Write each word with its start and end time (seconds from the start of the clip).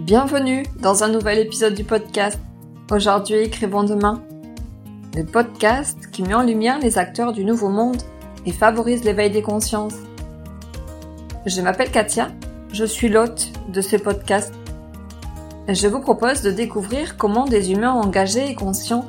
Bienvenue 0.00 0.62
dans 0.80 1.04
un 1.04 1.08
nouvel 1.08 1.38
épisode 1.38 1.74
du 1.74 1.84
podcast. 1.84 2.40
Aujourd'hui, 2.90 3.36
écrivons 3.36 3.84
demain. 3.84 4.22
Le 5.14 5.24
podcast 5.24 6.10
qui 6.10 6.22
met 6.22 6.32
en 6.32 6.42
lumière 6.42 6.78
les 6.78 6.96
acteurs 6.96 7.34
du 7.34 7.44
nouveau 7.44 7.68
monde 7.68 8.00
et 8.46 8.50
favorise 8.50 9.04
l'éveil 9.04 9.30
des 9.30 9.42
consciences. 9.42 9.96
Je 11.44 11.60
m'appelle 11.60 11.90
Katia, 11.90 12.30
je 12.72 12.86
suis 12.86 13.10
l'hôte 13.10 13.52
de 13.68 13.82
ce 13.82 13.96
podcast. 13.96 14.54
Je 15.68 15.86
vous 15.86 16.00
propose 16.00 16.40
de 16.40 16.50
découvrir 16.50 17.18
comment 17.18 17.44
des 17.44 17.70
humains 17.70 17.92
engagés 17.92 18.48
et 18.48 18.54
conscients 18.54 19.04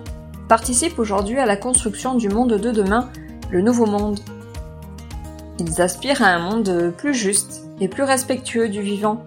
participent 0.50 1.00
aujourd'hui 1.00 1.40
à 1.40 1.46
la 1.46 1.56
construction 1.56 2.16
du 2.16 2.28
monde 2.28 2.58
de 2.58 2.72
demain, 2.72 3.10
le 3.50 3.62
nouveau 3.62 3.86
monde. 3.86 4.20
Ils 5.58 5.82
aspirent 5.82 6.22
à 6.22 6.28
un 6.28 6.40
monde 6.40 6.94
plus 6.98 7.14
juste 7.14 7.64
et 7.80 7.88
plus 7.88 8.04
respectueux 8.04 8.68
du 8.68 8.82
vivant 8.82 9.24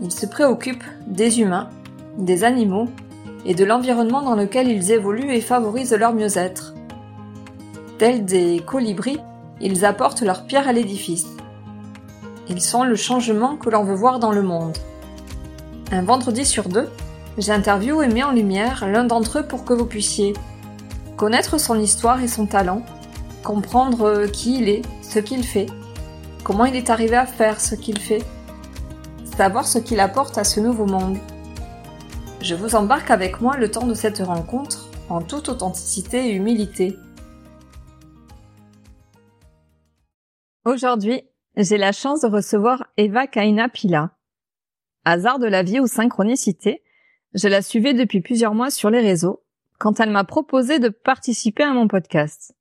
ils 0.00 0.12
se 0.12 0.26
préoccupent 0.26 0.84
des 1.06 1.40
humains, 1.40 1.68
des 2.18 2.44
animaux 2.44 2.88
et 3.44 3.54
de 3.54 3.64
l'environnement 3.64 4.22
dans 4.22 4.36
lequel 4.36 4.68
ils 4.68 4.92
évoluent 4.92 5.32
et 5.32 5.40
favorisent 5.40 5.94
leur 5.94 6.14
mieux-être. 6.14 6.74
Tels 7.98 8.24
des 8.24 8.62
colibris, 8.64 9.18
ils 9.60 9.84
apportent 9.84 10.22
leur 10.22 10.46
pierre 10.46 10.68
à 10.68 10.72
l'édifice. 10.72 11.26
Ils 12.48 12.60
sont 12.60 12.84
le 12.84 12.96
changement 12.96 13.56
que 13.56 13.70
l'on 13.70 13.84
veut 13.84 13.94
voir 13.94 14.18
dans 14.18 14.32
le 14.32 14.42
monde. 14.42 14.76
Un 15.90 16.02
vendredi 16.02 16.44
sur 16.44 16.68
deux, 16.68 16.88
j'interviewe 17.38 18.02
et 18.02 18.08
mets 18.08 18.22
en 18.22 18.32
lumière 18.32 18.86
l'un 18.88 19.04
d'entre 19.04 19.40
eux 19.40 19.46
pour 19.46 19.64
que 19.64 19.74
vous 19.74 19.86
puissiez 19.86 20.32
connaître 21.16 21.58
son 21.58 21.78
histoire 21.78 22.22
et 22.22 22.28
son 22.28 22.46
talent, 22.46 22.82
comprendre 23.44 24.26
qui 24.26 24.58
il 24.58 24.68
est, 24.68 24.82
ce 25.02 25.18
qu'il 25.18 25.44
fait, 25.44 25.66
comment 26.42 26.64
il 26.64 26.74
est 26.74 26.90
arrivé 26.90 27.16
à 27.16 27.26
faire 27.26 27.60
ce 27.60 27.74
qu'il 27.74 27.98
fait, 27.98 28.22
savoir 29.42 29.66
ce 29.66 29.80
qu'il 29.80 29.98
apporte 29.98 30.38
à 30.38 30.44
ce 30.44 30.60
nouveau 30.60 30.86
monde. 30.86 31.18
Je 32.40 32.54
vous 32.54 32.76
embarque 32.76 33.10
avec 33.10 33.40
moi 33.40 33.56
le 33.56 33.68
temps 33.68 33.88
de 33.88 33.92
cette 33.92 34.20
rencontre 34.20 34.88
en 35.08 35.20
toute 35.20 35.48
authenticité 35.48 36.28
et 36.28 36.32
humilité. 36.34 36.96
Aujourd'hui, 40.64 41.22
j'ai 41.56 41.76
la 41.76 41.90
chance 41.90 42.20
de 42.20 42.28
recevoir 42.28 42.86
Eva 42.96 43.26
Kaina 43.26 43.68
Pila. 43.68 44.12
Hasard 45.04 45.40
de 45.40 45.48
la 45.48 45.64
vie 45.64 45.80
ou 45.80 45.88
synchronicité, 45.88 46.84
je 47.34 47.48
la 47.48 47.62
suivais 47.62 47.94
depuis 47.94 48.20
plusieurs 48.20 48.54
mois 48.54 48.70
sur 48.70 48.90
les 48.90 49.00
réseaux 49.00 49.42
quand 49.80 49.98
elle 49.98 50.10
m'a 50.10 50.22
proposé 50.22 50.78
de 50.78 50.88
participer 50.88 51.64
à 51.64 51.72
mon 51.72 51.88
podcast. 51.88 52.54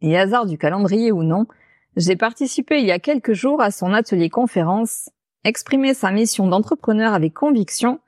Et 0.00 0.18
hasard 0.18 0.46
du 0.46 0.58
calendrier 0.58 1.12
ou 1.12 1.22
non, 1.22 1.46
j'ai 1.94 2.16
participé 2.16 2.80
il 2.80 2.86
y 2.86 2.90
a 2.90 2.98
quelques 2.98 3.34
jours 3.34 3.62
à 3.62 3.70
son 3.70 3.94
atelier 3.94 4.30
conférence 4.30 5.10
exprimer 5.44 5.94
sa 5.94 6.10
mission 6.10 6.46
d'entrepreneur 6.46 7.14
avec 7.14 7.34
conviction 7.34 8.00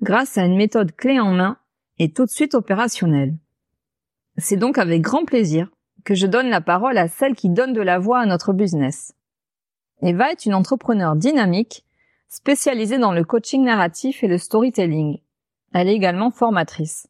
grâce 0.00 0.38
à 0.38 0.44
une 0.44 0.56
méthode 0.56 0.94
clé 0.94 1.20
en 1.20 1.32
main 1.32 1.58
et 1.98 2.12
tout 2.12 2.24
de 2.24 2.30
suite 2.30 2.54
opérationnelle. 2.54 3.36
C'est 4.36 4.56
donc 4.56 4.78
avec 4.78 5.02
grand 5.02 5.24
plaisir 5.24 5.70
que 6.04 6.14
je 6.14 6.26
donne 6.26 6.48
la 6.48 6.60
parole 6.60 6.96
à 6.96 7.08
celle 7.08 7.34
qui 7.34 7.50
donne 7.50 7.72
de 7.72 7.82
la 7.82 7.98
voix 7.98 8.20
à 8.20 8.26
notre 8.26 8.52
business. 8.52 9.14
Eva 10.00 10.30
est 10.30 10.46
une 10.46 10.54
entrepreneur 10.54 11.16
dynamique, 11.16 11.84
spécialisée 12.28 12.98
dans 12.98 13.12
le 13.12 13.24
coaching 13.24 13.64
narratif 13.64 14.22
et 14.22 14.28
le 14.28 14.38
storytelling. 14.38 15.18
Elle 15.74 15.88
est 15.88 15.94
également 15.94 16.30
formatrice. 16.30 17.08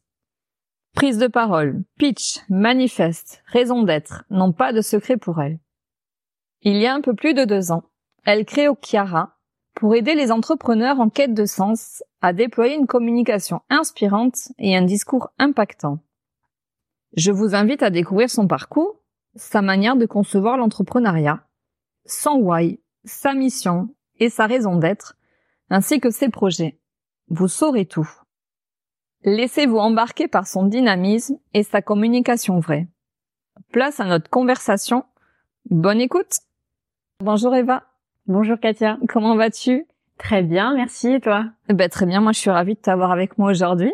Prise 0.95 1.19
de 1.19 1.27
parole, 1.27 1.83
pitch, 1.97 2.39
manifeste, 2.49 3.43
raison 3.45 3.83
d'être 3.83 4.23
n'ont 4.31 4.51
pas 4.51 4.73
de 4.73 4.81
secret 4.81 5.17
pour 5.17 5.39
elle. 5.39 5.59
Il 6.61 6.77
y 6.77 6.87
a 6.87 6.93
un 6.93 7.01
peu 7.01 7.13
plus 7.13 7.35
de 7.35 7.45
deux 7.45 7.71
ans, 7.71 7.83
elle 8.25 8.43
crée 8.43 8.67
Okiara, 8.67 9.38
pour 9.79 9.95
aider 9.95 10.13
les 10.13 10.29
entrepreneurs 10.29 10.99
en 10.99 11.09
quête 11.09 11.33
de 11.33 11.45
sens 11.45 12.03
à 12.21 12.33
déployer 12.33 12.75
une 12.75 12.85
communication 12.85 13.61
inspirante 13.69 14.49
et 14.57 14.75
un 14.75 14.81
discours 14.81 15.31
impactant. 15.39 15.99
Je 17.15 17.31
vous 17.31 17.55
invite 17.55 17.81
à 17.81 17.89
découvrir 17.89 18.29
son 18.29 18.45
parcours, 18.45 18.99
sa 19.35 19.61
manière 19.61 19.95
de 19.95 20.05
concevoir 20.05 20.57
l'entrepreneuriat, 20.57 21.47
son 22.05 22.41
why, 22.41 22.81
sa 23.05 23.33
mission 23.33 23.87
et 24.19 24.29
sa 24.29 24.47
raison 24.47 24.75
d'être, 24.75 25.15
ainsi 25.69 26.01
que 26.01 26.09
ses 26.09 26.27
projets. 26.27 26.77
Vous 27.29 27.47
saurez 27.47 27.85
tout. 27.85 28.09
Laissez-vous 29.23 29.77
embarquer 29.77 30.27
par 30.27 30.45
son 30.45 30.65
dynamisme 30.65 31.39
et 31.53 31.63
sa 31.63 31.81
communication 31.81 32.59
vraie. 32.59 32.89
Place 33.71 34.01
à 34.01 34.05
notre 34.05 34.29
conversation. 34.29 35.05
Bonne 35.69 36.01
écoute. 36.01 36.39
Bonjour 37.21 37.55
Eva. 37.55 37.88
Bonjour 38.29 38.59
Katia, 38.59 38.99
comment 39.07 39.35
vas-tu? 39.35 39.87
Très 40.19 40.43
bien, 40.43 40.75
merci 40.75 41.13
et 41.13 41.19
toi? 41.19 41.45
Ben, 41.67 41.89
Très 41.89 42.05
bien, 42.05 42.21
moi 42.21 42.31
je 42.31 42.37
suis 42.37 42.51
ravie 42.51 42.75
de 42.75 42.79
t'avoir 42.79 43.11
avec 43.11 43.39
moi 43.39 43.49
aujourd'hui. 43.49 43.91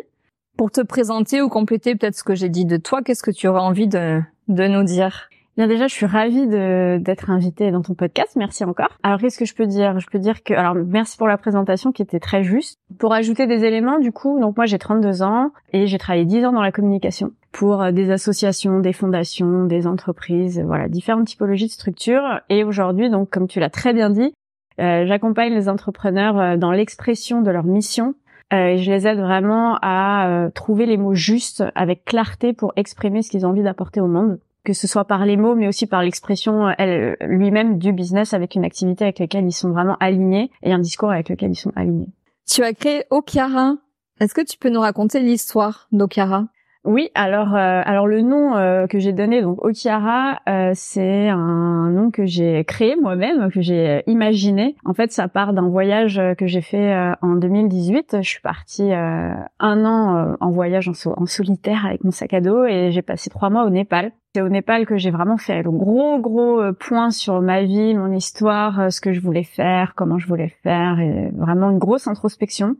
Pour 0.58 0.70
te 0.70 0.82
présenter 0.82 1.40
ou 1.40 1.48
compléter 1.48 1.96
peut-être 1.96 2.16
ce 2.16 2.22
que 2.22 2.34
j'ai 2.34 2.50
dit 2.50 2.66
de 2.66 2.76
toi, 2.76 3.00
qu'est-ce 3.00 3.22
que 3.22 3.30
tu 3.30 3.48
aurais 3.48 3.62
envie 3.62 3.88
de, 3.88 4.20
de 4.48 4.66
nous 4.66 4.82
dire? 4.82 5.30
Bien 5.56 5.68
déjà, 5.68 5.86
je 5.86 5.94
suis 5.94 6.04
ravie 6.04 6.46
d'être 6.46 7.30
invitée 7.30 7.70
dans 7.70 7.80
ton 7.80 7.94
podcast. 7.94 8.36
Merci 8.36 8.62
encore. 8.64 8.98
Alors 9.02 9.18
qu'est-ce 9.18 9.38
que 9.38 9.46
je 9.46 9.54
peux 9.54 9.66
dire? 9.66 9.98
Je 10.00 10.06
peux 10.06 10.18
dire 10.18 10.42
que 10.42 10.52
alors 10.52 10.74
merci 10.74 11.16
pour 11.16 11.28
la 11.28 11.38
présentation 11.38 11.90
qui 11.90 12.02
était 12.02 12.20
très 12.20 12.44
juste. 12.44 12.78
Pour 12.98 13.14
ajouter 13.14 13.46
des 13.46 13.64
éléments 13.64 13.98
du 13.98 14.12
coup, 14.12 14.38
donc 14.38 14.58
moi 14.58 14.66
j'ai 14.66 14.78
32 14.78 15.22
ans 15.22 15.50
et 15.72 15.86
j'ai 15.86 15.96
travaillé 15.96 16.26
10 16.26 16.44
ans 16.44 16.52
dans 16.52 16.60
la 16.60 16.72
communication 16.72 17.32
pour 17.56 17.82
euh, 17.82 17.90
des 17.90 18.10
associations, 18.10 18.80
des 18.80 18.92
fondations, 18.92 19.64
des 19.64 19.86
entreprises, 19.86 20.60
voilà, 20.60 20.88
différentes 20.88 21.26
typologies 21.26 21.66
de 21.66 21.72
structures 21.72 22.40
et 22.50 22.64
aujourd'hui 22.64 23.08
donc 23.10 23.30
comme 23.30 23.48
tu 23.48 23.60
l'as 23.60 23.70
très 23.70 23.94
bien 23.94 24.10
dit, 24.10 24.32
euh, 24.78 25.06
j'accompagne 25.06 25.54
les 25.54 25.68
entrepreneurs 25.68 26.38
euh, 26.38 26.56
dans 26.58 26.70
l'expression 26.70 27.40
de 27.40 27.50
leur 27.50 27.64
mission 27.64 28.14
et 28.52 28.78
je 28.78 28.90
les 28.92 29.08
aide 29.08 29.18
vraiment 29.18 29.76
à 29.82 30.50
trouver 30.54 30.86
les 30.86 30.96
mots 30.96 31.14
justes 31.14 31.64
avec 31.74 32.04
clarté 32.04 32.52
pour 32.52 32.72
exprimer 32.76 33.22
ce 33.22 33.30
qu'ils 33.30 33.44
ont 33.44 33.48
envie 33.48 33.64
d'apporter 33.64 34.00
au 34.00 34.06
monde 34.06 34.38
que 34.66 34.72
ce 34.72 34.86
soit 34.86 35.04
par 35.04 35.24
les 35.24 35.36
mots, 35.36 35.54
mais 35.54 35.68
aussi 35.68 35.86
par 35.86 36.02
l'expression 36.02 36.68
euh, 36.68 37.14
lui-même 37.22 37.78
du 37.78 37.92
business 37.92 38.34
avec 38.34 38.56
une 38.56 38.64
activité 38.64 39.04
avec 39.04 39.20
laquelle 39.20 39.46
ils 39.46 39.52
sont 39.52 39.70
vraiment 39.70 39.96
alignés 40.00 40.50
et 40.62 40.72
un 40.72 40.80
discours 40.80 41.10
avec 41.10 41.30
lequel 41.30 41.52
ils 41.52 41.56
sont 41.56 41.72
alignés. 41.76 42.08
Tu 42.46 42.62
as 42.62 42.74
créé 42.74 43.04
Okiara. 43.10 43.76
Est-ce 44.20 44.34
que 44.34 44.44
tu 44.44 44.58
peux 44.58 44.68
nous 44.68 44.80
raconter 44.80 45.20
l'histoire 45.20 45.88
d'Okiara? 45.92 46.46
Oui, 46.86 47.10
alors 47.16 47.56
euh, 47.56 47.82
alors 47.84 48.06
le 48.06 48.22
nom 48.22 48.56
euh, 48.56 48.86
que 48.86 49.00
j'ai 49.00 49.12
donné 49.12 49.42
donc 49.42 49.64
Okiara, 49.64 50.38
euh, 50.48 50.70
c'est 50.74 51.28
un 51.28 51.90
nom 51.90 52.12
que 52.12 52.26
j'ai 52.26 52.64
créé 52.64 52.94
moi-même, 52.94 53.50
que 53.50 53.60
j'ai 53.60 54.04
imaginé. 54.06 54.76
En 54.84 54.94
fait, 54.94 55.10
ça 55.10 55.26
part 55.26 55.52
d'un 55.52 55.68
voyage 55.68 56.20
que 56.38 56.46
j'ai 56.46 56.60
fait 56.60 56.94
en 57.22 57.34
2018. 57.34 58.18
Je 58.22 58.28
suis 58.28 58.40
partie 58.40 58.92
un 58.92 59.84
an 59.84 60.36
en 60.38 60.50
voyage 60.52 60.88
en, 60.88 61.26
solitaire 61.26 61.86
avec 61.86 62.04
mon 62.04 62.12
sac 62.12 62.32
à 62.34 62.40
dos 62.40 62.64
et 62.64 62.92
j'ai 62.92 63.02
passé 63.02 63.30
trois 63.30 63.50
mois 63.50 63.64
au 63.64 63.70
Népal. 63.70 64.12
C'est 64.34 64.42
au 64.42 64.48
Népal 64.48 64.86
que 64.86 64.96
j'ai 64.96 65.10
vraiment 65.10 65.38
fait 65.38 65.64
le 65.64 65.72
gros 65.72 66.20
gros 66.20 66.62
point 66.74 67.10
sur 67.10 67.40
ma 67.40 67.64
vie, 67.64 67.94
mon 67.94 68.12
histoire, 68.12 68.92
ce 68.92 69.00
que 69.00 69.12
je 69.12 69.20
voulais 69.20 69.44
faire, 69.44 69.94
comment 69.96 70.18
je 70.18 70.28
voulais 70.28 70.54
faire, 70.62 71.00
et 71.00 71.32
vraiment 71.34 71.70
une 71.70 71.78
grosse 71.78 72.06
introspection. 72.06 72.76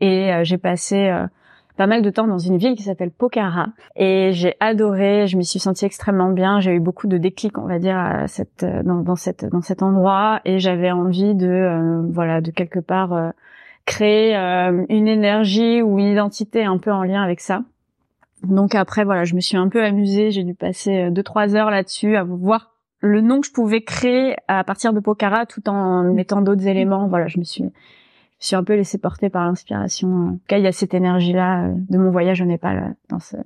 Et 0.00 0.30
j'ai 0.44 0.58
passé 0.58 1.10
pas 1.76 1.86
mal 1.86 2.02
de 2.02 2.10
temps 2.10 2.26
dans 2.26 2.38
une 2.38 2.58
ville 2.58 2.74
qui 2.74 2.82
s'appelle 2.82 3.10
Pokhara 3.10 3.68
et 3.96 4.30
j'ai 4.32 4.54
adoré, 4.60 5.26
je 5.26 5.36
m'y 5.36 5.44
suis 5.44 5.58
sentie 5.58 5.84
extrêmement 5.84 6.30
bien, 6.30 6.60
j'ai 6.60 6.72
eu 6.72 6.80
beaucoup 6.80 7.06
de 7.06 7.18
déclics 7.18 7.58
on 7.58 7.66
va 7.66 7.78
dire 7.78 7.96
à 7.96 8.28
cette 8.28 8.64
dans, 8.64 9.00
dans 9.00 9.16
cette 9.16 9.44
dans 9.44 9.62
cet 9.62 9.82
endroit 9.82 10.40
et 10.44 10.58
j'avais 10.58 10.90
envie 10.90 11.34
de 11.34 11.48
euh, 11.48 12.02
voilà 12.10 12.40
de 12.40 12.50
quelque 12.50 12.78
part 12.78 13.12
euh, 13.12 13.30
créer 13.86 14.36
euh, 14.36 14.84
une 14.88 15.08
énergie 15.08 15.82
ou 15.82 15.98
une 15.98 16.06
identité 16.06 16.64
un 16.64 16.78
peu 16.78 16.92
en 16.92 17.02
lien 17.02 17.22
avec 17.22 17.40
ça. 17.40 17.62
Donc 18.42 18.74
après 18.74 19.04
voilà, 19.04 19.24
je 19.24 19.34
me 19.34 19.40
suis 19.40 19.56
un 19.56 19.68
peu 19.68 19.82
amusée, 19.82 20.30
j'ai 20.30 20.44
dû 20.44 20.54
passer 20.54 21.10
deux 21.10 21.22
trois 21.22 21.54
heures 21.54 21.70
là-dessus 21.70 22.16
à 22.16 22.24
voir 22.24 22.72
le 23.00 23.20
nom 23.20 23.40
que 23.40 23.46
je 23.46 23.52
pouvais 23.52 23.82
créer 23.82 24.36
à 24.48 24.62
partir 24.64 24.92
de 24.92 25.00
Pokhara 25.00 25.46
tout 25.46 25.68
en 25.68 26.04
mettant 26.04 26.40
d'autres 26.40 26.66
éléments. 26.66 27.08
Voilà, 27.08 27.26
je 27.26 27.38
me 27.38 27.44
suis 27.44 27.64
je 28.42 28.48
suis 28.48 28.56
un 28.56 28.64
peu 28.64 28.74
laissée 28.74 28.98
porter 28.98 29.30
par 29.30 29.46
l'inspiration. 29.46 30.08
En 30.08 30.32
tout 30.32 30.40
cas, 30.48 30.58
il 30.58 30.64
y 30.64 30.66
a 30.66 30.72
cette 30.72 30.94
énergie-là 30.94 31.68
euh, 31.68 31.74
de 31.88 31.96
mon 31.96 32.10
voyage 32.10 32.42
au 32.42 32.44
Népal 32.44 32.78
euh, 32.78 32.92
dans 33.08 33.20
ce 33.20 33.36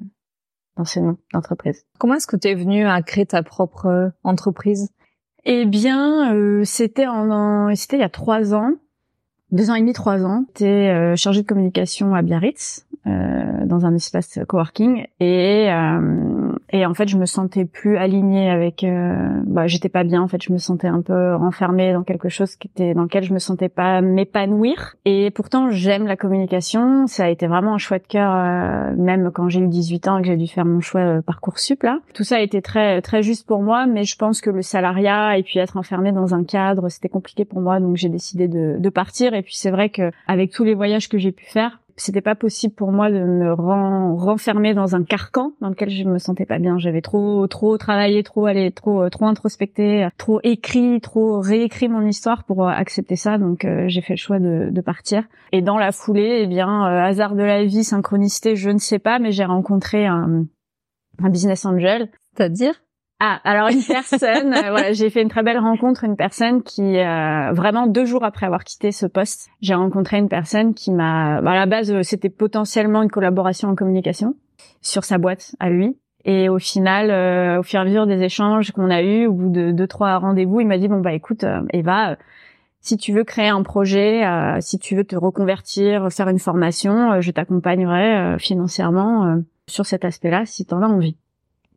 dans 0.76 0.84
ce 0.84 1.00
nom 1.00 1.16
d'entreprise. 1.32 1.86
Comment 1.98 2.14
est-ce 2.14 2.26
que 2.26 2.36
tu 2.36 2.48
es 2.48 2.54
venue 2.54 2.86
à 2.86 3.00
créer 3.02 3.26
ta 3.26 3.42
propre 3.42 3.86
euh, 3.86 4.08
entreprise? 4.24 4.90
Eh 5.44 5.64
bien, 5.64 6.34
c'était 6.64 7.06
en, 7.06 7.72
c'était 7.76 7.98
il 7.98 8.00
y 8.00 8.02
a 8.02 8.08
trois 8.08 8.52
ans, 8.52 8.72
deux 9.52 9.70
ans 9.70 9.76
et 9.76 9.80
demi, 9.80 9.92
trois 9.92 10.24
ans. 10.24 10.44
J'étais 10.48 10.90
euh, 10.90 11.14
chargée 11.14 11.42
de 11.42 11.46
communication 11.46 12.16
à 12.16 12.22
Biarritz, 12.22 12.84
dans 13.04 13.86
un 13.86 13.94
espace 13.94 14.40
coworking, 14.48 15.06
et 15.20 15.68
Et 16.72 16.84
en 16.84 16.94
fait, 16.94 17.08
je 17.08 17.16
me 17.16 17.26
sentais 17.26 17.64
plus 17.64 17.96
alignée 17.96 18.50
avec. 18.50 18.82
Euh, 18.82 19.40
bah, 19.44 19.66
j'étais 19.66 19.88
pas 19.88 20.04
bien. 20.04 20.22
En 20.22 20.28
fait, 20.28 20.42
je 20.42 20.52
me 20.52 20.58
sentais 20.58 20.88
un 20.88 21.00
peu 21.00 21.34
renfermée 21.36 21.92
dans 21.92 22.02
quelque 22.02 22.28
chose 22.28 22.56
qui 22.56 22.68
était 22.68 22.94
dans 22.94 23.02
lequel 23.02 23.22
je 23.24 23.32
me 23.32 23.38
sentais 23.38 23.68
pas 23.68 24.00
m'épanouir. 24.00 24.96
Et 25.04 25.30
pourtant, 25.30 25.70
j'aime 25.70 26.06
la 26.06 26.16
communication. 26.16 27.06
Ça 27.06 27.26
a 27.26 27.28
été 27.28 27.46
vraiment 27.46 27.74
un 27.74 27.78
choix 27.78 27.98
de 27.98 28.06
cœur, 28.06 28.32
euh, 28.34 28.94
même 28.96 29.30
quand 29.32 29.48
j'ai 29.48 29.60
eu 29.60 29.68
18 29.68 30.08
ans 30.08 30.18
et 30.18 30.22
que 30.22 30.28
j'ai 30.28 30.36
dû 30.36 30.48
faire 30.48 30.64
mon 30.64 30.80
choix 30.80 31.00
euh, 31.00 31.22
parcoursup 31.22 31.82
là. 31.82 32.00
Tout 32.14 32.24
ça 32.24 32.36
a 32.36 32.40
été 32.40 32.62
très 32.62 33.00
très 33.00 33.22
juste 33.22 33.46
pour 33.46 33.62
moi, 33.62 33.86
mais 33.86 34.04
je 34.04 34.16
pense 34.16 34.40
que 34.40 34.50
le 34.50 34.62
salariat 34.62 35.38
et 35.38 35.42
puis 35.42 35.58
être 35.58 35.76
enfermée 35.76 36.12
dans 36.12 36.34
un 36.34 36.44
cadre, 36.44 36.88
c'était 36.88 37.08
compliqué 37.08 37.44
pour 37.44 37.60
moi. 37.60 37.80
Donc 37.80 37.96
j'ai 37.96 38.08
décidé 38.08 38.48
de, 38.48 38.76
de 38.78 38.88
partir. 38.88 39.34
Et 39.34 39.42
puis 39.42 39.56
c'est 39.56 39.70
vrai 39.70 39.90
que 39.90 40.10
avec 40.26 40.50
tous 40.50 40.64
les 40.64 40.74
voyages 40.74 41.08
que 41.08 41.18
j'ai 41.18 41.32
pu 41.32 41.44
faire, 41.44 41.80
c'était 41.96 42.20
pas 42.20 42.34
possible 42.34 42.74
pour 42.74 42.92
moi 42.92 43.10
de 43.10 43.18
me 43.18 43.52
renfermer 43.52 44.74
dans 44.74 44.94
un 44.94 45.02
carcan 45.02 45.52
dans 45.60 45.70
lequel 45.70 45.90
je 45.90 46.04
me 46.04 46.18
sentais 46.18 46.44
pas 46.44 46.58
bien. 46.58 46.78
J'avais 46.78 47.00
trop 47.00 47.46
trop 47.46 47.78
travaillé, 47.78 48.22
trop 48.22 48.46
allé, 48.46 48.70
trop 48.70 49.02
euh, 49.02 49.08
trop 49.08 49.26
introspecté, 49.26 50.08
trop 50.18 50.40
écrit, 50.42 51.00
trop 51.00 51.40
réécrit 51.40 51.88
mon 51.88 52.06
histoire 52.06 52.44
pour 52.44 52.66
euh, 52.66 52.70
accepter 52.70 53.16
ça. 53.16 53.38
Donc 53.38 53.64
euh, 53.64 53.84
j'ai 53.88 54.02
fait 54.02 54.14
le 54.14 54.18
choix 54.18 54.38
de, 54.38 54.68
de, 54.70 54.80
partir. 54.80 55.24
Et 55.52 55.62
dans 55.62 55.78
la 55.78 55.90
foulée, 55.90 56.40
eh 56.42 56.46
bien 56.46 56.84
hasard 56.84 57.34
de 57.34 57.42
la 57.42 57.64
vie, 57.64 57.82
synchronicité, 57.82 58.56
je 58.56 58.70
ne 58.70 58.78
sais 58.78 58.98
pas, 58.98 59.18
mais 59.18 59.32
j'ai 59.32 59.44
rencontré 59.44 60.06
un, 60.06 60.44
un 61.22 61.30
business 61.30 61.64
angel. 61.64 62.10
C'est-à-dire? 62.34 62.74
Ah, 63.18 63.40
alors 63.44 63.68
une 63.68 63.82
personne, 63.82 64.52
euh, 64.52 64.70
voilà, 64.70 64.92
j'ai 64.92 65.08
fait 65.08 65.22
une 65.22 65.30
très 65.30 65.42
belle 65.42 65.58
rencontre, 65.58 66.04
une 66.04 66.16
personne 66.16 66.62
qui, 66.62 66.98
euh, 66.98 67.50
vraiment 67.52 67.86
deux 67.86 68.04
jours 68.04 68.24
après 68.24 68.44
avoir 68.44 68.62
quitté 68.62 68.92
ce 68.92 69.06
poste, 69.06 69.48
j'ai 69.62 69.74
rencontré 69.74 70.18
une 70.18 70.28
personne 70.28 70.74
qui 70.74 70.92
m'a, 70.92 71.40
bah, 71.40 71.52
à 71.52 71.54
la 71.54 71.64
base, 71.64 71.90
euh, 71.90 72.02
c'était 72.02 72.28
potentiellement 72.28 73.02
une 73.02 73.10
collaboration 73.10 73.70
en 73.70 73.74
communication 73.74 74.34
sur 74.82 75.04
sa 75.04 75.16
boîte 75.16 75.56
à 75.60 75.70
lui. 75.70 75.96
Et 76.26 76.48
au 76.48 76.58
final, 76.58 77.58
au 77.60 77.62
fur 77.62 77.78
et 77.78 77.82
à 77.82 77.84
mesure 77.84 78.04
des 78.04 78.20
échanges 78.20 78.72
qu'on 78.72 78.90
a 78.90 79.00
eus, 79.00 79.26
au 79.26 79.32
bout 79.32 79.48
de 79.48 79.70
deux 79.70 79.86
trois 79.86 80.18
rendez-vous, 80.18 80.60
il 80.60 80.66
m'a 80.66 80.76
dit 80.76 80.88
bon 80.88 81.00
bah 81.00 81.12
écoute, 81.12 81.44
Eva, 81.72 82.16
si 82.80 82.96
tu 82.96 83.12
veux 83.12 83.22
créer 83.22 83.48
un 83.48 83.62
projet, 83.62 84.24
si 84.58 84.80
tu 84.80 84.96
veux 84.96 85.04
te 85.04 85.14
reconvertir, 85.14 86.08
faire 86.10 86.28
une 86.28 86.40
formation, 86.40 87.20
je 87.20 87.30
t'accompagnerai 87.30 88.40
financièrement 88.40 89.36
sur 89.68 89.86
cet 89.86 90.04
aspect-là 90.04 90.46
si 90.46 90.66
tu 90.66 90.74
en 90.74 90.82
as 90.82 90.88
envie. 90.88 91.16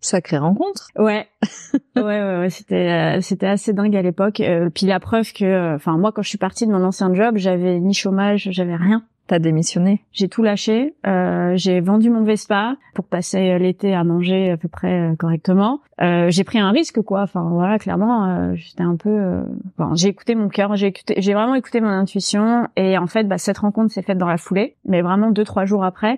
Sacrée 0.02 0.38
rencontre. 0.38 0.88
Ouais. 0.98 1.28
ouais, 1.96 2.04
ouais, 2.04 2.40
ouais, 2.40 2.50
c'était 2.50 2.90
euh, 2.90 3.22
c'était 3.22 3.48
assez 3.48 3.74
dingue 3.74 3.96
à 3.96 4.02
l'époque. 4.02 4.40
Euh, 4.40 4.70
puis 4.70 4.86
la 4.86 5.00
preuve 5.00 5.34
que, 5.34 5.44
euh, 5.44 5.76
enfin 5.76 5.98
moi 5.98 6.12
quand 6.12 6.22
je 6.22 6.30
suis 6.30 6.38
partie 6.38 6.66
de 6.66 6.72
mon 6.72 6.84
ancien 6.84 7.14
job, 7.14 7.36
j'avais 7.38 7.80
ni 7.80 7.94
chômage, 7.94 8.48
j'avais 8.52 8.76
rien. 8.76 9.04
T'as 9.28 9.38
démissionné 9.38 10.04
J'ai 10.12 10.28
tout 10.28 10.42
lâché. 10.42 10.96
j'ai 11.06 11.82
vendu 11.82 12.10
mon 12.10 12.24
Vespa 12.24 12.78
pour 12.96 13.06
passer 13.06 13.60
l'été 13.60 13.94
à 13.94 14.04
manger 14.04 14.50
à 14.50 14.58
peu 14.58 14.68
près 14.68 15.14
correctement. 15.20 15.82
j'ai 16.00 16.44
pris 16.44 16.58
un 16.58 16.72
risque, 16.72 17.00
quoi. 17.04 17.22
Enfin 17.22 17.48
voilà, 17.48 17.78
clairement, 17.78 18.56
j'étais 18.56 18.82
un 18.82 18.96
peu. 18.96 19.44
Bon, 19.78 19.94
j'ai 19.94 20.08
écouté 20.08 20.34
mon 20.34 20.50
cœur, 20.50 20.76
j'ai 20.76 20.88
écouté, 20.88 21.14
j'ai 21.20 21.36
vraiment 21.36 21.54
écouté 21.54 21.80
mon 21.80 21.90
intuition. 21.90 22.70
Et 22.76 22.98
en 22.98 23.06
fait, 23.06 23.26
bah, 23.26 23.38
cette 23.38 23.60
rencontre 23.60 23.94
s'est 23.94 24.02
faite 24.02 24.18
dans 24.18 24.28
la 24.28 24.38
foulée, 24.38 24.78
mais 24.84 25.04
vraiment 25.04 25.30
deux 25.30 25.44
trois 25.44 25.66
jours 25.66 25.84
après. 25.84 26.18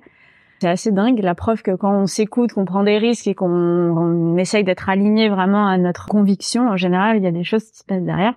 C'est 0.61 0.69
assez 0.69 0.91
dingue, 0.91 1.17
la 1.23 1.33
preuve 1.33 1.63
que 1.63 1.75
quand 1.75 1.91
on 1.91 2.05
s'écoute, 2.05 2.53
qu'on 2.53 2.65
prend 2.65 2.83
des 2.83 2.99
risques 2.99 3.25
et 3.25 3.33
qu'on 3.33 4.37
essaye 4.37 4.63
d'être 4.63 4.89
aligné 4.89 5.27
vraiment 5.27 5.65
à 5.65 5.75
notre 5.79 6.05
conviction, 6.05 6.69
en 6.69 6.77
général, 6.77 7.17
il 7.17 7.23
y 7.23 7.27
a 7.27 7.31
des 7.31 7.43
choses 7.43 7.63
qui 7.63 7.79
se 7.79 7.83
passent 7.83 8.03
derrière. 8.03 8.35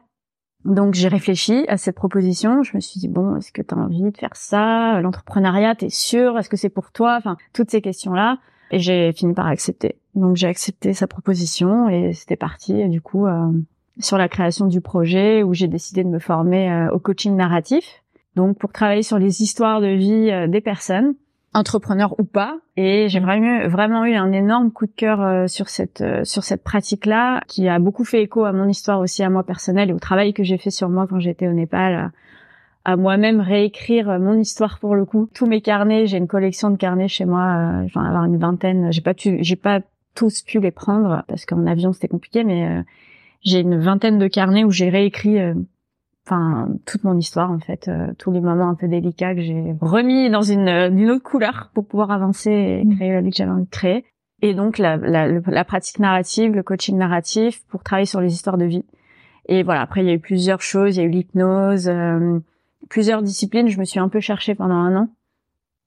Donc 0.64 0.94
j'ai 0.94 1.08
réfléchi 1.08 1.66
à 1.68 1.76
cette 1.76 1.96
proposition. 1.96 2.62
Je 2.62 2.74
me 2.76 2.80
suis 2.80 2.98
dit 2.98 3.08
bon, 3.08 3.36
est-ce 3.36 3.52
que 3.52 3.60
tu 3.60 3.74
as 3.74 3.76
envie 3.76 4.10
de 4.10 4.16
faire 4.16 4.36
ça? 4.36 5.02
L'entrepreneuriat, 5.02 5.74
t'es 5.74 5.90
sûr? 5.90 6.38
Est-ce 6.38 6.48
que 6.48 6.56
c'est 6.56 6.70
pour 6.70 6.92
toi? 6.92 7.16
Enfin, 7.18 7.36
toutes 7.52 7.70
ces 7.70 7.82
questions-là. 7.82 8.38
Et 8.70 8.78
j'ai 8.78 9.12
fini 9.12 9.34
par 9.34 9.46
accepter. 9.46 9.98
Donc 10.14 10.36
j'ai 10.36 10.46
accepté 10.46 10.94
sa 10.94 11.06
proposition 11.06 11.90
et 11.90 12.14
c'était 12.14 12.36
parti. 12.36 12.88
du 12.88 13.02
coup, 13.02 13.26
euh, 13.26 13.52
sur 13.98 14.16
la 14.16 14.30
création 14.30 14.64
du 14.64 14.80
projet, 14.80 15.42
où 15.42 15.52
j'ai 15.52 15.68
décidé 15.68 16.02
de 16.02 16.08
me 16.08 16.18
former 16.18 16.72
euh, 16.72 16.90
au 16.90 16.98
coaching 16.98 17.36
narratif. 17.36 18.02
Donc 18.34 18.56
pour 18.56 18.72
travailler 18.72 19.02
sur 19.02 19.18
les 19.18 19.42
histoires 19.42 19.82
de 19.82 19.88
vie 19.88 20.30
euh, 20.30 20.46
des 20.46 20.62
personnes 20.62 21.16
entrepreneur 21.54 22.14
ou 22.18 22.24
pas. 22.24 22.58
Et 22.76 23.08
j'ai 23.08 23.20
vraiment, 23.20 23.68
vraiment 23.68 24.04
eu 24.04 24.14
un 24.14 24.32
énorme 24.32 24.70
coup 24.70 24.86
de 24.86 24.92
cœur 24.92 25.22
euh, 25.22 25.46
sur 25.46 25.68
cette 25.68 26.00
euh, 26.00 26.24
sur 26.24 26.44
cette 26.44 26.62
pratique-là, 26.62 27.40
qui 27.46 27.68
a 27.68 27.78
beaucoup 27.78 28.04
fait 28.04 28.22
écho 28.22 28.44
à 28.44 28.52
mon 28.52 28.68
histoire 28.68 29.00
aussi, 29.00 29.22
à 29.22 29.30
moi 29.30 29.44
personnelle 29.44 29.90
et 29.90 29.92
au 29.92 29.98
travail 29.98 30.34
que 30.34 30.42
j'ai 30.42 30.58
fait 30.58 30.70
sur 30.70 30.88
moi 30.88 31.06
quand 31.08 31.20
j'étais 31.20 31.48
au 31.48 31.52
Népal, 31.52 32.10
à, 32.84 32.96
moi-même 32.96 33.40
réécrire 33.40 34.18
mon 34.18 34.38
histoire 34.38 34.78
pour 34.78 34.94
le 34.94 35.04
coup. 35.04 35.28
Tous 35.32 35.46
mes 35.46 35.60
carnets, 35.60 36.06
j'ai 36.06 36.18
une 36.18 36.28
collection 36.28 36.70
de 36.70 36.76
carnets 36.76 37.08
chez 37.08 37.24
moi, 37.24 37.56
euh, 37.56 37.88
j'en 37.88 38.02
avoir 38.02 38.24
une 38.24 38.36
vingtaine. 38.36 38.92
J'ai 38.92 39.00
pas 39.00 39.14
pu, 39.14 39.38
j'ai 39.40 39.56
pas 39.56 39.80
tous 40.14 40.42
pu 40.42 40.60
les 40.60 40.70
prendre 40.70 41.24
parce 41.28 41.46
qu'en 41.46 41.66
avion 41.66 41.92
c'était 41.92 42.08
compliqué, 42.08 42.44
mais 42.44 42.84
j'ai 43.42 43.60
une 43.60 43.78
vingtaine 43.80 44.18
de 44.18 44.28
carnets 44.28 44.62
où 44.62 44.70
j'ai 44.70 44.88
réécrit 44.88 45.38
enfin 46.26 46.68
toute 46.86 47.04
mon 47.04 47.18
histoire 47.18 47.50
en 47.50 47.58
fait, 47.58 47.88
euh, 47.88 48.12
tous 48.18 48.32
les 48.32 48.40
moments 48.40 48.68
un 48.68 48.74
peu 48.74 48.88
délicats 48.88 49.34
que 49.34 49.42
j'ai 49.42 49.76
remis 49.80 50.30
dans 50.30 50.42
une, 50.42 50.68
une 50.68 51.10
autre 51.10 51.22
couleur 51.22 51.70
pour 51.74 51.86
pouvoir 51.86 52.10
avancer 52.10 52.50
et 52.50 52.84
mm. 52.84 52.96
créer 52.96 53.12
la 53.12 53.20
vie 53.20 53.30
que 53.30 53.36
j'avais 53.36 53.50
envie 53.50 53.64
de 53.64 53.70
créer. 53.70 54.04
Et 54.42 54.54
donc 54.54 54.78
la, 54.78 54.96
la, 54.96 55.26
la, 55.26 55.64
pratique 55.64 55.98
narrative, 55.98 56.54
le 56.54 56.62
coaching 56.62 56.96
narratif 56.96 57.64
pour 57.68 57.82
travailler 57.82 58.06
sur 58.06 58.20
les 58.20 58.32
histoires 58.32 58.58
de 58.58 58.64
vie. 58.64 58.84
Et 59.46 59.62
voilà, 59.62 59.82
après 59.82 60.02
il 60.02 60.06
y 60.06 60.10
a 60.10 60.14
eu 60.14 60.20
plusieurs 60.20 60.60
choses, 60.60 60.96
il 60.96 61.00
y 61.00 61.02
a 61.02 61.06
eu 61.06 61.10
l'hypnose, 61.10 61.88
euh, 61.88 62.38
plusieurs 62.88 63.22
disciplines. 63.22 63.68
Je 63.68 63.78
me 63.78 63.84
suis 63.84 64.00
un 64.00 64.08
peu 64.08 64.20
cherchée 64.20 64.54
pendant 64.54 64.74
un 64.74 64.96
an 64.96 65.08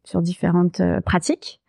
sur 0.03 0.21
différentes 0.21 0.79
euh, 0.79 1.01
pratiques. 1.01 1.59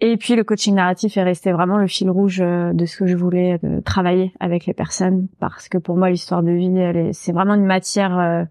Et 0.00 0.16
puis 0.16 0.36
le 0.36 0.44
coaching 0.44 0.76
narratif 0.76 1.16
est 1.16 1.22
resté 1.22 1.50
vraiment 1.50 1.76
le 1.76 1.88
fil 1.88 2.08
rouge 2.08 2.40
euh, 2.40 2.72
de 2.72 2.86
ce 2.86 2.98
que 2.98 3.06
je 3.06 3.16
voulais 3.16 3.58
euh, 3.64 3.80
travailler 3.80 4.32
avec 4.38 4.64
les 4.66 4.74
personnes 4.74 5.26
parce 5.40 5.68
que 5.68 5.76
pour 5.76 5.96
moi 5.96 6.08
l'histoire 6.08 6.42
de 6.42 6.52
vie 6.52 7.12
c'est 7.12 7.32
vraiment 7.32 7.54
une 7.54 7.66
matière 7.66 8.16
euh, 8.16 8.44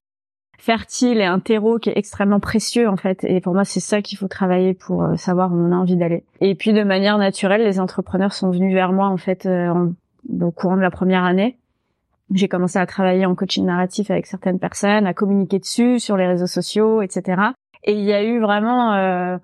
fertile 0.58 1.20
et 1.20 1.26
un 1.26 1.40
terreau 1.40 1.80
qui 1.80 1.90
est 1.90 1.98
extrêmement 1.98 2.42
précieux 2.42 2.90
en 2.90 2.98
fait 2.98 3.24
et 3.24 3.40
pour 3.40 3.54
moi 3.54 3.64
c'est 3.64 3.80
ça 3.80 4.02
qu'il 4.02 4.18
faut 4.18 4.28
travailler 4.28 4.74
pour 4.74 5.08
savoir 5.16 5.54
où 5.54 5.56
on 5.56 5.72
a 5.72 5.76
envie 5.76 5.96
d'aller. 5.96 6.26
Et 6.42 6.54
puis 6.56 6.74
de 6.74 6.84
manière 6.84 7.18
naturelle 7.18 7.64
les 7.64 7.80
entrepreneurs 7.80 8.34
sont 8.34 8.52
venus 8.52 8.74
vers 8.74 8.92
moi 8.92 9.08
en 9.08 9.18
fait 9.18 9.48
au 9.48 10.52
courant 10.52 10.76
de 10.76 10.82
la 10.82 10.92
première 10.92 11.24
année. 11.24 11.58
J'ai 12.34 12.50
commencé 12.50 12.78
à 12.78 12.86
travailler 12.86 13.26
en 13.26 13.36
coaching 13.36 13.66
narratif 13.66 14.12
avec 14.12 14.26
certaines 14.26 14.60
personnes, 14.60 15.08
à 15.08 15.14
communiquer 15.14 15.60
dessus 15.60 16.02
sur 16.02 16.18
les 16.18 16.28
réseaux 16.28 16.48
sociaux, 16.48 17.02
etc. 17.02 17.42
Et 17.86 17.94
il 17.94 18.04
y 18.04 18.12
a 18.12 18.22
eu 18.22 18.42
vraiment 18.42 19.40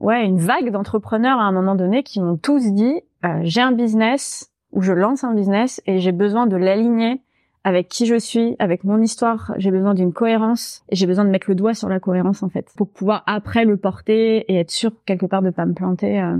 ouais, 0.00 0.24
une 0.24 0.38
vague 0.38 0.70
d'entrepreneurs 0.70 1.38
à 1.38 1.44
un 1.44 1.52
moment 1.52 1.74
donné 1.74 2.02
qui 2.02 2.20
m'ont 2.20 2.36
tous 2.36 2.72
dit 2.72 3.00
euh, 3.24 3.40
j'ai 3.42 3.60
un 3.60 3.72
business 3.72 4.50
ou 4.72 4.82
je 4.82 4.92
lance 4.92 5.24
un 5.24 5.34
business 5.34 5.80
et 5.86 6.00
j'ai 6.00 6.12
besoin 6.12 6.46
de 6.46 6.56
l'aligner 6.56 7.20
avec 7.62 7.88
qui 7.88 8.06
je 8.06 8.18
suis, 8.18 8.56
avec 8.58 8.84
mon 8.84 9.02
histoire, 9.02 9.52
j'ai 9.58 9.70
besoin 9.70 9.92
d'une 9.92 10.14
cohérence 10.14 10.82
et 10.88 10.96
j'ai 10.96 11.06
besoin 11.06 11.26
de 11.26 11.30
mettre 11.30 11.50
le 11.50 11.54
doigt 11.54 11.74
sur 11.74 11.90
la 11.90 12.00
cohérence 12.00 12.42
en 12.42 12.48
fait 12.48 12.66
pour 12.76 12.88
pouvoir 12.88 13.22
après 13.26 13.66
le 13.66 13.76
porter 13.76 14.50
et 14.50 14.56
être 14.56 14.70
sûr 14.70 14.92
quelque 15.04 15.26
part 15.26 15.42
de 15.42 15.50
pas 15.50 15.66
me 15.66 15.74
planter 15.74 16.20
euh, 16.20 16.38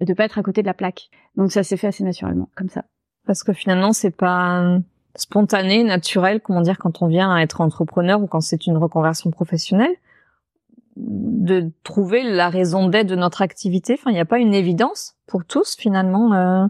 et 0.00 0.06
de 0.06 0.14
pas 0.14 0.24
être 0.24 0.38
à 0.38 0.42
côté 0.42 0.62
de 0.62 0.66
la 0.66 0.74
plaque. 0.74 1.10
Donc 1.36 1.52
ça 1.52 1.62
s'est 1.62 1.76
fait 1.76 1.88
assez 1.88 2.04
naturellement 2.04 2.48
comme 2.54 2.70
ça. 2.70 2.84
Parce 3.26 3.42
que 3.42 3.52
finalement 3.52 3.92
c'est 3.92 4.16
pas 4.16 4.78
spontané, 5.14 5.84
naturel, 5.84 6.40
comment 6.40 6.62
dire 6.62 6.78
quand 6.78 7.02
on 7.02 7.06
vient 7.06 7.34
à 7.34 7.42
être 7.42 7.60
entrepreneur 7.60 8.22
ou 8.22 8.26
quand 8.26 8.40
c'est 8.40 8.66
une 8.66 8.78
reconversion 8.78 9.30
professionnelle 9.30 9.94
de 10.96 11.70
trouver 11.84 12.22
la 12.22 12.48
raison 12.48 12.88
d'être 12.88 13.06
de 13.06 13.16
notre 13.16 13.42
activité. 13.42 13.94
Enfin, 13.94 14.10
il 14.10 14.14
n'y 14.14 14.20
a 14.20 14.24
pas 14.24 14.38
une 14.38 14.54
évidence 14.54 15.14
pour 15.26 15.44
tous 15.44 15.76
finalement. 15.76 16.32
Euh. 16.32 16.66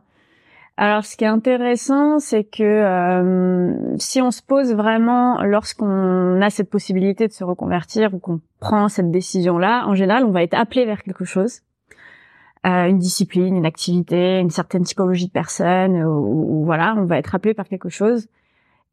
Alors, 0.76 1.04
ce 1.04 1.16
qui 1.16 1.25
est 1.25 1.28
intéressant, 1.28 2.18
c'est 2.18 2.45
que 2.45 2.62
euh, 2.62 3.97
si 3.99 4.21
on 4.21 4.30
se 4.30 4.42
pose 4.42 4.75
vraiment 4.75 5.42
lorsqu'on 5.42 6.42
a 6.42 6.50
cette 6.50 6.68
possibilité 6.68 7.28
de 7.28 7.33
se 7.33 7.45
reconvertir 7.45 8.12
ou 8.12 8.18
qu'on 8.18 8.40
prend 8.61 8.88
cette 8.88 9.11
décision-là, 9.11 9.87
en 9.87 9.95
général, 9.95 10.25
on 10.25 10.33
va 10.33 10.42
être 10.42 10.54
appelé 10.54 10.85
vers 10.85 11.02
quelque 11.02 11.25
chose, 11.25 11.62
euh, 12.66 12.88
une 12.88 12.99
discipline, 12.99 13.56
une 13.56 13.64
activité, 13.64 14.38
une 14.38 14.50
certaine 14.50 14.83
typologie 14.83 15.28
de 15.28 15.33
personne, 15.33 16.04
ou, 16.04 16.64
voilà, 16.66 16.95
on 16.99 17.04
va 17.04 17.16
être 17.16 17.35
appelé 17.35 17.54
par 17.54 17.68
quelque 17.68 17.88
chose. 17.88 18.26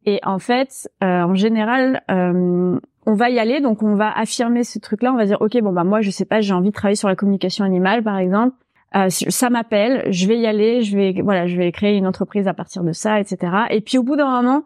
Et 0.06 0.20
en 0.22 0.38
fait, 0.38 0.88
en 1.00 1.34
général, 1.34 2.02
on 3.06 3.14
va 3.14 3.30
y 3.30 3.38
aller, 3.38 3.60
donc 3.60 3.82
on 3.82 3.94
va 3.94 4.10
affirmer 4.10 4.64
ce 4.64 4.78
truc-là. 4.78 5.12
On 5.12 5.16
va 5.16 5.26
dire, 5.26 5.40
ok, 5.40 5.60
bon 5.60 5.72
bah 5.72 5.84
moi 5.84 6.00
je 6.00 6.10
sais 6.10 6.24
pas, 6.24 6.40
j'ai 6.40 6.54
envie 6.54 6.70
de 6.70 6.74
travailler 6.74 6.96
sur 6.96 7.08
la 7.08 7.16
communication 7.16 7.64
animale, 7.64 8.02
par 8.02 8.18
exemple. 8.18 8.56
Euh, 8.96 9.08
ça 9.10 9.50
m'appelle, 9.50 10.04
je 10.10 10.26
vais 10.28 10.38
y 10.38 10.46
aller, 10.46 10.82
je 10.82 10.96
vais 10.96 11.20
voilà, 11.22 11.46
je 11.46 11.56
vais 11.56 11.72
créer 11.72 11.96
une 11.96 12.06
entreprise 12.06 12.46
à 12.46 12.54
partir 12.54 12.84
de 12.84 12.92
ça, 12.92 13.20
etc. 13.20 13.52
Et 13.70 13.80
puis 13.80 13.98
au 13.98 14.02
bout 14.02 14.16
d'un 14.16 14.30
moment, 14.30 14.64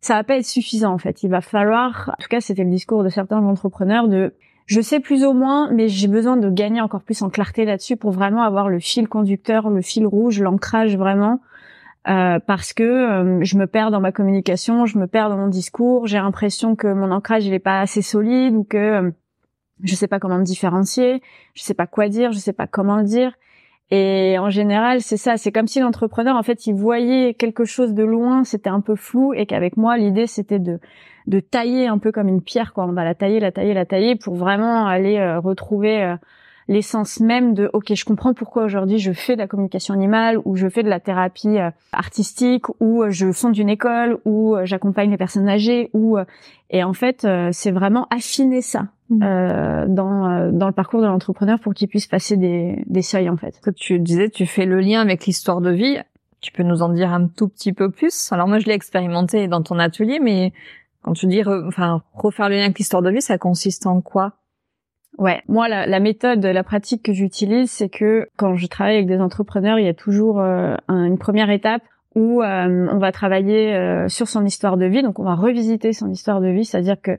ça 0.00 0.14
va 0.14 0.24
pas 0.24 0.36
être 0.36 0.46
suffisant 0.46 0.92
en 0.92 0.98
fait. 0.98 1.22
Il 1.22 1.30
va 1.30 1.40
falloir, 1.40 2.10
en 2.18 2.22
tout 2.22 2.28
cas 2.28 2.40
c'était 2.40 2.64
le 2.64 2.70
discours 2.70 3.04
de 3.04 3.10
certains 3.10 3.42
entrepreneurs 3.42 4.08
de 4.08 4.32
je 4.64 4.80
sais 4.80 4.98
plus 4.98 5.24
ou 5.24 5.32
moins, 5.32 5.70
mais 5.72 5.88
j'ai 5.88 6.08
besoin 6.08 6.36
de 6.36 6.50
gagner 6.50 6.80
encore 6.80 7.02
plus 7.02 7.22
en 7.22 7.30
clarté 7.30 7.64
là-dessus 7.64 7.96
pour 7.96 8.10
vraiment 8.10 8.42
avoir 8.42 8.68
le 8.68 8.80
fil 8.80 9.08
conducteur, 9.08 9.70
le 9.70 9.80
fil 9.80 10.06
rouge, 10.06 10.40
l'ancrage 10.40 10.96
vraiment 10.96 11.40
euh, 12.08 12.38
parce 12.38 12.72
que 12.72 12.82
euh, 12.82 13.44
je 13.44 13.56
me 13.56 13.66
perds 13.66 13.90
dans 13.90 14.00
ma 14.00 14.12
communication, 14.12 14.86
je 14.86 14.98
me 14.98 15.06
perds 15.06 15.28
dans 15.28 15.36
mon 15.36 15.48
discours, 15.48 16.06
j'ai 16.06 16.18
l'impression 16.18 16.76
que 16.76 16.86
mon 16.86 17.10
ancrage 17.10 17.46
il 17.46 17.60
pas 17.60 17.80
assez 17.80 18.02
solide 18.02 18.54
ou 18.54 18.64
que 18.64 18.76
euh, 18.76 19.10
je 19.82 19.94
sais 19.94 20.08
pas 20.08 20.18
comment 20.18 20.38
me 20.38 20.44
différencier, 20.44 21.22
je 21.54 21.62
sais 21.62 21.74
pas 21.74 21.86
quoi 21.86 22.08
dire, 22.08 22.32
je 22.32 22.38
sais 22.38 22.52
pas 22.52 22.66
comment 22.66 22.96
le 22.96 23.04
dire. 23.04 23.32
Et 23.90 24.36
en 24.38 24.50
général, 24.50 25.00
c'est 25.00 25.16
ça, 25.16 25.36
c'est 25.36 25.52
comme 25.52 25.68
si 25.68 25.78
l'entrepreneur, 25.78 26.36
en 26.36 26.42
fait, 26.42 26.66
il 26.66 26.74
voyait 26.74 27.34
quelque 27.34 27.64
chose 27.64 27.94
de 27.94 28.02
loin, 28.02 28.42
c'était 28.42 28.70
un 28.70 28.80
peu 28.80 28.96
flou, 28.96 29.32
et 29.32 29.46
qu'avec 29.46 29.76
moi, 29.76 29.96
l'idée, 29.96 30.26
c'était 30.26 30.58
de 30.58 30.80
de 31.26 31.40
tailler 31.40 31.88
un 31.88 31.98
peu 31.98 32.12
comme 32.12 32.28
une 32.28 32.42
pierre, 32.42 32.72
quoi. 32.72 32.84
On 32.86 32.92
va 32.92 33.04
la 33.04 33.14
tailler, 33.14 33.40
la 33.40 33.52
tailler, 33.52 33.74
la 33.74 33.84
tailler, 33.84 34.16
pour 34.16 34.36
vraiment 34.36 34.86
aller 34.86 35.18
euh, 35.18 35.40
retrouver 35.40 36.02
euh, 36.02 36.16
l'essence 36.68 37.20
même 37.20 37.54
de 37.54 37.70
ok 37.72 37.94
je 37.94 38.04
comprends 38.04 38.34
pourquoi 38.34 38.64
aujourd'hui 38.64 38.98
je 38.98 39.12
fais 39.12 39.34
de 39.34 39.40
la 39.40 39.46
communication 39.46 39.94
animale 39.94 40.38
ou 40.44 40.56
je 40.56 40.68
fais 40.68 40.82
de 40.82 40.88
la 40.88 41.00
thérapie 41.00 41.58
euh, 41.58 41.70
artistique 41.92 42.66
ou 42.80 43.04
je 43.08 43.32
fonde 43.32 43.56
une 43.56 43.68
école 43.68 44.18
ou 44.24 44.56
j'accompagne 44.64 45.10
les 45.10 45.16
personnes 45.16 45.48
âgées 45.48 45.90
ou 45.92 46.18
et 46.70 46.82
en 46.82 46.92
fait 46.92 47.26
c'est 47.52 47.70
vraiment 47.70 48.06
affiner 48.10 48.62
ça 48.62 48.88
mmh. 49.10 49.22
euh, 49.22 49.86
dans 49.88 50.50
dans 50.52 50.66
le 50.66 50.72
parcours 50.72 51.00
de 51.00 51.06
l'entrepreneur 51.06 51.60
pour 51.60 51.74
qu'il 51.74 51.88
puisse 51.88 52.06
passer 52.06 52.36
des 52.36 52.82
des 52.86 53.02
seuils 53.02 53.28
en 53.28 53.36
fait. 53.36 53.60
Que 53.60 53.70
tu 53.70 53.98
disais 53.98 54.28
tu 54.28 54.46
fais 54.46 54.66
le 54.66 54.80
lien 54.80 55.00
avec 55.00 55.26
l'histoire 55.26 55.60
de 55.60 55.70
vie. 55.70 55.98
Tu 56.40 56.52
peux 56.52 56.62
nous 56.62 56.82
en 56.82 56.90
dire 56.90 57.12
un 57.12 57.28
tout 57.28 57.48
petit 57.48 57.72
peu 57.72 57.90
plus? 57.90 58.30
Alors 58.32 58.46
moi 58.46 58.58
je 58.58 58.66
l'ai 58.66 58.74
expérimenté 58.74 59.48
dans 59.48 59.62
ton 59.62 59.78
atelier 59.78 60.18
mais 60.20 60.52
quand 61.02 61.12
tu 61.12 61.26
dis 61.26 61.42
enfin 61.44 62.02
refaire 62.14 62.48
le 62.48 62.56
lien 62.56 62.64
avec 62.64 62.78
l'histoire 62.78 63.02
de 63.02 63.10
vie, 63.10 63.22
ça 63.22 63.38
consiste 63.38 63.86
en 63.86 64.00
quoi? 64.00 64.32
Ouais, 65.18 65.42
moi 65.48 65.68
la, 65.68 66.00
méthode, 66.00 66.44
la 66.44 66.62
pratique 66.62 67.02
que 67.02 67.12
j'utilise, 67.12 67.70
c'est 67.70 67.88
que 67.88 68.28
quand 68.36 68.54
je 68.56 68.66
travaille 68.66 68.96
avec 68.96 69.06
des 69.06 69.20
entrepreneurs, 69.20 69.78
il 69.78 69.86
y 69.86 69.88
a 69.88 69.94
toujours 69.94 70.40
euh, 70.40 70.76
une 70.88 71.16
première 71.18 71.48
étape 71.48 71.82
où 72.14 72.42
euh, 72.42 72.88
on 72.90 72.98
va 72.98 73.12
travailler 73.12 73.74
euh, 73.74 74.08
sur 74.08 74.28
son 74.28 74.44
histoire 74.44 74.76
de 74.76 74.84
vie. 74.86 75.02
Donc 75.02 75.18
on 75.18 75.24
va 75.24 75.34
revisiter 75.34 75.92
son 75.92 76.10
histoire 76.10 76.40
de 76.40 76.48
vie, 76.48 76.64
c'est-à-dire 76.64 77.00
que 77.00 77.18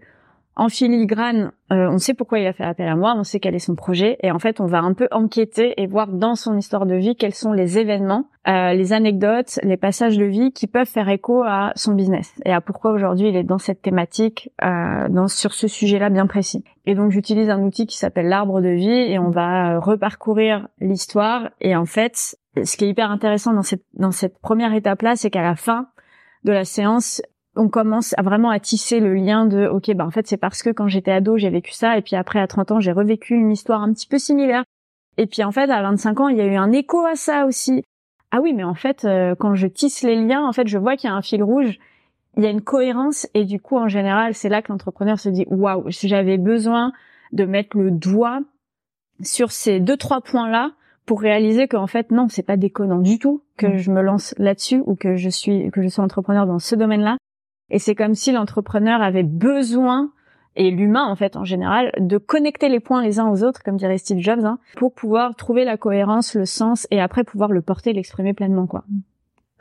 en 0.57 0.69
filigrane, 0.69 1.51
euh, 1.71 1.87
on 1.89 1.99
sait 1.99 2.15
pourquoi 2.15 2.39
il 2.39 2.47
a 2.47 2.53
fait 2.53 2.63
appel 2.63 2.87
à 2.87 2.95
moi, 2.95 3.13
on 3.15 3.23
sait 3.23 3.39
quel 3.39 3.53
est 3.53 3.59
son 3.59 3.75
projet, 3.75 4.17
et 4.23 4.31
en 4.31 4.39
fait, 4.39 4.59
on 4.59 4.65
va 4.65 4.79
un 4.79 4.93
peu 4.93 5.07
enquêter 5.11 5.79
et 5.81 5.85
voir 5.85 6.07
dans 6.07 6.35
son 6.35 6.57
histoire 6.57 6.85
de 6.85 6.95
vie 6.95 7.15
quels 7.15 7.35
sont 7.35 7.53
les 7.53 7.77
événements, 7.77 8.25
euh, 8.47 8.73
les 8.73 8.91
anecdotes, 8.91 9.59
les 9.61 9.77
passages 9.77 10.17
de 10.17 10.25
vie 10.25 10.51
qui 10.51 10.65
peuvent 10.65 10.87
faire 10.87 11.09
écho 11.09 11.43
à 11.43 11.71
son 11.75 11.93
business 11.93 12.33
et 12.43 12.51
à 12.51 12.59
pourquoi 12.59 12.91
aujourd'hui 12.91 13.29
il 13.29 13.35
est 13.35 13.43
dans 13.43 13.59
cette 13.59 13.81
thématique, 13.81 14.51
euh, 14.63 15.07
dans 15.09 15.27
sur 15.27 15.53
ce 15.53 15.67
sujet-là 15.67 16.09
bien 16.09 16.25
précis. 16.25 16.63
Et 16.85 16.95
donc, 16.95 17.11
j'utilise 17.11 17.49
un 17.49 17.61
outil 17.61 17.85
qui 17.85 17.97
s'appelle 17.97 18.27
l'arbre 18.27 18.59
de 18.61 18.69
vie, 18.69 18.89
et 18.89 19.19
on 19.19 19.29
va 19.29 19.79
reparcourir 19.79 20.67
l'histoire. 20.79 21.49
Et 21.61 21.75
en 21.75 21.85
fait, 21.85 22.35
ce 22.63 22.77
qui 22.77 22.85
est 22.85 22.89
hyper 22.89 23.11
intéressant 23.11 23.53
dans 23.53 23.61
cette 23.61 23.83
dans 23.93 24.11
cette 24.11 24.39
première 24.39 24.73
étape-là, 24.73 25.15
c'est 25.15 25.29
qu'à 25.29 25.43
la 25.43 25.55
fin 25.55 25.87
de 26.43 26.51
la 26.51 26.65
séance, 26.65 27.21
on 27.57 27.69
commence 27.69 28.13
à 28.17 28.21
vraiment 28.21 28.49
à 28.49 28.59
tisser 28.59 28.99
le 28.99 29.13
lien 29.13 29.45
de 29.45 29.67
ok 29.67 29.93
bah 29.95 30.05
en 30.05 30.11
fait 30.11 30.27
c'est 30.27 30.37
parce 30.37 30.63
que 30.63 30.69
quand 30.69 30.87
j'étais 30.87 31.11
ado 31.11 31.37
j'ai 31.37 31.49
vécu 31.49 31.71
ça 31.73 31.97
et 31.97 32.01
puis 32.01 32.15
après 32.15 32.39
à 32.39 32.47
30 32.47 32.71
ans 32.71 32.79
j'ai 32.79 32.91
revécu 32.91 33.35
une 33.35 33.51
histoire 33.51 33.81
un 33.81 33.91
petit 33.93 34.07
peu 34.07 34.17
similaire. 34.17 34.63
Et 35.17 35.25
puis 35.25 35.43
en 35.43 35.51
fait 35.51 35.69
à 35.69 35.81
25 35.81 36.19
ans 36.19 36.27
il 36.27 36.37
y 36.37 36.41
a 36.41 36.45
eu 36.45 36.55
un 36.55 36.71
écho 36.71 37.05
à 37.05 37.15
ça 37.15 37.45
aussi. 37.45 37.83
Ah 38.31 38.39
oui 38.41 38.53
mais 38.53 38.63
en 38.63 38.75
fait 38.75 39.05
euh, 39.05 39.35
quand 39.35 39.55
je 39.55 39.67
tisse 39.67 40.03
les 40.03 40.15
liens 40.15 40.45
en 40.45 40.53
fait 40.53 40.67
je 40.67 40.77
vois 40.77 40.95
qu'il 40.95 41.09
y 41.09 41.13
a 41.13 41.15
un 41.15 41.21
fil 41.21 41.43
rouge 41.43 41.79
il 42.35 42.43
y 42.43 42.45
a 42.45 42.49
une 42.49 42.61
cohérence 42.61 43.27
et 43.33 43.45
du 43.45 43.59
coup 43.59 43.77
en 43.77 43.87
général 43.87 44.33
c'est 44.33 44.49
là 44.49 44.61
que 44.61 44.71
l'entrepreneur 44.71 45.19
se 45.19 45.29
dit 45.29 45.45
waouh 45.49 45.85
j'avais 45.87 46.37
besoin 46.37 46.91
de 47.31 47.45
mettre 47.45 47.77
le 47.77 47.89
doigt 47.89 48.41
sur 49.23 49.51
ces 49.51 49.79
deux 49.79 49.97
trois 49.97 50.21
points 50.21 50.49
là 50.49 50.71
pour 51.05 51.21
réaliser 51.21 51.67
qu'en 51.67 51.87
fait 51.87 52.11
non 52.11 52.27
c'est 52.29 52.43
pas 52.43 52.57
déconnant 52.57 52.99
du 52.99 53.17
tout 53.17 53.41
que 53.57 53.67
mmh. 53.67 53.77
je 53.77 53.91
me 53.91 54.01
lance 54.01 54.35
là-dessus 54.37 54.83
ou 54.85 54.95
que 54.95 55.15
je 55.15 55.29
suis 55.29 55.71
que 55.71 55.81
je 55.81 55.87
sois 55.87 56.03
entrepreneur 56.03 56.45
dans 56.45 56.59
ce 56.59 56.75
domaine-là 56.75 57.17
et 57.69 57.79
c'est 57.79 57.95
comme 57.95 58.15
si 58.15 58.31
l'entrepreneur 58.31 59.01
avait 59.01 59.23
besoin, 59.23 60.11
et 60.55 60.71
l'humain 60.71 61.05
en 61.05 61.15
fait 61.15 61.35
en 61.35 61.43
général, 61.43 61.91
de 61.99 62.17
connecter 62.17 62.69
les 62.69 62.79
points 62.79 63.03
les 63.03 63.19
uns 63.19 63.29
aux 63.29 63.43
autres, 63.43 63.61
comme 63.63 63.77
dirait 63.77 63.97
Steve 63.97 64.19
Jobs, 64.19 64.45
hein, 64.45 64.59
pour 64.75 64.93
pouvoir 64.93 65.35
trouver 65.35 65.65
la 65.65 65.77
cohérence, 65.77 66.35
le 66.35 66.45
sens, 66.45 66.87
et 66.91 66.99
après 66.99 67.23
pouvoir 67.23 67.51
le 67.51 67.61
porter, 67.61 67.93
l'exprimer 67.93 68.33
pleinement, 68.33 68.67
quoi. 68.67 68.83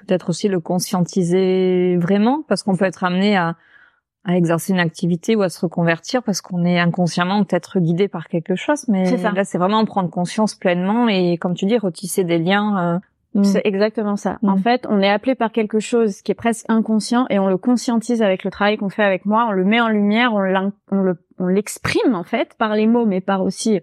Peut-être 0.07 0.31
aussi 0.31 0.49
le 0.49 0.61
conscientiser 0.61 1.97
vraiment, 1.97 2.45
parce 2.47 2.63
qu'on 2.63 2.77
peut 2.77 2.85
être 2.85 3.03
amené 3.03 3.37
à, 3.37 3.57
à 4.27 4.37
exercer 4.37 4.73
une 4.73 4.81
activité 4.81 5.37
ou 5.37 5.43
à 5.43 5.49
se 5.49 5.61
reconvertir 5.61 6.23
parce 6.23 6.41
qu'on 6.41 6.65
est 6.65 6.79
inconsciemment 6.81 7.45
peut-être 7.45 7.79
guidé 7.79 8.09
par 8.09 8.27
quelque 8.27 8.57
chose, 8.57 8.87
mais 8.89 9.17
là 9.17 9.45
c'est 9.45 9.57
vraiment 9.57 9.85
prendre 9.85 10.11
conscience 10.11 10.57
pleinement 10.57 11.09
et 11.09 11.39
comme 11.39 11.55
tu 11.55 11.65
dis 11.67 11.79
retisser 11.79 12.25
des 12.25 12.39
liens 12.39 12.97
euh, 12.97 12.99
Mm. 13.37 13.45
C'est 13.45 13.63
exactement 13.65 14.17
ça. 14.17 14.39
En 14.43 14.57
mm. 14.57 14.61
fait, 14.61 14.87
on 14.89 15.01
est 15.01 15.11
appelé 15.11 15.35
par 15.35 15.53
quelque 15.53 15.79
chose 15.79 16.23
qui 16.23 16.33
est 16.33 16.37
presque 16.37 16.65
inconscient 16.69 17.27
et 17.31 17.39
on 17.39 17.49
le 17.49 17.59
conscientise 17.59 18.23
avec 18.23 18.45
le 18.45 18.51
travail 18.51 18.77
qu'on 18.77 18.89
fait 18.89 19.05
avec 19.05 19.27
moi, 19.27 19.47
on 19.49 19.53
le 19.53 19.65
met 19.65 19.81
en 19.81 19.89
lumière, 19.89 20.33
on 20.35 21.47
l'exprime 21.47 22.15
en 22.15 22.25
fait 22.25 22.55
par 22.59 22.75
les 22.75 22.87
mots, 22.87 23.07
mais 23.07 23.21
par 23.21 23.43
aussi 23.43 23.81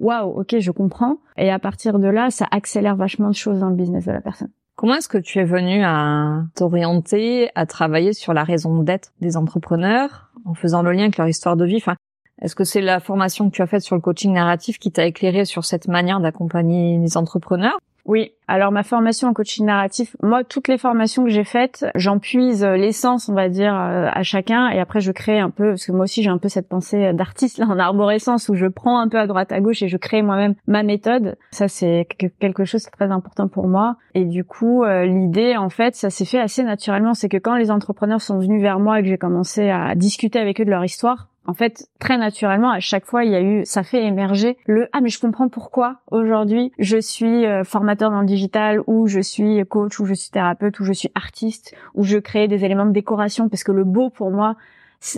waouh, 0.00 0.40
ok, 0.40 0.58
je 0.58 0.70
comprends. 0.70 1.18
Et 1.36 1.50
à 1.50 1.58
partir 1.58 1.98
de 1.98 2.08
là, 2.08 2.30
ça 2.30 2.46
accélère 2.50 2.96
vachement 2.96 3.28
de 3.28 3.34
choses 3.34 3.60
dans 3.60 3.68
le 3.68 3.76
business 3.76 4.06
de 4.06 4.12
la 4.12 4.20
personne. 4.20 4.50
Comment 4.76 4.96
est-ce 4.96 5.08
que 5.08 5.18
tu 5.18 5.38
es 5.38 5.44
venu 5.44 5.82
à 5.84 6.42
t'orienter, 6.54 7.50
à 7.54 7.64
travailler 7.64 8.12
sur 8.12 8.34
la 8.34 8.44
raison 8.44 8.82
d'être 8.82 9.12
des 9.20 9.36
entrepreneurs 9.38 10.30
en 10.44 10.54
faisant 10.54 10.82
le 10.82 10.92
lien 10.92 11.04
avec 11.04 11.16
leur 11.16 11.28
histoire 11.28 11.56
de 11.56 11.64
vie? 11.64 11.76
Enfin, 11.76 11.96
Est-ce 12.42 12.54
que 12.54 12.64
c'est 12.64 12.82
la 12.82 13.00
formation 13.00 13.48
que 13.48 13.56
tu 13.56 13.62
as 13.62 13.66
faite 13.66 13.80
sur 13.80 13.96
le 13.96 14.02
coaching 14.02 14.34
narratif 14.34 14.78
qui 14.78 14.92
t'a 14.92 15.06
éclairé 15.06 15.46
sur 15.46 15.64
cette 15.64 15.88
manière 15.88 16.20
d'accompagner 16.20 16.98
les 16.98 17.16
entrepreneurs? 17.16 17.78
Oui, 18.06 18.32
alors 18.46 18.70
ma 18.70 18.84
formation 18.84 19.28
en 19.28 19.32
coaching 19.32 19.66
narratif, 19.66 20.16
moi 20.22 20.44
toutes 20.44 20.68
les 20.68 20.78
formations 20.78 21.24
que 21.24 21.30
j'ai 21.30 21.42
faites, 21.42 21.84
j'en 21.96 22.20
puise 22.20 22.64
l'essence, 22.64 23.28
on 23.28 23.34
va 23.34 23.48
dire, 23.48 23.74
euh, 23.74 24.08
à 24.12 24.22
chacun, 24.22 24.68
et 24.68 24.78
après 24.78 25.00
je 25.00 25.10
crée 25.10 25.40
un 25.40 25.50
peu, 25.50 25.70
parce 25.70 25.86
que 25.86 25.90
moi 25.90 26.04
aussi 26.04 26.22
j'ai 26.22 26.30
un 26.30 26.38
peu 26.38 26.48
cette 26.48 26.68
pensée 26.68 27.12
d'artiste 27.12 27.58
là 27.58 27.66
en 27.66 27.78
arborescence 27.78 28.48
où 28.48 28.54
je 28.54 28.66
prends 28.66 29.00
un 29.00 29.08
peu 29.08 29.18
à 29.18 29.26
droite 29.26 29.50
à 29.50 29.60
gauche 29.60 29.82
et 29.82 29.88
je 29.88 29.96
crée 29.96 30.22
moi-même 30.22 30.54
ma 30.68 30.84
méthode. 30.84 31.36
Ça 31.50 31.66
c'est 31.66 32.06
quelque 32.38 32.64
chose 32.64 32.84
de 32.84 32.90
très 32.90 33.10
important 33.10 33.48
pour 33.48 33.66
moi. 33.66 33.96
Et 34.14 34.24
du 34.24 34.44
coup, 34.44 34.84
euh, 34.84 35.04
l'idée 35.04 35.56
en 35.56 35.68
fait, 35.68 35.96
ça 35.96 36.08
s'est 36.08 36.24
fait 36.24 36.40
assez 36.40 36.62
naturellement, 36.62 37.14
c'est 37.14 37.28
que 37.28 37.38
quand 37.38 37.56
les 37.56 37.72
entrepreneurs 37.72 38.20
sont 38.20 38.38
venus 38.38 38.62
vers 38.62 38.78
moi 38.78 39.00
et 39.00 39.02
que 39.02 39.08
j'ai 39.08 39.18
commencé 39.18 39.68
à 39.68 39.96
discuter 39.96 40.38
avec 40.38 40.60
eux 40.60 40.64
de 40.64 40.70
leur 40.70 40.84
histoire, 40.84 41.28
en 41.46 41.54
fait, 41.54 41.88
très 41.98 42.18
naturellement, 42.18 42.70
à 42.70 42.80
chaque 42.80 43.04
fois, 43.04 43.24
il 43.24 43.30
y 43.30 43.34
a 43.34 43.40
eu, 43.40 43.64
ça 43.64 43.82
fait 43.82 44.04
émerger 44.04 44.56
le 44.66 44.88
ah 44.92 45.00
mais 45.00 45.08
je 45.08 45.20
comprends 45.20 45.48
pourquoi 45.48 46.00
aujourd'hui 46.10 46.72
je 46.78 46.98
suis 46.98 47.46
euh, 47.46 47.64
formateur 47.64 48.10
dans 48.10 48.20
le 48.20 48.26
digital 48.26 48.80
ou 48.86 49.06
je 49.06 49.20
suis 49.20 49.64
coach 49.66 50.00
ou 50.00 50.06
je 50.06 50.14
suis 50.14 50.30
thérapeute 50.30 50.78
ou 50.80 50.84
je 50.84 50.92
suis 50.92 51.10
artiste 51.14 51.74
ou 51.94 52.02
je 52.02 52.18
crée 52.18 52.48
des 52.48 52.64
éléments 52.64 52.86
de 52.86 52.92
décoration 52.92 53.48
parce 53.48 53.64
que 53.64 53.72
le 53.72 53.84
beau 53.84 54.10
pour 54.10 54.30
moi, 54.30 54.56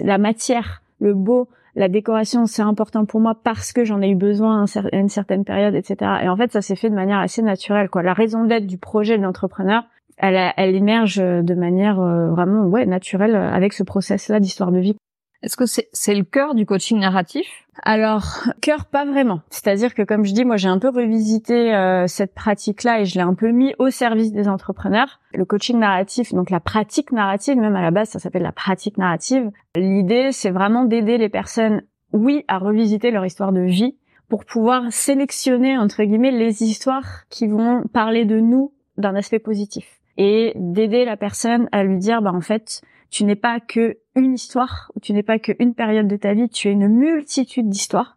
la 0.03 0.19
matière, 0.19 0.83
le 1.01 1.15
beau, 1.15 1.49
la 1.75 1.89
décoration, 1.89 2.47
c'est 2.47 2.63
important 2.63 3.05
pour 3.05 3.21
moi 3.21 3.35
parce 3.43 3.73
que 3.73 3.85
j'en 3.85 4.03
ai 4.03 4.11
eu 4.11 4.17
besoin 4.17 4.65
à 4.65 4.97
une 4.97 5.09
certaine 5.09 5.45
période, 5.45 5.75
etc. 5.75 5.97
Et 6.25 6.29
en 6.29 6.37
fait, 6.37 6.53
ça 6.53 6.61
s'est 6.61 6.77
fait 6.77 6.91
de 6.91 6.95
manière 6.95 7.19
assez 7.19 7.41
naturelle, 7.43 7.89
quoi. 7.89 8.03
La 8.03 8.15
raison 8.15 8.45
d'être 8.45 8.67
du 8.67 8.79
projet 8.79 9.17
de 9.17 9.23
l'entrepreneur, 9.23 9.85
elle, 10.17 10.53
elle 10.57 10.75
émerge 10.75 11.17
de 11.17 11.55
manière 11.55 12.01
euh, 12.01 12.31
vraiment 12.31 12.65
ouais 12.65 12.85
naturelle 12.85 13.37
avec 13.37 13.73
ce 13.73 13.85
process-là 13.85 14.41
d'histoire 14.41 14.73
de 14.73 14.79
vie. 14.79 14.97
Est-ce 15.43 15.57
que 15.57 15.67
c'est 15.67 16.15
le 16.15 16.25
cœur 16.25 16.57
du 16.57 16.67
coaching 16.67 16.99
narratif? 16.99 17.47
Alors, 17.85 18.25
cœur 18.61 18.87
pas 18.87 19.05
vraiment. 19.05 19.41
C'est-à-dire 19.51 19.95
que 19.95 20.03
comme 20.03 20.25
je 20.25 20.33
dis, 20.33 20.45
moi 20.45 20.57
j'ai 20.57 20.69
un 20.69 20.81
peu 20.81 20.89
revisité 20.89 21.75
euh, 21.75 22.09
cette 22.09 22.35
pratique-là 22.35 23.01
et 23.01 23.05
je 23.05 23.15
l'ai 23.15 23.23
un 23.23 23.35
peu 23.35 23.53
mis 23.53 23.73
au 23.79 23.91
service 23.91 24.33
des 24.33 24.49
entrepreneurs. 24.49 25.21
Le 25.33 25.45
coaching 25.45 25.79
narratif, 25.79 26.35
donc 26.35 26.51
la 26.51 26.59
pratique 26.59 27.13
narrative, 27.13 27.57
même 27.57 27.77
à 27.77 27.83
la 27.83 27.93
base 27.93 28.09
ça 28.09 28.19
s'appelle 28.19 28.43
la 28.43 28.53
pratique 28.53 28.99
narrative. 28.99 29.51
L'idée 29.77 30.33
c'est 30.33 30.51
vraiment 30.51 30.85
d'aider 30.85 31.19
les 31.19 31.29
personnes, 31.29 31.83
oui, 32.13 32.45
à 32.49 32.59
revisiter 32.59 33.13
leur 33.13 33.25
histoire 33.25 33.53
de 33.53 33.61
vie 33.61 33.97
pour 34.29 34.45
pouvoir 34.45 34.93
sélectionner 34.93 35.79
entre 35.79 36.03
guillemets 36.03 36.33
les 36.33 36.65
histoires 36.65 37.29
qui 37.31 37.47
vont 37.47 37.85
parler 37.93 38.25
de 38.25 38.41
nous 38.41 38.73
d'un 38.97 39.15
aspect 39.15 39.39
positif 39.39 40.01
et 40.17 40.53
d'aider 40.57 41.05
la 41.05 41.17
personne 41.17 41.69
à 41.71 41.85
lui 41.85 41.99
dire 41.99 42.21
bah 42.23 42.33
en 42.35 42.41
fait 42.41 42.83
tu 43.11 43.25
n'es 43.25 43.37
pas 43.37 43.61
que 43.61 43.99
une 44.15 44.35
histoire, 44.35 44.93
tu 45.03 45.13
n'es 45.13 45.23
pas 45.23 45.39
qu'une 45.39 45.75
période 45.75 46.09
de 46.09 46.17
ta 46.17 46.35
vie, 46.35 46.49
tu 46.49 46.69
es 46.69 46.73
une 46.73 46.89
multitude 46.89 47.69
d'histoires. 47.69 48.17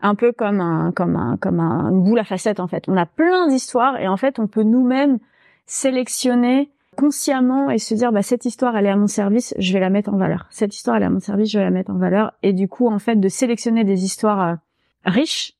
Un 0.00 0.14
peu 0.14 0.32
comme 0.32 0.60
un, 0.60 0.92
comme 0.92 1.16
un, 1.16 1.36
comme 1.36 1.60
un, 1.60 1.90
une 1.90 2.02
boule 2.02 2.18
à 2.18 2.24
facettes, 2.24 2.60
en 2.60 2.66
fait. 2.66 2.84
On 2.88 2.96
a 2.96 3.06
plein 3.06 3.46
d'histoires 3.48 4.00
et 4.00 4.08
en 4.08 4.16
fait, 4.16 4.38
on 4.38 4.48
peut 4.48 4.64
nous-mêmes 4.64 5.18
sélectionner 5.66 6.70
consciemment 6.96 7.70
et 7.70 7.78
se 7.78 7.94
dire, 7.94 8.12
bah, 8.12 8.22
cette 8.22 8.44
histoire, 8.44 8.76
elle 8.76 8.86
est 8.86 8.90
à 8.90 8.96
mon 8.96 9.06
service, 9.06 9.54
je 9.58 9.72
vais 9.72 9.80
la 9.80 9.90
mettre 9.90 10.12
en 10.12 10.16
valeur. 10.16 10.46
Cette 10.50 10.74
histoire, 10.74 10.96
elle 10.96 11.04
est 11.04 11.06
à 11.06 11.10
mon 11.10 11.20
service, 11.20 11.50
je 11.50 11.58
vais 11.58 11.64
la 11.64 11.70
mettre 11.70 11.90
en 11.90 11.96
valeur. 11.96 12.32
Et 12.42 12.52
du 12.52 12.68
coup, 12.68 12.88
en 12.88 12.98
fait, 12.98 13.16
de 13.16 13.28
sélectionner 13.28 13.84
des 13.84 14.04
histoires 14.04 14.42
euh, 14.42 14.54
riches 15.04 15.54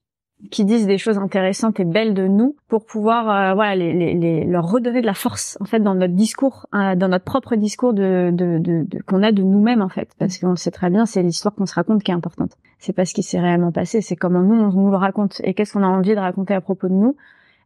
qui 0.50 0.64
disent 0.64 0.86
des 0.86 0.98
choses 0.98 1.18
intéressantes 1.18 1.78
et 1.78 1.84
belles 1.84 2.14
de 2.14 2.26
nous 2.26 2.56
pour 2.68 2.84
pouvoir 2.84 3.30
euh, 3.30 3.54
voilà 3.54 3.76
les, 3.76 3.92
les, 3.92 4.14
les, 4.14 4.44
leur 4.44 4.68
redonner 4.68 5.00
de 5.00 5.06
la 5.06 5.14
force 5.14 5.56
en 5.60 5.64
fait 5.64 5.80
dans 5.80 5.94
notre 5.94 6.14
discours 6.14 6.66
euh, 6.74 6.96
dans 6.96 7.08
notre 7.08 7.24
propre 7.24 7.54
discours 7.54 7.92
de, 7.94 8.30
de, 8.32 8.58
de, 8.58 8.84
de 8.86 9.02
qu'on 9.02 9.22
a 9.22 9.30
de 9.30 9.42
nous-mêmes 9.42 9.82
en 9.82 9.88
fait. 9.88 10.10
Parce 10.18 10.38
qu'on 10.38 10.50
le 10.50 10.56
sait 10.56 10.70
très 10.70 10.90
bien 10.90 11.06
c'est 11.06 11.22
l'histoire 11.22 11.54
qu'on 11.54 11.66
se 11.66 11.74
raconte 11.74 12.02
qui 12.02 12.10
est 12.10 12.14
importante. 12.14 12.52
C'est 12.78 12.92
pas 12.92 13.04
ce 13.04 13.14
qui 13.14 13.22
s'est 13.22 13.40
réellement 13.40 13.72
passé 13.72 14.00
c'est 14.00 14.16
comment 14.16 14.42
nous 14.42 14.54
on 14.54 14.72
nous 14.72 14.90
le 14.90 14.96
raconte 14.96 15.40
et 15.44 15.54
qu'est-ce 15.54 15.74
qu'on 15.74 15.84
a 15.84 15.88
envie 15.88 16.14
de 16.14 16.20
raconter 16.20 16.54
à 16.54 16.60
propos 16.60 16.88
de 16.88 16.94
nous. 16.94 17.16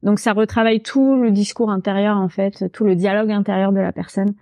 Donc 0.02 0.18
ça 0.18 0.32
retravaille 0.32 0.80
tout 0.80 1.16
le 1.16 1.30
discours 1.30 1.70
intérieur 1.70 2.18
en 2.18 2.28
fait 2.28 2.70
tout 2.72 2.84
le 2.84 2.94
dialogue 2.94 3.30
intérieur 3.30 3.72
de 3.72 3.80
la 3.80 3.92
personne. 3.92 4.34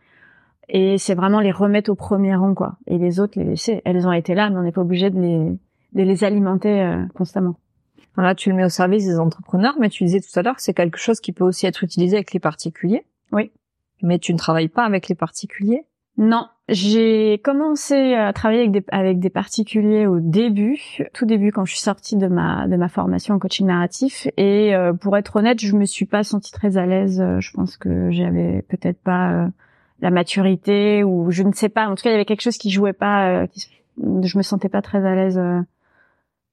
Et 0.68 0.98
c'est 0.98 1.14
vraiment 1.14 1.40
les 1.40 1.52
remettre 1.52 1.90
au 1.90 1.94
premier 1.94 2.34
rang 2.34 2.54
quoi. 2.54 2.76
Et 2.86 2.98
les 2.98 3.20
autres 3.20 3.38
les 3.38 3.44
laisser. 3.44 3.82
Elles 3.84 4.08
ont 4.08 4.12
été 4.12 4.34
là 4.34 4.50
mais 4.50 4.56
on 4.56 4.62
n'est 4.62 4.72
pas 4.72 4.80
obligé 4.80 5.10
de 5.10 5.20
les 5.20 5.58
de 5.92 6.02
les 6.02 6.24
alimenter 6.24 6.82
euh, 6.82 7.04
constamment 7.14 7.54
Voilà, 8.16 8.34
tu 8.34 8.50
le 8.50 8.56
mets 8.56 8.64
au 8.64 8.68
service 8.68 9.06
des 9.06 9.18
entrepreneurs, 9.18 9.74
mais 9.80 9.88
tu 9.88 10.04
disais 10.04 10.20
tout 10.20 10.38
à 10.38 10.42
l'heure 10.42 10.56
que 10.56 10.62
c'est 10.62 10.74
quelque 10.74 10.98
chose 10.98 11.20
qui 11.20 11.32
peut 11.32 11.44
aussi 11.44 11.66
être 11.66 11.82
utilisé 11.82 12.16
avec 12.16 12.32
les 12.32 12.40
particuliers. 12.40 13.04
Oui. 13.32 13.50
Mais 14.02 14.18
tu 14.18 14.32
ne 14.32 14.38
travailles 14.38 14.68
pas 14.68 14.84
avec 14.84 15.08
les 15.08 15.14
particuliers? 15.14 15.86
Non, 16.16 16.46
j'ai 16.68 17.40
commencé 17.42 18.14
à 18.14 18.32
travailler 18.32 18.60
avec 18.60 18.70
des, 18.70 18.84
avec 18.92 19.18
des 19.18 19.30
particuliers 19.30 20.06
au 20.06 20.20
début, 20.20 20.78
tout 21.12 21.26
début 21.26 21.50
quand 21.50 21.64
je 21.64 21.72
suis 21.72 21.80
sortie 21.80 22.14
de 22.14 22.28
ma 22.28 22.68
de 22.68 22.76
ma 22.76 22.88
formation 22.88 23.34
en 23.34 23.40
coaching 23.40 23.66
narratif. 23.66 24.28
Et 24.36 24.76
euh, 24.76 24.92
pour 24.92 25.16
être 25.16 25.34
honnête, 25.34 25.60
je 25.60 25.74
me 25.74 25.84
suis 25.84 26.06
pas 26.06 26.22
sentie 26.22 26.52
très 26.52 26.76
à 26.76 26.86
l'aise. 26.86 27.20
Je 27.40 27.50
pense 27.52 27.76
que 27.76 28.12
j'avais 28.12 28.62
peut-être 28.68 29.00
pas 29.02 29.32
euh, 29.32 29.48
la 30.00 30.10
maturité 30.10 31.02
ou 31.02 31.32
je 31.32 31.42
ne 31.42 31.52
sais 31.52 31.68
pas. 31.68 31.88
En 31.88 31.96
tout 31.96 32.04
cas, 32.04 32.10
il 32.10 32.12
y 32.12 32.16
avait 32.16 32.24
quelque 32.24 32.42
chose 32.42 32.58
qui 32.58 32.70
jouait 32.70 32.92
pas. 32.92 33.42
Euh, 33.42 33.46
je 33.98 34.38
me 34.38 34.42
sentais 34.42 34.68
pas 34.68 34.82
très 34.82 35.04
à 35.04 35.16
l'aise 35.16 35.40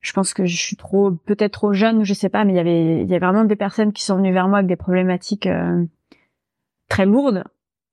je 0.01 0.13
pense 0.13 0.33
que 0.33 0.45
je 0.45 0.57
suis 0.57 0.75
trop 0.75 1.11
peut-être 1.11 1.53
trop 1.53 1.73
jeune 1.73 2.03
je 2.03 2.13
sais 2.13 2.29
pas 2.29 2.43
mais 2.43 2.53
il 2.53 2.55
y 2.55 2.59
avait 2.59 3.01
il 3.03 3.09
y 3.09 3.15
a 3.15 3.19
vraiment 3.19 3.45
des 3.45 3.55
personnes 3.55 3.93
qui 3.93 4.03
sont 4.03 4.17
venues 4.17 4.33
vers 4.33 4.47
moi 4.47 4.57
avec 4.57 4.67
des 4.67 4.75
problématiques 4.75 5.47
euh, 5.47 5.85
très 6.89 7.05
lourdes. 7.05 7.43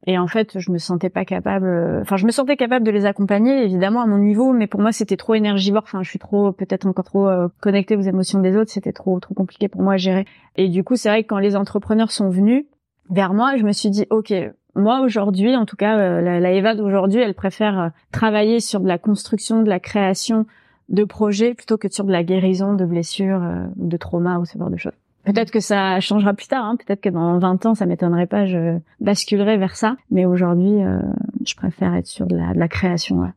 Et 0.07 0.17
en 0.17 0.27
fait 0.27 0.59
je 0.59 0.71
me 0.71 0.79
sentais 0.79 1.11
pas 1.11 1.25
capable 1.25 1.67
euh, 1.67 2.00
enfin 2.00 2.17
je 2.17 2.25
me 2.25 2.31
sentais 2.31 2.57
capable 2.57 2.87
de 2.87 2.91
les 2.91 3.05
accompagner 3.05 3.62
évidemment 3.65 4.00
à 4.00 4.07
mon 4.07 4.19
niveau 4.19 4.53
mais 4.53 4.67
pour 4.67 4.81
moi 4.81 4.91
c'était 4.93 5.17
trop 5.17 5.35
énergivore. 5.35 5.83
Enfin 5.85 6.03
je 6.03 6.09
suis 6.09 6.19
trop 6.19 6.53
peut-être 6.53 6.87
encore 6.87 7.05
trop 7.05 7.29
euh, 7.29 7.49
connectée 7.61 7.97
aux 7.97 8.00
émotions 8.00 8.41
des 8.41 8.57
autres. 8.57 8.71
C'était 8.71 8.93
trop 8.93 9.21
trop 9.21 9.35
compliqué 9.35 9.69
pour 9.69 9.83
moi 9.83 9.95
à 9.95 9.97
gérer. 9.97 10.25
Et 10.57 10.69
du 10.69 10.85
coup 10.85 10.97
c'est 10.97 11.11
vrai 11.11 11.25
que 11.25 11.29
quand 11.29 11.38
les 11.38 11.57
entrepreneurs 11.57 12.11
sont 12.11 12.31
venus 12.31 12.65
vers 13.11 13.35
moi 13.35 13.57
je 13.57 13.65
me 13.65 13.73
suis 13.73 13.91
dit 13.91 14.07
ok 14.11 14.33
moi 14.77 15.00
aujourd'hui 15.00 15.57
en 15.57 15.67
tout 15.67 15.77
cas 15.77 15.97
la, 16.21 16.41
la 16.41 16.53
Eva 16.53 16.75
d'aujourd'hui 16.75 17.21
elle 17.21 17.35
préfère 17.35 17.91
travailler 18.12 18.61
sur 18.61 18.81
de 18.81 18.88
la 18.88 18.99
construction 18.99 19.62
de 19.62 19.69
la 19.69 19.81
création 19.81 20.47
de 20.88 21.04
projets 21.04 21.54
plutôt 21.54 21.76
que 21.76 21.88
sur 21.90 22.04
de 22.04 22.12
la 22.12 22.25
guérison 22.25 22.75
de 22.75 22.85
blessures, 22.85 23.42
euh, 23.42 23.66
de 23.76 23.97
traumas 23.97 24.38
ou 24.38 24.45
ce 24.45 24.59
genre 24.59 24.71
de 24.71 24.76
choses. 24.76 24.92
Peut-être 25.25 25.50
que 25.50 25.61
ça 25.61 26.00
changera 26.00 26.33
plus 26.33 26.49
tard, 26.49 26.64
hein. 26.64 26.76
peut-être 26.76 27.02
que 27.02 27.11
dans 27.11 27.38
20 27.38 27.66
ans, 27.66 27.75
ça 27.75 27.85
m'étonnerait 27.85 28.26
pas, 28.26 28.47
je 28.47 28.78
basculerai 29.00 29.59
vers 29.59 29.76
ça. 29.76 29.97
Mais 30.11 30.25
aujourd'hui, 30.25 30.83
euh, 30.83 31.00
je 31.45 31.54
préfère 31.54 31.95
être 31.95 32.07
sur 32.07 32.26
de 32.26 32.37
la, 32.37 32.54
de 32.54 32.59
la 32.59 32.68
création. 32.68 33.21
Ouais. 33.21 33.33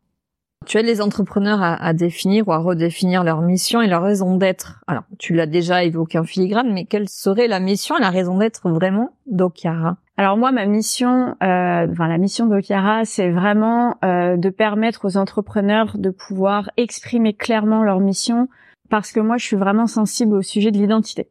Tu 0.65 0.77
aides 0.77 0.85
les 0.85 1.01
entrepreneurs 1.01 1.61
à, 1.61 1.73
à, 1.73 1.91
définir 1.93 2.47
ou 2.47 2.53
à 2.53 2.59
redéfinir 2.59 3.23
leur 3.23 3.41
mission 3.41 3.81
et 3.81 3.87
leur 3.87 4.03
raison 4.03 4.37
d'être. 4.37 4.81
Alors, 4.87 5.03
tu 5.17 5.33
l'as 5.33 5.47
déjà 5.47 5.83
évoqué 5.83 6.17
en 6.19 6.23
filigrane, 6.23 6.71
mais 6.71 6.85
quelle 6.85 7.09
serait 7.09 7.47
la 7.47 7.59
mission 7.59 7.97
et 7.97 8.01
la 8.01 8.11
raison 8.11 8.37
d'être 8.37 8.69
vraiment 8.69 9.09
d'Okiara? 9.25 9.97
Alors 10.21 10.37
moi, 10.37 10.51
ma 10.51 10.67
mission, 10.67 11.35
euh, 11.41 11.87
enfin 11.89 12.07
la 12.07 12.19
mission 12.19 12.45
d'Okiara, 12.45 13.05
c'est 13.05 13.31
vraiment 13.31 13.97
euh, 14.05 14.37
de 14.37 14.51
permettre 14.51 15.05
aux 15.05 15.17
entrepreneurs 15.17 15.97
de 15.97 16.11
pouvoir 16.11 16.69
exprimer 16.77 17.33
clairement 17.33 17.81
leur 17.81 17.99
mission, 17.99 18.47
parce 18.91 19.11
que 19.11 19.19
moi, 19.19 19.37
je 19.37 19.45
suis 19.45 19.57
vraiment 19.57 19.87
sensible 19.87 20.35
au 20.35 20.43
sujet 20.43 20.69
de 20.69 20.77
l'identité. 20.77 21.27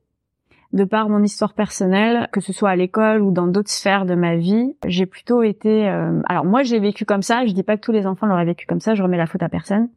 De 0.73 0.83
par 0.83 1.09
mon 1.09 1.23
histoire 1.23 1.55
personnelle, 1.55 2.29
que 2.33 2.41
ce 2.41 2.53
soit 2.53 2.71
à 2.71 2.75
l'école 2.75 3.23
ou 3.23 3.31
dans 3.31 3.47
d'autres 3.47 3.71
sphères 3.71 4.07
de 4.07 4.17
ma 4.17 4.35
vie, 4.35 4.75
j'ai 4.85 5.07
plutôt 5.07 5.45
été. 5.45 5.89
Euh, 5.89 6.21
alors 6.27 6.45
moi, 6.45 6.65
j'ai 6.65 6.81
vécu 6.81 7.05
comme 7.05 7.23
ça. 7.23 7.47
Je 7.47 7.53
dis 7.53 7.63
pas 7.63 7.77
que 7.77 7.83
tous 7.83 7.93
les 7.93 8.09
enfants 8.09 8.27
l'auraient 8.27 8.45
vécu 8.45 8.67
comme 8.67 8.81
ça. 8.81 8.97
Je 8.97 9.05
remets 9.05 9.19
la 9.19 9.27
faute 9.27 9.45
à 9.45 9.49
personne. 9.49 9.89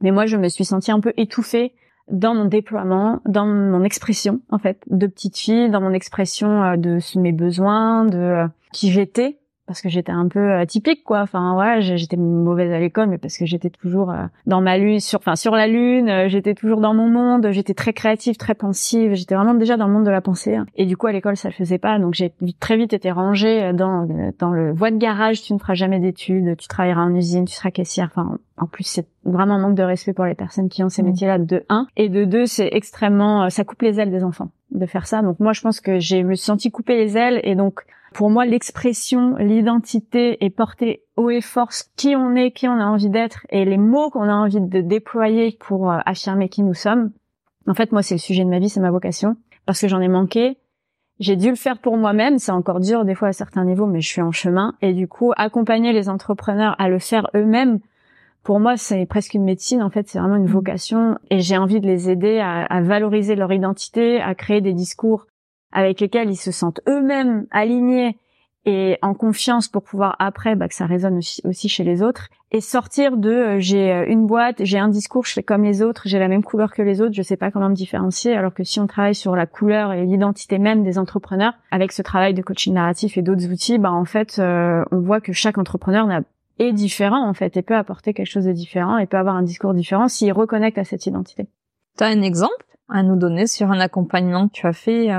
Mais 0.00 0.10
moi, 0.10 0.26
je 0.26 0.36
me 0.36 0.48
suis 0.48 0.64
sentie 0.64 0.90
un 0.90 0.98
peu 0.98 1.12
étouffée 1.16 1.74
dans 2.10 2.34
mon 2.34 2.44
déploiement, 2.44 3.20
dans 3.26 3.46
mon 3.46 3.82
expression 3.82 4.40
en 4.50 4.58
fait 4.58 4.82
de 4.88 5.06
petite 5.06 5.36
fille, 5.36 5.70
dans 5.70 5.80
mon 5.80 5.92
expression 5.92 6.62
euh, 6.62 6.76
de 6.76 6.98
mes 7.18 7.32
besoins, 7.32 8.04
de 8.04 8.18
euh, 8.18 8.46
qui 8.72 8.92
j'étais 8.92 9.38
parce 9.66 9.82
que 9.82 9.88
j'étais 9.88 10.12
un 10.12 10.28
peu 10.28 10.52
atypique 10.54 11.02
quoi 11.04 11.20
enfin 11.20 11.56
ouais 11.56 11.80
j'étais 11.80 12.16
mauvaise 12.16 12.72
à 12.72 12.78
l'école 12.78 13.08
mais 13.08 13.18
parce 13.18 13.36
que 13.36 13.46
j'étais 13.46 13.70
toujours 13.70 14.10
euh, 14.10 14.24
dans 14.46 14.60
ma 14.60 14.78
lune 14.78 15.00
sur 15.00 15.18
enfin 15.18 15.36
sur 15.36 15.52
la 15.52 15.66
lune 15.66 16.08
euh, 16.08 16.28
j'étais 16.28 16.54
toujours 16.54 16.80
dans 16.80 16.94
mon 16.94 17.08
monde 17.08 17.48
j'étais 17.50 17.74
très 17.74 17.92
créative 17.92 18.36
très 18.36 18.54
pensive 18.54 19.14
j'étais 19.14 19.34
vraiment 19.34 19.54
déjà 19.54 19.76
dans 19.76 19.86
le 19.86 19.92
monde 19.92 20.04
de 20.04 20.10
la 20.10 20.20
pensée 20.20 20.56
hein. 20.56 20.66
et 20.76 20.86
du 20.86 20.96
coup 20.96 21.06
à 21.06 21.12
l'école 21.12 21.36
ça 21.36 21.48
le 21.48 21.54
faisait 21.54 21.78
pas 21.78 21.98
donc 21.98 22.14
j'ai 22.14 22.32
très 22.60 22.76
vite 22.76 22.92
été 22.92 23.10
rangée 23.10 23.72
dans 23.72 24.06
dans 24.38 24.50
le 24.50 24.72
voie 24.72 24.90
de 24.90 24.98
garage 24.98 25.42
tu 25.42 25.52
ne 25.52 25.58
feras 25.58 25.74
jamais 25.74 26.00
d'études 26.00 26.56
tu 26.56 26.68
travailleras 26.68 27.02
en 27.02 27.14
usine 27.14 27.44
tu 27.44 27.54
seras 27.54 27.70
caissière 27.70 28.08
enfin 28.10 28.38
en 28.56 28.66
plus 28.66 28.84
c'est 28.84 29.06
vraiment 29.24 29.54
un 29.54 29.58
manque 29.58 29.74
de 29.74 29.82
respect 29.82 30.12
pour 30.12 30.24
les 30.24 30.34
personnes 30.34 30.68
qui 30.68 30.82
ont 30.82 30.88
ces 30.88 31.02
mmh. 31.02 31.06
métiers 31.06 31.26
là 31.26 31.38
de 31.38 31.64
un 31.68 31.86
et 31.96 32.08
de 32.08 32.24
deux 32.24 32.46
c'est 32.46 32.68
extrêmement 32.72 33.44
euh, 33.44 33.48
ça 33.48 33.64
coupe 33.64 33.82
les 33.82 34.00
ailes 34.00 34.10
des 34.10 34.24
enfants 34.24 34.50
de 34.70 34.86
faire 34.86 35.06
ça 35.06 35.22
donc 35.22 35.40
moi 35.40 35.52
je 35.52 35.60
pense 35.60 35.80
que 35.80 35.98
j'ai 35.98 36.22
me 36.22 36.34
suis 36.34 36.44
senti 36.44 36.70
couper 36.70 36.96
les 36.96 37.16
ailes 37.16 37.40
et 37.44 37.54
donc 37.54 37.82
pour 38.16 38.30
moi, 38.30 38.46
l'expression, 38.46 39.36
l'identité 39.36 40.42
est 40.42 40.48
portée 40.48 41.02
haut 41.18 41.28
et 41.28 41.42
force 41.42 41.90
qui 41.96 42.16
on 42.16 42.34
est, 42.34 42.50
qui 42.50 42.66
on 42.66 42.80
a 42.80 42.86
envie 42.86 43.10
d'être 43.10 43.46
et 43.50 43.66
les 43.66 43.76
mots 43.76 44.08
qu'on 44.08 44.22
a 44.22 44.32
envie 44.32 44.58
de 44.58 44.80
déployer 44.80 45.54
pour 45.60 45.90
euh, 45.90 45.98
affirmer 46.06 46.48
qui 46.48 46.62
nous 46.62 46.72
sommes. 46.72 47.12
En 47.66 47.74
fait, 47.74 47.92
moi, 47.92 48.02
c'est 48.02 48.14
le 48.14 48.20
sujet 48.20 48.42
de 48.42 48.48
ma 48.48 48.58
vie, 48.58 48.70
c'est 48.70 48.80
ma 48.80 48.90
vocation 48.90 49.36
parce 49.66 49.82
que 49.82 49.88
j'en 49.88 50.00
ai 50.00 50.08
manqué. 50.08 50.56
J'ai 51.20 51.36
dû 51.36 51.50
le 51.50 51.56
faire 51.56 51.78
pour 51.78 51.98
moi-même, 51.98 52.38
c'est 52.38 52.52
encore 52.52 52.80
dur 52.80 53.04
des 53.04 53.14
fois 53.14 53.28
à 53.28 53.32
certains 53.34 53.66
niveaux, 53.66 53.86
mais 53.86 54.00
je 54.00 54.08
suis 54.08 54.22
en 54.22 54.32
chemin. 54.32 54.72
Et 54.80 54.94
du 54.94 55.08
coup, 55.08 55.34
accompagner 55.36 55.92
les 55.92 56.08
entrepreneurs 56.08 56.74
à 56.78 56.88
le 56.88 56.98
faire 56.98 57.28
eux-mêmes, 57.34 57.80
pour 58.42 58.60
moi, 58.60 58.78
c'est 58.78 59.04
presque 59.04 59.34
une 59.34 59.44
médecine. 59.44 59.82
En 59.82 59.90
fait, 59.90 60.08
c'est 60.08 60.18
vraiment 60.18 60.36
une 60.36 60.44
mmh. 60.44 60.52
vocation. 60.52 61.18
Et 61.28 61.40
j'ai 61.40 61.58
envie 61.58 61.82
de 61.82 61.86
les 61.86 62.08
aider 62.08 62.38
à, 62.38 62.64
à, 62.64 62.80
valoriser 62.80 63.36
leur 63.36 63.52
identité, 63.52 64.22
à 64.22 64.34
créer 64.34 64.62
des 64.62 64.72
discours 64.72 65.26
avec 65.72 66.00
lesquels 66.00 66.30
ils 66.30 66.36
se 66.36 66.52
sentent 66.52 66.80
eux-mêmes 66.88 67.46
alignés 67.50 68.16
et 68.66 68.98
en 69.00 69.14
confiance 69.14 69.68
pour 69.68 69.84
pouvoir 69.84 70.16
après 70.18 70.56
bah, 70.56 70.66
que 70.66 70.74
ça 70.74 70.86
résonne 70.86 71.20
aussi, 71.44 71.68
chez 71.68 71.84
les 71.84 72.02
autres 72.02 72.28
et 72.50 72.60
sortir 72.60 73.16
de 73.16 73.30
euh, 73.30 73.60
j'ai 73.60 73.92
euh, 73.92 74.04
une 74.08 74.26
boîte, 74.26 74.56
j'ai 74.64 74.78
un 74.78 74.88
discours, 74.88 75.24
je 75.24 75.32
fais 75.32 75.42
comme 75.44 75.62
les 75.62 75.82
autres, 75.82 76.02
j'ai 76.06 76.18
la 76.18 76.26
même 76.26 76.42
couleur 76.42 76.72
que 76.72 76.82
les 76.82 77.00
autres, 77.00 77.14
je 77.14 77.22
sais 77.22 77.36
pas 77.36 77.52
comment 77.52 77.68
me 77.68 77.74
différencier 77.74 78.36
alors 78.36 78.52
que 78.52 78.64
si 78.64 78.80
on 78.80 78.88
travaille 78.88 79.14
sur 79.14 79.36
la 79.36 79.46
couleur 79.46 79.92
et 79.92 80.04
l'identité 80.04 80.58
même 80.58 80.82
des 80.82 80.98
entrepreneurs 80.98 81.54
avec 81.70 81.92
ce 81.92 82.02
travail 82.02 82.34
de 82.34 82.42
coaching 82.42 82.74
narratif 82.74 83.16
et 83.16 83.22
d'autres 83.22 83.46
outils, 83.46 83.78
bah 83.78 83.92
en 83.92 84.04
fait 84.04 84.40
euh, 84.40 84.84
on 84.90 84.98
voit 84.98 85.20
que 85.20 85.32
chaque 85.32 85.58
entrepreneur 85.58 86.08
est 86.58 86.72
différent 86.72 87.28
en 87.28 87.34
fait 87.34 87.56
et 87.56 87.62
peut 87.62 87.76
apporter 87.76 88.14
quelque 88.14 88.30
chose 88.30 88.46
de 88.46 88.52
différent 88.52 88.98
et 88.98 89.06
peut 89.06 89.16
avoir 89.16 89.36
un 89.36 89.42
discours 89.42 89.74
différent 89.74 90.08
s'il 90.08 90.32
reconnecte 90.32 90.78
à 90.78 90.84
cette 90.84 91.06
identité. 91.06 91.46
Tu 91.96 92.02
as 92.02 92.08
un 92.08 92.22
exemple 92.22 92.66
à 92.88 93.04
nous 93.04 93.16
donner 93.16 93.46
sur 93.46 93.70
un 93.70 93.78
accompagnement 93.78 94.48
que 94.48 94.54
tu 94.54 94.66
as 94.66 94.72
fait 94.72 95.10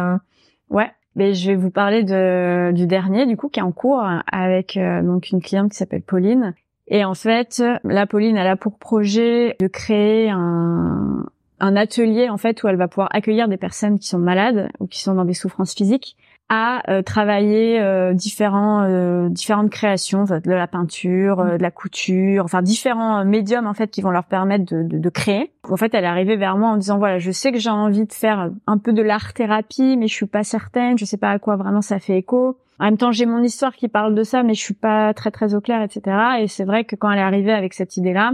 Ouais. 0.69 0.91
Mais 1.15 1.34
je 1.34 1.49
vais 1.49 1.56
vous 1.56 1.71
parler 1.71 2.03
de, 2.03 2.71
du 2.73 2.86
dernier, 2.86 3.25
du 3.25 3.38
coup, 3.38 3.49
qui 3.49 3.60
est 3.60 3.63
en 3.63 3.71
cours 3.71 4.06
avec 4.32 4.77
euh, 4.77 5.01
donc 5.01 5.32
une 5.32 5.41
cliente 5.41 5.71
qui 5.71 5.77
s'appelle 5.77 6.03
Pauline. 6.03 6.53
Et 6.88 7.03
en 7.03 7.15
fait, 7.15 7.63
la 7.84 8.06
Pauline, 8.06 8.38
elle 8.38 8.47
a 8.47 8.56
pour 8.56 8.77
projet 8.77 9.56
de 9.60 9.67
créer 9.67 10.30
un, 10.30 11.25
un 11.60 11.75
atelier 11.75 12.30
en 12.30 12.38
fait 12.38 12.63
où 12.63 12.67
elle 12.67 12.75
va 12.75 12.88
pouvoir 12.88 13.10
accueillir 13.12 13.47
des 13.47 13.58
personnes 13.58 13.99
qui 13.99 14.08
sont 14.08 14.19
malades 14.19 14.69
ou 14.80 14.88
qui 14.88 15.01
sont 15.01 15.15
dans 15.15 15.25
des 15.25 15.34
souffrances 15.34 15.73
physiques 15.73 16.15
à 16.49 16.89
euh, 16.89 17.01
travailler 17.01 17.79
euh, 17.81 18.13
différents 18.13 18.83
euh, 18.83 19.27
différentes 19.27 19.69
créations 19.69 20.23
de 20.23 20.51
la 20.51 20.67
peinture 20.67 21.43
de 21.43 21.62
la 21.62 21.71
couture 21.71 22.45
enfin 22.45 22.62
différents 22.62 23.25
médiums 23.25 23.67
en 23.67 23.73
fait 23.73 23.91
qui 23.91 24.01
vont 24.01 24.12
leur 24.12 24.23
permettre 24.23 24.63
de, 24.65 24.83
de, 24.83 24.97
de, 24.97 25.10
créer. 25.10 25.51
En 25.69 25.75
fait 25.75 25.93
elle 25.93 26.05
est 26.05 26.07
arrivée 26.07 26.38
vers 26.38 26.57
moi 26.57 26.69
en 26.69 26.77
disant 26.77 26.99
voilà 26.99 27.17
je 27.17 27.31
sais 27.31 27.51
que 27.51 27.60
j'ai 27.60 27.69
envie 27.69 28.05
de 28.05 28.13
faire 28.13 28.49
un 28.65 28.77
peu 28.77 28.93
de 28.93 29.01
l'art 29.01 29.33
thérapie 29.33 29.97
mais 29.97 30.07
je 30.07 30.13
suis 30.13 30.25
pas 30.25 30.43
certaine 30.43 30.97
je 30.97 31.03
sais 31.03 31.17
pas 31.17 31.31
à 31.31 31.39
quoi 31.39 31.57
vraiment 31.57 31.81
ça 31.81 31.99
fait 31.99 32.17
écho. 32.17 32.57
En 32.79 32.86
même 32.86 32.97
temps 32.97 33.12
j'ai 33.12 33.25
mon 33.25 33.43
histoire 33.43 33.75
qui 33.75 33.89
parle 33.89 34.15
de 34.15 34.23
ça 34.23 34.43
mais 34.43 34.53
je 34.53 34.62
suis 34.62 34.73
pas 34.73 35.13
très 35.13 35.31
très 35.31 35.53
au 35.53 35.60
clair 35.60 35.81
etc 35.81 36.15
et 36.39 36.47
c'est 36.47 36.65
vrai 36.65 36.86
que 36.86 36.95
quand 36.95 37.12
elle 37.12 37.19
est 37.19 37.23
arrivée 37.23 37.53
avec 37.53 37.73
cette 37.73 37.97
idée 37.97 38.13
là 38.13 38.31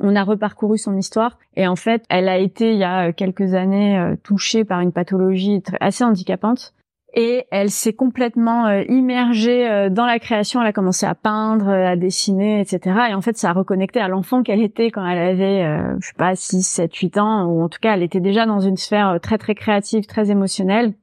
on 0.00 0.14
a 0.14 0.22
reparcouru 0.22 0.78
son 0.78 0.96
histoire. 0.96 1.38
Et 1.56 1.66
en 1.66 1.74
fait, 1.74 2.04
elle 2.08 2.28
a 2.28 2.38
été 2.38 2.70
il 2.70 2.78
y 2.78 2.84
a 2.84 3.12
quelques 3.12 3.54
années 3.54 4.14
touchée 4.22 4.64
par 4.64 4.78
une 4.78 4.92
pathologie 4.92 5.60
assez 5.80 6.04
handicapante 6.04 6.72
et 7.18 7.46
elle 7.50 7.70
s'est 7.70 7.94
complètement 7.94 8.66
euh, 8.66 8.84
immergée 8.88 9.68
euh, 9.68 9.90
dans 9.90 10.06
la 10.06 10.20
création. 10.20 10.62
Elle 10.62 10.68
a 10.68 10.72
commencé 10.72 11.04
à 11.04 11.16
peindre, 11.16 11.68
euh, 11.68 11.88
à 11.88 11.96
dessiner, 11.96 12.60
etc. 12.60 12.96
Et 13.10 13.14
en 13.14 13.20
fait, 13.20 13.36
ça 13.36 13.50
a 13.50 13.52
reconnecté 13.52 13.98
à 13.98 14.06
l'enfant 14.06 14.44
qu'elle 14.44 14.62
était 14.62 14.92
quand 14.92 15.04
elle 15.04 15.18
avait, 15.18 15.64
je 15.98 16.06
sais 16.06 16.14
pas, 16.16 16.36
6, 16.36 16.62
7, 16.62 16.94
8 16.94 17.18
ans, 17.18 17.46
ou 17.46 17.60
en 17.60 17.68
tout 17.68 17.80
cas, 17.82 17.94
elle 17.94 18.04
était 18.04 18.20
déjà 18.20 18.46
dans 18.46 18.60
une 18.60 18.76
sphère 18.76 19.18
très 19.20 19.36
très 19.36 19.56
créative, 19.56 20.06
très 20.06 20.30
émotionnelle. 20.30 20.94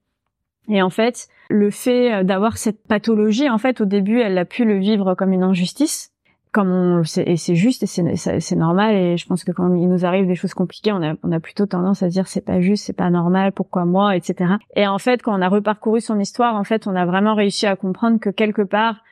Et 0.69 0.81
en 0.81 0.89
fait, 0.89 1.27
le 1.49 1.69
fait 1.69 2.23
d'avoir 2.23 2.57
cette 2.57 2.87
pathologie, 2.87 3.49
en 3.49 3.57
fait, 3.57 3.81
au 3.81 3.85
début, 3.85 4.21
elle 4.21 4.37
a 4.37 4.45
pu 4.45 4.63
le 4.63 4.79
vivre 4.79 5.15
comme 5.15 5.33
une 5.33 5.43
injustice 5.43 6.14
et 6.57 7.37
c'est 7.37 7.55
juste 7.55 7.83
et 7.83 7.87
c'est 7.87 8.55
normal 8.55 8.95
et 8.95 9.17
je 9.17 9.25
pense 9.27 9.43
que 9.43 9.51
quand 9.51 9.73
il 9.75 9.89
nous 9.89 10.05
arrive 10.05 10.27
des 10.27 10.35
choses 10.35 10.53
compliquées 10.53 10.91
on 10.91 11.31
a 11.31 11.39
plutôt 11.39 11.65
tendance 11.65 12.03
à 12.03 12.07
dire 12.07 12.27
c'est 12.27 12.45
pas 12.45 12.61
juste 12.61 12.85
c'est 12.85 12.93
pas 12.93 13.09
normal 13.09 13.51
pourquoi 13.51 13.85
moi 13.85 14.15
etc 14.15 14.55
et 14.75 14.87
en 14.87 14.97
fait 14.97 15.21
quand 15.21 15.37
on 15.37 15.41
a 15.41 15.49
reparcouru 15.49 16.01
son 16.01 16.19
histoire 16.19 16.55
en 16.55 16.63
fait 16.63 16.87
on 16.87 16.95
a 16.95 17.05
vraiment 17.05 17.35
réussi 17.35 17.65
à 17.65 17.75
comprendre 17.75 18.19
que 18.19 18.29
quelque 18.29 18.61
part 18.61 19.03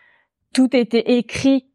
tout 0.54 0.76
était 0.76 1.18
écrit 1.18 1.66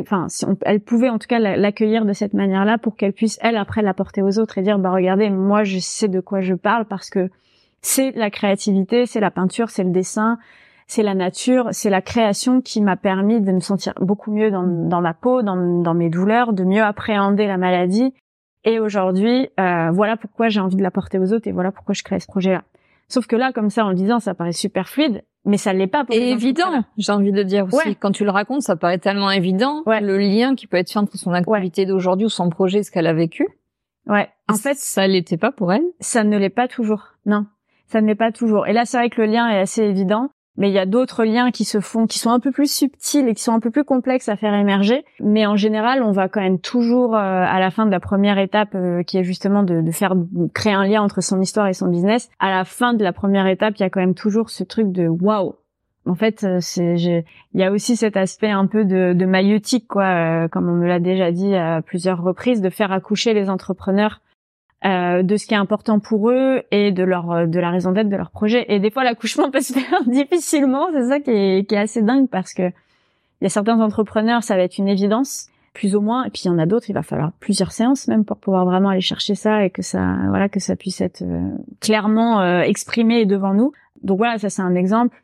enfin 0.00 0.28
si 0.28 0.44
elle 0.62 0.80
pouvait 0.80 1.08
en 1.08 1.18
tout 1.18 1.28
cas 1.28 1.38
l'accueillir 1.38 2.04
de 2.04 2.12
cette 2.12 2.34
manière-là 2.34 2.78
pour 2.78 2.96
qu'elle 2.96 3.12
puisse 3.12 3.38
elle 3.40 3.56
après 3.56 3.82
l'apporter 3.82 4.22
aux 4.22 4.38
autres 4.38 4.58
et 4.58 4.62
dire 4.62 4.78
bah 4.78 4.90
regardez 4.90 5.30
moi 5.30 5.64
je 5.64 5.78
sais 5.78 6.08
de 6.08 6.20
quoi 6.20 6.40
je 6.40 6.54
parle 6.54 6.86
parce 6.86 7.08
que 7.10 7.30
c'est 7.82 8.10
la 8.12 8.30
créativité 8.30 9.06
c'est 9.06 9.20
la 9.20 9.30
peinture 9.30 9.70
c'est 9.70 9.84
le 9.84 9.90
dessin 9.90 10.38
c'est 10.86 11.02
la 11.02 11.14
nature, 11.14 11.68
c'est 11.72 11.90
la 11.90 12.00
création 12.00 12.60
qui 12.60 12.80
m'a 12.80 12.96
permis 12.96 13.40
de 13.40 13.52
me 13.52 13.60
sentir 13.60 13.92
beaucoup 14.00 14.32
mieux 14.32 14.50
dans, 14.50 14.62
mm. 14.62 14.88
dans 14.88 15.00
ma 15.00 15.14
peau, 15.14 15.42
dans, 15.42 15.82
dans 15.82 15.94
mes 15.94 16.10
douleurs, 16.10 16.52
de 16.52 16.64
mieux 16.64 16.82
appréhender 16.82 17.46
la 17.46 17.56
maladie 17.56 18.14
Et 18.64 18.78
aujourd'hui, 18.78 19.48
euh, 19.58 19.90
voilà 19.90 20.16
pourquoi 20.16 20.48
j'ai 20.48 20.60
envie 20.60 20.76
de 20.76 20.82
l'apporter 20.82 21.18
aux 21.18 21.32
autres 21.32 21.48
et 21.48 21.52
voilà 21.52 21.72
pourquoi 21.72 21.94
je 21.94 22.02
crée 22.02 22.20
ce 22.20 22.26
projet-là. 22.26 22.62
Sauf 23.08 23.26
que 23.26 23.36
là, 23.36 23.52
comme 23.52 23.70
ça, 23.70 23.84
en 23.84 23.90
le 23.90 23.94
disant, 23.94 24.18
ça 24.18 24.34
paraît 24.34 24.52
super 24.52 24.88
fluide, 24.88 25.22
mais 25.44 25.58
ça 25.58 25.72
l'est 25.72 25.86
pas. 25.86 26.04
Pour 26.04 26.14
et 26.14 26.30
évident, 26.30 26.84
j'ai 26.98 27.12
envie 27.12 27.30
de 27.30 27.42
dire 27.44 27.66
aussi. 27.66 27.94
Quand 27.96 28.10
tu 28.10 28.24
le 28.24 28.30
racontes, 28.30 28.62
ça 28.62 28.74
paraît 28.74 28.98
tellement 28.98 29.30
évident. 29.30 29.82
Le 29.86 30.18
lien 30.18 30.56
qui 30.56 30.66
peut 30.66 30.76
être 30.76 30.90
fait 30.90 30.98
entre 30.98 31.16
son 31.16 31.32
activité 31.32 31.86
d'aujourd'hui 31.86 32.26
ou 32.26 32.30
son 32.30 32.50
projet, 32.50 32.82
ce 32.82 32.90
qu'elle 32.90 33.06
a 33.06 33.12
vécu. 33.12 33.46
Ouais. 34.08 34.28
En 34.48 34.54
fait, 34.54 34.76
ça 34.76 35.06
l'était 35.06 35.36
pas 35.36 35.52
pour 35.52 35.72
elle. 35.72 35.84
Ça 36.00 36.24
ne 36.24 36.36
l'est 36.36 36.48
pas 36.48 36.68
toujours. 36.68 37.14
Non, 37.26 37.46
ça 37.86 38.00
ne 38.00 38.06
l'est 38.06 38.16
pas 38.16 38.32
toujours. 38.32 38.66
Et 38.66 38.72
là, 38.72 38.84
c'est 38.84 38.96
vrai 38.98 39.10
que 39.10 39.20
le 39.20 39.28
lien 39.28 39.48
est 39.48 39.58
assez 39.58 39.82
évident 39.82 40.30
mais 40.56 40.70
il 40.70 40.72
y 40.72 40.78
a 40.78 40.86
d'autres 40.86 41.24
liens 41.24 41.50
qui 41.50 41.64
se 41.64 41.80
font, 41.80 42.06
qui 42.06 42.18
sont 42.18 42.30
un 42.30 42.40
peu 42.40 42.50
plus 42.50 42.70
subtils 42.70 43.28
et 43.28 43.34
qui 43.34 43.42
sont 43.42 43.52
un 43.52 43.60
peu 43.60 43.70
plus 43.70 43.84
complexes 43.84 44.28
à 44.28 44.36
faire 44.36 44.54
émerger. 44.54 45.04
Mais 45.20 45.46
en 45.46 45.56
général, 45.56 46.02
on 46.02 46.12
va 46.12 46.28
quand 46.28 46.40
même 46.40 46.58
toujours 46.58 47.14
euh, 47.14 47.18
à 47.18 47.60
la 47.60 47.70
fin 47.70 47.86
de 47.86 47.90
la 47.90 48.00
première 48.00 48.38
étape, 48.38 48.74
euh, 48.74 49.02
qui 49.02 49.18
est 49.18 49.24
justement 49.24 49.62
de, 49.62 49.80
de, 49.80 49.90
faire 49.90 50.14
créer 50.54 50.72
un 50.72 50.86
lien 50.86 51.02
entre 51.02 51.20
son 51.20 51.40
histoire 51.40 51.68
et 51.68 51.74
son 51.74 51.88
business. 51.88 52.30
À 52.38 52.50
la 52.50 52.64
fin 52.64 52.94
de 52.94 53.04
la 53.04 53.12
première 53.12 53.46
étape, 53.46 53.74
il 53.78 53.82
y 53.82 53.86
a 53.86 53.90
quand 53.90 54.00
même 54.00 54.14
toujours 54.14 54.50
ce 54.50 54.64
truc 54.64 54.92
de 54.92 55.08
waouh. 55.08 55.54
En 56.08 56.14
fait, 56.14 56.44
euh, 56.44 56.60
il 56.76 57.24
y 57.54 57.64
a 57.64 57.72
aussi 57.72 57.96
cet 57.96 58.16
aspect 58.16 58.50
un 58.50 58.66
peu 58.66 58.84
de, 58.84 59.12
de 59.12 59.26
maïeutique, 59.26 59.88
quoi, 59.88 60.48
comme 60.48 60.68
on 60.68 60.74
me 60.74 60.86
l'a 60.86 61.00
déjà 61.00 61.32
dit 61.32 61.54
à 61.56 61.82
plusieurs 61.82 62.22
reprises, 62.22 62.60
de 62.60 62.70
faire 62.70 62.92
accoucher 62.92 63.34
les 63.34 63.50
entrepreneurs 63.50 64.20
euh, 64.86 65.22
de 65.24 65.36
ce 65.36 65.46
qui 65.46 65.54
est 65.54 65.56
important 65.56 65.98
pour 65.98 66.30
eux 66.30 66.62
et 66.70 66.92
de 66.92 67.02
leur 67.02 67.32
euh, 67.32 67.46
de 67.46 67.58
la 67.58 67.70
raison 67.70 67.90
d'être 67.90 68.08
de 68.08 68.16
leur 68.16 68.30
projet. 68.30 68.66
Et 68.68 68.78
des 68.78 68.90
fois, 68.90 69.02
l'accouchement 69.02 69.50
peut 69.52 69.60
se 69.60 69.72
faire 69.72 70.02
difficilement. 70.06 70.86
C'est 70.92 71.08
ça 71.08 71.18
qui 71.18 71.30
est, 71.30 71.68
qui 71.68 71.74
est 71.74 71.78
assez 71.78 72.02
dingue 72.02 72.28
parce 72.28 72.54
que 72.54 72.68
il 73.40 73.44
y 73.44 73.46
a 73.46 73.50
certains 73.50 73.80
entrepreneurs, 73.80 74.44
ça 74.44 74.56
va 74.56 74.62
être 74.62 74.78
une 74.78 74.88
évidence, 74.88 75.48
plus 75.74 75.96
ou 75.96 76.00
moins. 76.00 76.24
Et 76.24 76.30
puis 76.30 76.42
il 76.44 76.48
y 76.48 76.50
en 76.50 76.58
a 76.58 76.66
d'autres, 76.66 76.88
il 76.88 76.92
va 76.92 77.02
falloir 77.02 77.32
plusieurs 77.40 77.72
séances 77.72 78.06
même 78.06 78.24
pour 78.24 78.36
pouvoir 78.36 78.64
vraiment 78.64 78.90
aller 78.90 79.00
chercher 79.00 79.34
ça 79.34 79.64
et 79.64 79.70
que 79.70 79.82
ça, 79.82 80.16
voilà, 80.28 80.48
que 80.48 80.60
ça 80.60 80.76
puisse 80.76 81.00
être 81.00 81.22
euh, 81.22 81.50
clairement 81.80 82.62
exprimé 82.62 83.26
devant 83.26 83.54
nous. 83.54 83.72
Donc 84.02 84.18
voilà, 84.18 84.38
ça 84.38 84.50
c'est 84.50 84.62
un 84.62 84.74
exemple. 84.74 85.16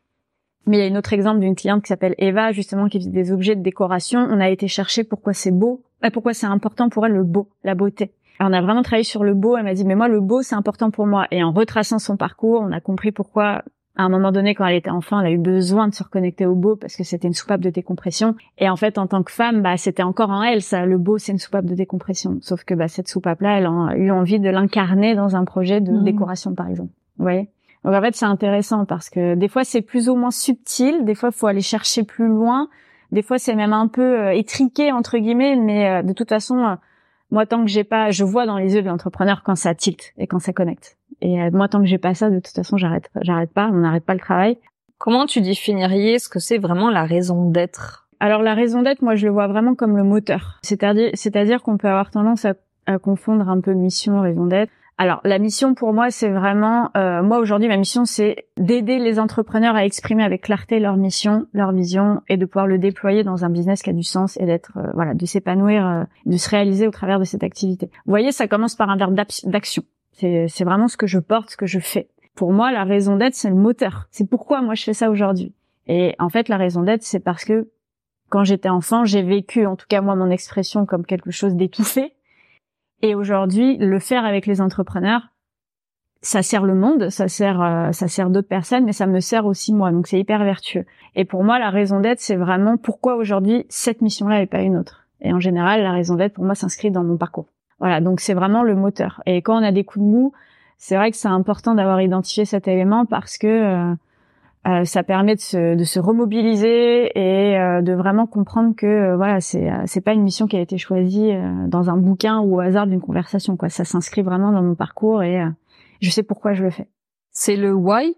Mais 0.67 0.79
il 0.79 0.85
y 0.85 0.89
a 0.89 0.93
un 0.95 0.99
autre 0.99 1.13
exemple 1.13 1.41
d'une 1.41 1.55
cliente 1.55 1.83
qui 1.83 1.89
s'appelle 1.89 2.15
Eva, 2.19 2.53
justement, 2.53 2.89
qui 2.89 2.99
vit 2.99 3.09
des 3.09 3.33
objets 3.33 3.57
de 3.57 3.63
décoration. 3.63 4.21
On 4.21 4.41
a 4.41 4.49
été 4.49 4.69
chercher 4.69 5.03
pourquoi 5.05 5.33
c'est 5.33 5.51
beau, 5.51 5.83
pourquoi 6.13 6.35
c'est 6.35 6.47
important 6.47 6.89
pour 6.89 7.07
elle 7.07 7.13
le 7.13 7.25
beau, 7.25 7.49
la 7.65 7.75
beauté 7.75 8.13
on 8.45 8.53
a 8.53 8.61
vraiment 8.61 8.83
travaillé 8.83 9.05
sur 9.05 9.25
le 9.25 9.35
beau. 9.35 9.57
Elle 9.57 9.65
m'a 9.65 9.75
dit, 9.75 9.85
mais 9.85 9.95
moi, 9.95 10.09
le 10.09 10.21
beau, 10.21 10.43
c'est 10.43 10.55
important 10.55 10.91
pour 10.91 11.07
moi. 11.07 11.27
Et 11.31 11.43
en 11.43 11.53
retraçant 11.53 11.99
son 11.99 12.17
parcours, 12.17 12.63
on 12.63 12.73
a 12.73 12.81
compris 12.81 13.13
pourquoi, 13.13 13.63
à 13.97 14.05
un 14.05 14.09
moment 14.09 14.33
donné, 14.33 14.55
quand 14.55 14.67
elle 14.67 14.77
était 14.77 14.91
enfant, 14.91 15.21
elle 15.21 15.27
a 15.27 15.31
eu 15.31 15.39
besoin 15.39 15.89
de 15.89 15.95
se 15.95 16.03
reconnecter 16.03 16.47
au 16.47 16.55
beau 16.55 16.77
parce 16.77 16.97
que 16.97 17.05
c'était 17.05 17.29
une 17.29 17.35
soupape 17.35 17.61
de 17.61 17.71
décompression. 17.71 18.35
Et 18.59 18.69
en 18.69 18.77
fait, 18.77 18.99
en 18.99 19.07
tant 19.07 19.23
que 19.23 19.33
femme, 19.33 19.63
bah, 19.63 19.77
c'était 19.77 20.03
encore 20.03 20.31
en 20.31 20.43
elle, 20.43 20.63
ça. 20.63 20.87
Le 20.87 20.99
beau, 20.99 21.19
c'est 21.19 21.33
une 21.33 21.39
soupape 21.39 21.67
de 21.67 21.75
décompression. 21.75 22.39
Sauf 22.41 22.65
que, 22.65 22.75
bah, 22.75 22.89
cette 22.89 23.09
soupape-là, 23.09 23.59
elle 23.59 23.67
a 23.67 23.97
eu 23.97 24.11
envie 24.11 24.41
de 24.41 24.49
l'incarner 24.49 25.15
dans 25.15 25.37
un 25.37 25.45
projet 25.45 25.81
de 25.81 25.93
mmh. 25.93 26.05
décoration, 26.05 26.55
par 26.55 26.69
exemple. 26.69 26.91
Vous 27.19 27.25
voyez? 27.25 27.51
Donc, 27.85 27.95
en 27.95 28.01
fait, 28.01 28.15
c'est 28.15 28.27
intéressant 28.27 28.85
parce 28.85 29.11
que 29.11 29.35
des 29.35 29.49
fois, 29.49 29.65
c'est 29.65 29.83
plus 29.83 30.09
ou 30.09 30.15
moins 30.15 30.31
subtil. 30.31 31.05
Des 31.05 31.15
fois, 31.15 31.31
faut 31.33 31.49
aller 31.49 31.61
chercher 31.61 32.05
plus 32.05 32.29
loin. 32.29 32.69
Des 33.11 33.23
fois, 33.23 33.39
c'est 33.39 33.55
même 33.55 33.75
un 33.75 33.89
peu 33.89 34.21
euh, 34.21 34.33
étriqué, 34.33 34.91
entre 34.91 35.19
guillemets, 35.19 35.57
mais 35.57 35.89
euh, 35.89 36.03
de 36.03 36.13
toute 36.15 36.31
façon, 36.31 36.59
euh, 36.65 36.75
moi, 37.33 37.47
tant 37.47 37.65
que 37.65 37.71
j'ai 37.71 37.83
pas, 37.83 38.11
je 38.11 38.25
vois 38.25 38.45
dans 38.45 38.59
les 38.59 38.75
yeux 38.75 38.83
de 38.83 38.89
l'entrepreneur 38.89 39.43
quand 39.43 39.57
ça 39.57 39.75
tilt 39.75 40.13
et 40.19 40.27
quand 40.27 40.39
ça 40.39 40.53
connecte. 40.53 40.99
Et 41.23 41.41
euh, 41.41 41.51
moi, 41.51 41.67
tant 41.67 41.81
que 41.81 41.87
j'ai 41.87 41.97
pas 41.99 42.15
ça, 42.15 42.29
de 42.29 42.39
toute 42.39 42.55
façon, 42.55 42.77
j'arrête, 42.77 43.11
j'arrête 43.23 43.53
pas, 43.53 43.71
on 43.73 43.79
n'arrête 43.79 44.05
pas 44.05 44.13
le 44.13 44.21
travail. 44.21 44.59
Comment 44.99 45.25
tu 45.25 45.41
définirais 45.41 46.19
ce 46.19 46.29
que 46.29 46.39
c'est 46.39 46.59
vraiment 46.59 46.91
la 46.91 47.05
raison 47.05 47.51
d'être? 47.51 48.07
Alors 48.21 48.43
la 48.43 48.55
raison 48.55 48.83
d'être, 48.83 49.01
moi, 49.01 49.17
je 49.17 49.27
le 49.27 49.33
vois 49.33 49.49
vraiment 49.49 49.75
comme 49.75 49.97
le 49.97 50.05
moteur. 50.05 50.61
C'est-à-dire, 50.63 51.11
c'est-à-dire 51.15 51.63
qu'on 51.63 51.79
peut 51.79 51.89
avoir 51.89 52.11
tendance 52.11 52.45
à, 52.45 52.53
à 52.87 52.99
confondre 52.99 53.49
un 53.49 53.61
peu 53.61 53.73
mission, 53.73 54.21
raison 54.21 54.45
d'être. 54.45 54.71
Alors 54.99 55.21
la 55.25 55.39
mission 55.39 55.75
pour 55.75 55.93
moi 55.93 56.11
c'est 56.11 56.29
vraiment 56.29 56.91
euh, 56.97 57.23
moi 57.23 57.39
aujourd'hui 57.39 57.69
ma 57.69 57.77
mission 57.77 58.05
c'est 58.05 58.47
d'aider 58.57 58.99
les 58.99 59.19
entrepreneurs 59.19 59.75
à 59.75 59.85
exprimer 59.85 60.23
avec 60.23 60.43
clarté 60.43 60.81
leur 60.81 60.97
mission, 60.97 61.47
leur 61.53 61.73
vision 61.73 62.21
et 62.29 62.37
de 62.37 62.45
pouvoir 62.45 62.67
le 62.67 62.79
déployer 62.79 63.25
dans 63.25 63.45
un 63.45 63.51
business 63.51 63.83
qui 63.83 63.91
a 63.91 63.95
du 63.95 64.03
sens 64.03 64.39
et 64.39 64.45
d'être 64.45 64.73
euh, 64.77 64.91
voilà 64.95 65.15
de 65.15 65.27
s'épanouir, 65.27 65.87
euh, 65.87 66.05
de 66.27 66.37
se 66.37 66.49
réaliser 66.49 66.87
au 66.87 66.91
travers 66.91 67.19
de 67.19 67.25
cette 67.25 67.43
activité. 67.43 67.87
Vous 68.05 68.11
voyez 68.11 68.33
ça 68.33 68.47
commence 68.49 68.77
par 68.77 68.91
un 68.91 68.97
verbe 68.97 69.15
d'action. 69.15 69.83
C'est 70.13 70.47
c'est 70.49 70.65
vraiment 70.65 70.89
ce 70.89 70.97
que 70.97 71.07
je 71.07 71.19
porte, 71.19 71.51
ce 71.51 71.57
que 71.57 71.67
je 71.67 71.81
fais. 71.81 72.09
Pour 72.35 72.53
moi 72.53 72.71
la 72.71 72.85
raison 72.85 73.17
d'être 73.17 73.35
c'est 73.35 73.51
le 73.51 73.57
moteur. 73.57 74.09
C'est 74.11 74.29
pourquoi 74.29 74.61
moi 74.61 74.75
je 74.75 74.85
fais 74.85 74.95
ça 74.95 75.11
aujourd'hui. 75.11 75.55
Et 75.87 76.15
en 76.19 76.29
fait 76.29 76.49
la 76.49 76.59
raison 76.59 76.83
d'être 76.83 77.03
c'est 77.03 77.21
parce 77.21 77.45
que 77.45 77.71
quand 78.29 78.45
j'étais 78.45 78.69
enfant 78.69 79.05
j'ai 79.07 79.23
vécu 79.23 79.67
en 79.67 79.75
tout 79.75 79.87
cas 79.89 80.03
moi 80.03 80.17
mon 80.17 80.31
expression 80.31 80.85
comme 80.85 81.07
quelque 81.07 81.31
chose 81.31 81.57
d'étouffé 81.57 82.13
et 83.03 83.15
aujourd'hui, 83.15 83.77
le 83.77 83.99
faire 83.99 84.25
avec 84.25 84.47
les 84.47 84.61
entrepreneurs, 84.61 85.29
ça 86.23 86.43
sert 86.43 86.63
le 86.63 86.75
monde, 86.75 87.11
ça 87.11 87.27
sert, 87.27 87.61
euh, 87.61 87.91
ça 87.91 88.07
sert 88.07 88.31
d'autres 88.31 88.49
personnes, 88.49 88.85
mais 88.85 88.93
ça 88.93 89.07
me 89.07 89.19
sert 89.19 89.45
aussi 89.45 89.75
moi. 89.75 89.91
Donc 89.91 90.07
c'est 90.07 90.21
hyper 90.21 90.45
vertueux. 90.45 90.87
Et 91.17 91.25
pour 91.25 91.43
moi, 91.43 91.59
la 91.59 91.71
raison 91.71 91.99
d'être, 91.99 92.21
c'est 92.21 92.37
vraiment 92.37 92.77
pourquoi 92.77 93.17
aujourd'hui 93.17 93.67
cette 93.69 94.03
mission-là 94.03 94.41
et 94.41 94.47
pas 94.47 94.63
une 94.63 94.77
autre. 94.77 95.05
Et 95.21 95.33
en 95.33 95.41
général, 95.41 95.83
la 95.83 95.93
raison 95.93 96.15
d'être 96.15 96.35
pour 96.35 96.45
moi 96.45 96.55
s'inscrit 96.55 96.93
dans 96.93 97.03
mon 97.03 97.17
parcours. 97.17 97.47
Voilà, 97.81 98.01
donc 98.01 98.21
c'est 98.21 98.35
vraiment 98.35 98.63
le 98.63 98.77
moteur. 98.77 99.21
Et 99.27 99.43
quand 99.43 99.61
on 99.61 99.65
a 99.65 99.73
des 99.73 99.83
coups 99.83 100.05
de 100.05 100.11
mou, 100.11 100.33
c'est 100.79 100.97
vrai 100.97 101.11
que 101.11 101.17
c'est 101.17 101.29
important 101.29 101.75
d'avoir 101.75 102.01
identifié 102.01 102.45
cet 102.45 102.69
élément 102.69 103.05
parce 103.05 103.37
que 103.37 103.47
euh, 103.47 103.95
euh, 104.65 104.85
ça 104.85 105.03
permet 105.03 105.35
de 105.35 105.41
se, 105.41 105.75
de 105.75 105.83
se 105.83 105.99
remobiliser 105.99 107.11
et 107.19 107.59
euh, 107.59 107.83
de 107.83 107.93
vraiment 107.95 108.27
comprendre 108.29 108.77
que 108.77 108.87
euh, 108.87 109.17
voilà 109.17 109.41
c'est 109.41 109.69
c'est 109.87 110.01
pas 110.01 110.13
une 110.13 110.23
mission 110.23 110.47
qui 110.47 110.57
a 110.57 110.61
été 110.61 110.79
choisie 110.79 111.33
dans 111.67 111.91
un 111.91 111.97
bouquin 111.97 112.39
ou 112.39 112.57
au 112.57 112.61
hasard 112.61 112.87
d'une 112.87 113.01
conversation 113.01 113.57
quoi. 113.57 113.69
Ça 113.71 113.85
s'inscrit 113.85 114.23
vraiment 114.23 114.53
dans 114.53 114.63
mon 114.63 114.77
parcours 114.77 115.25
et 115.25 115.43
je 116.01 116.11
sais 116.11 116.23
pourquoi 116.23 116.53
je 116.53 116.63
le 116.63 116.71
fais. 116.71 116.89
C'est 117.33 117.57
le 117.57 117.73
why? 117.73 118.15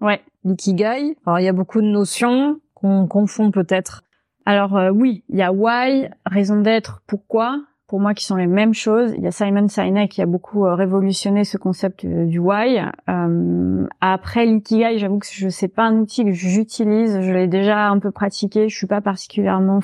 Ouais. 0.00 0.20
L'ikigai? 0.44 1.16
Alors 1.24 1.38
il 1.38 1.44
y 1.44 1.48
a 1.48 1.52
beaucoup 1.52 1.80
de 1.80 1.86
notions 1.86 2.60
qu'on 2.74 3.06
confond 3.06 3.52
peut-être. 3.52 4.02
Alors 4.46 4.76
oui 4.92 5.22
il 5.28 5.36
y 5.38 5.42
a 5.42 5.52
why 5.52 6.08
raison 6.26 6.60
d'être 6.60 7.02
pourquoi 7.06 7.62
pour 7.86 8.00
moi 8.00 8.14
qui 8.14 8.24
sont 8.24 8.36
les 8.36 8.46
mêmes 8.46 8.74
choses. 8.74 9.12
Il 9.16 9.22
y 9.22 9.26
a 9.26 9.30
Simon 9.30 9.68
Sinek 9.68 10.10
qui 10.10 10.22
a 10.22 10.26
beaucoup 10.26 10.64
euh, 10.64 10.74
révolutionné 10.74 11.44
ce 11.44 11.58
concept 11.58 12.04
euh, 12.04 12.24
du 12.24 12.38
why. 12.38 12.80
Euh, 13.08 13.86
après 14.00 14.46
l'ikigai, 14.46 14.98
j'avoue 14.98 15.18
que 15.18 15.26
je 15.30 15.48
sais 15.48 15.68
pas 15.68 15.84
un 15.84 15.98
outil 15.98 16.24
que 16.24 16.32
j'utilise. 16.32 17.20
Je 17.20 17.32
l'ai 17.32 17.46
déjà 17.46 17.88
un 17.88 17.98
peu 17.98 18.10
pratiqué. 18.10 18.68
Je 18.68 18.76
suis 18.76 18.86
pas 18.86 19.00
particulièrement 19.00 19.80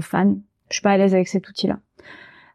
fan. 0.00 0.40
Je 0.70 0.74
suis 0.74 0.82
pas 0.82 0.90
à 0.90 0.96
l'aise 0.96 1.14
avec 1.14 1.28
cet 1.28 1.48
outil-là. 1.48 1.78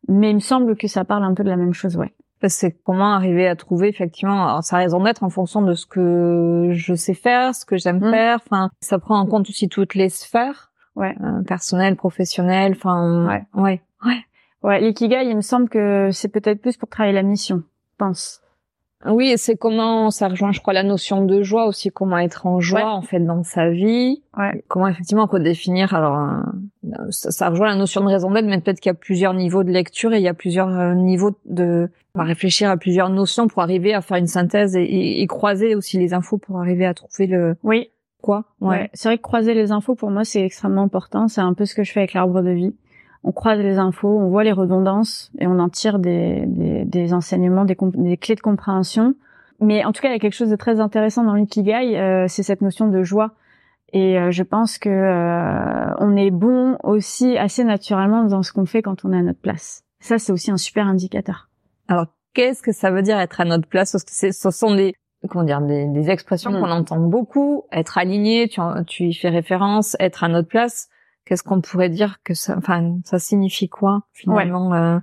Mais 0.09 0.31
il 0.31 0.35
me 0.35 0.41
semble 0.41 0.75
que 0.75 0.87
ça 0.87 1.05
parle 1.05 1.23
un 1.23 1.33
peu 1.33 1.43
de 1.43 1.49
la 1.49 1.55
même 1.55 1.73
chose, 1.73 1.95
ouais. 1.95 2.13
C'est 2.45 2.77
comment 2.83 3.13
arriver 3.13 3.47
à 3.47 3.55
trouver 3.55 3.87
effectivement 3.87 4.61
sa 4.61 4.75
raison 4.75 5.01
d'être 5.01 5.23
en 5.23 5.29
fonction 5.29 5.61
de 5.61 5.75
ce 5.75 5.85
que 5.85 6.71
je 6.73 6.93
sais 6.93 7.13
faire, 7.13 7.55
ce 7.55 7.65
que 7.65 7.77
j'aime 7.77 7.99
mmh. 7.99 8.11
faire. 8.11 8.39
Enfin, 8.45 8.69
ça 8.81 8.99
prend 8.99 9.17
en 9.17 9.25
compte 9.25 9.47
aussi 9.47 9.69
toutes 9.69 9.95
les 9.95 10.09
sphères, 10.09 10.73
ouais, 10.97 11.15
personnelles, 11.47 11.95
professionnelles. 11.95 12.73
Enfin, 12.75 13.25
ouais, 13.29 13.45
ouais, 13.53 13.81
ouais. 14.05 14.25
Ouais, 14.63 14.79
l'ikigai, 14.79 15.25
il 15.25 15.35
me 15.35 15.41
semble 15.41 15.69
que 15.69 16.09
c'est 16.11 16.29
peut-être 16.29 16.61
plus 16.61 16.77
pour 16.77 16.89
travailler 16.89 17.13
la 17.13 17.23
mission, 17.23 17.63
je 17.91 17.97
pense. 17.97 18.43
Oui, 19.05 19.29
et 19.29 19.37
c'est 19.37 19.57
comment 19.57 20.11
ça 20.11 20.29
rejoint, 20.29 20.51
je 20.51 20.61
crois, 20.61 20.73
la 20.73 20.83
notion 20.83 21.25
de 21.25 21.43
joie 21.43 21.65
aussi, 21.65 21.91
comment 21.91 22.17
être 22.17 22.45
en 22.45 22.59
joie 22.59 22.93
en 22.93 23.01
fait 23.01 23.19
dans 23.19 23.43
sa 23.43 23.69
vie. 23.69 24.23
Ouais. 24.37 24.63
Comment 24.67 24.87
effectivement 24.87 25.27
définir. 25.39 25.93
Alors, 25.93 26.17
euh, 26.17 26.91
ça, 27.09 27.49
rejoint 27.49 27.67
la 27.67 27.75
notion 27.75 28.01
de 28.01 28.07
raison 28.07 28.31
d'être, 28.31 28.45
mais 28.45 28.61
peut-être 28.61 28.79
qu'il 28.79 28.89
y 28.89 28.95
a 28.95 28.95
plusieurs 28.95 29.33
niveaux 29.33 29.63
de 29.63 29.71
lecture 29.71 30.13
et 30.13 30.17
il 30.17 30.23
y 30.23 30.27
a 30.27 30.33
plusieurs 30.33 30.69
euh, 30.69 30.93
niveaux 30.93 31.35
de 31.45 31.89
on 32.15 32.19
va 32.19 32.25
réfléchir 32.25 32.69
à 32.69 32.77
plusieurs 32.77 33.09
notions 33.09 33.47
pour 33.47 33.63
arriver 33.63 33.93
à 33.93 34.01
faire 34.01 34.17
une 34.17 34.27
synthèse 34.27 34.75
et, 34.75 35.21
et, 35.21 35.27
croiser 35.27 35.73
aussi 35.73 35.97
les 35.97 36.13
infos 36.13 36.37
pour 36.37 36.59
arriver 36.59 36.85
à 36.85 36.93
trouver 36.93 37.27
le. 37.27 37.55
Oui. 37.63 37.89
Quoi 38.21 38.45
Ouais. 38.61 38.89
C'est 38.93 39.09
vrai 39.09 39.17
que 39.17 39.23
croiser 39.23 39.53
les 39.53 39.71
infos 39.71 39.95
pour 39.95 40.09
moi 40.09 40.23
c'est 40.23 40.45
extrêmement 40.45 40.83
important. 40.83 41.27
C'est 41.27 41.41
un 41.41 41.53
peu 41.53 41.65
ce 41.65 41.75
que 41.75 41.83
je 41.83 41.91
fais 41.91 42.01
avec 42.01 42.13
l'arbre 42.13 42.41
de 42.41 42.51
vie 42.51 42.73
on 43.23 43.31
croise 43.31 43.59
les 43.59 43.77
infos, 43.77 44.19
on 44.19 44.27
voit 44.29 44.43
les 44.43 44.51
redondances 44.51 45.31
et 45.39 45.47
on 45.47 45.59
en 45.59 45.69
tire 45.69 45.99
des, 45.99 46.43
des, 46.45 47.13
enseignements, 47.13 47.65
des, 47.65 47.77
des, 47.79 48.17
clés 48.17 48.35
de 48.35 48.41
compréhension. 48.41 49.15
Mais 49.61 49.85
en 49.85 49.93
tout 49.93 50.01
cas, 50.01 50.09
il 50.09 50.11
y 50.11 50.15
a 50.15 50.19
quelque 50.19 50.35
chose 50.35 50.49
de 50.49 50.55
très 50.55 50.79
intéressant 50.79 51.23
dans 51.23 51.35
l'ikigai, 51.35 51.97
euh, 51.97 52.25
c'est 52.27 52.43
cette 52.43 52.61
notion 52.61 52.89
de 52.89 53.03
joie. 53.03 53.31
Et 53.93 54.17
euh, 54.19 54.31
je 54.31 54.43
pense 54.43 54.77
que 54.77 54.89
euh, 54.89 55.95
on 55.99 56.15
est 56.17 56.31
bon 56.31 56.77
aussi 56.83 57.37
assez 57.37 57.63
naturellement 57.63 58.23
dans 58.25 58.43
ce 58.43 58.51
qu'on 58.51 58.65
fait 58.65 58.81
quand 58.81 59.05
on 59.05 59.13
est 59.13 59.19
à 59.19 59.21
notre 59.21 59.39
place. 59.39 59.83
Ça, 59.99 60.17
c'est 60.17 60.33
aussi 60.33 60.51
un 60.51 60.57
super 60.57 60.87
indicateur. 60.87 61.49
Alors, 61.87 62.07
qu'est-ce 62.33 62.61
que 62.61 62.73
ça 62.73 62.91
veut 62.91 63.03
dire 63.03 63.19
être 63.19 63.39
à 63.39 63.45
notre 63.45 63.67
place? 63.67 63.93
Parce 63.93 64.03
que 64.03 64.31
ce 64.31 64.51
sont 64.51 64.75
des 64.75 64.95
comment 65.29 65.45
dire 65.45 65.61
des, 65.61 65.85
des 65.85 66.09
expressions 66.09 66.51
mm. 66.51 66.59
qu'on 66.59 66.71
entend 66.71 66.99
beaucoup. 66.99 67.63
Être 67.71 67.97
aligné, 67.97 68.49
tu, 68.49 68.59
tu 68.87 69.05
y 69.05 69.13
fais 69.13 69.29
référence. 69.29 69.95
Être 69.99 70.25
à 70.25 70.27
notre 70.27 70.49
place 70.49 70.89
qu'est-ce 71.25 71.43
qu'on 71.43 71.61
pourrait 71.61 71.89
dire 71.89 72.19
que 72.23 72.33
ça, 72.33 72.55
enfin, 72.57 72.97
ça 73.05 73.19
signifie 73.19 73.69
quoi 73.69 74.03
finalement 74.13 74.73
euh? 74.73 74.99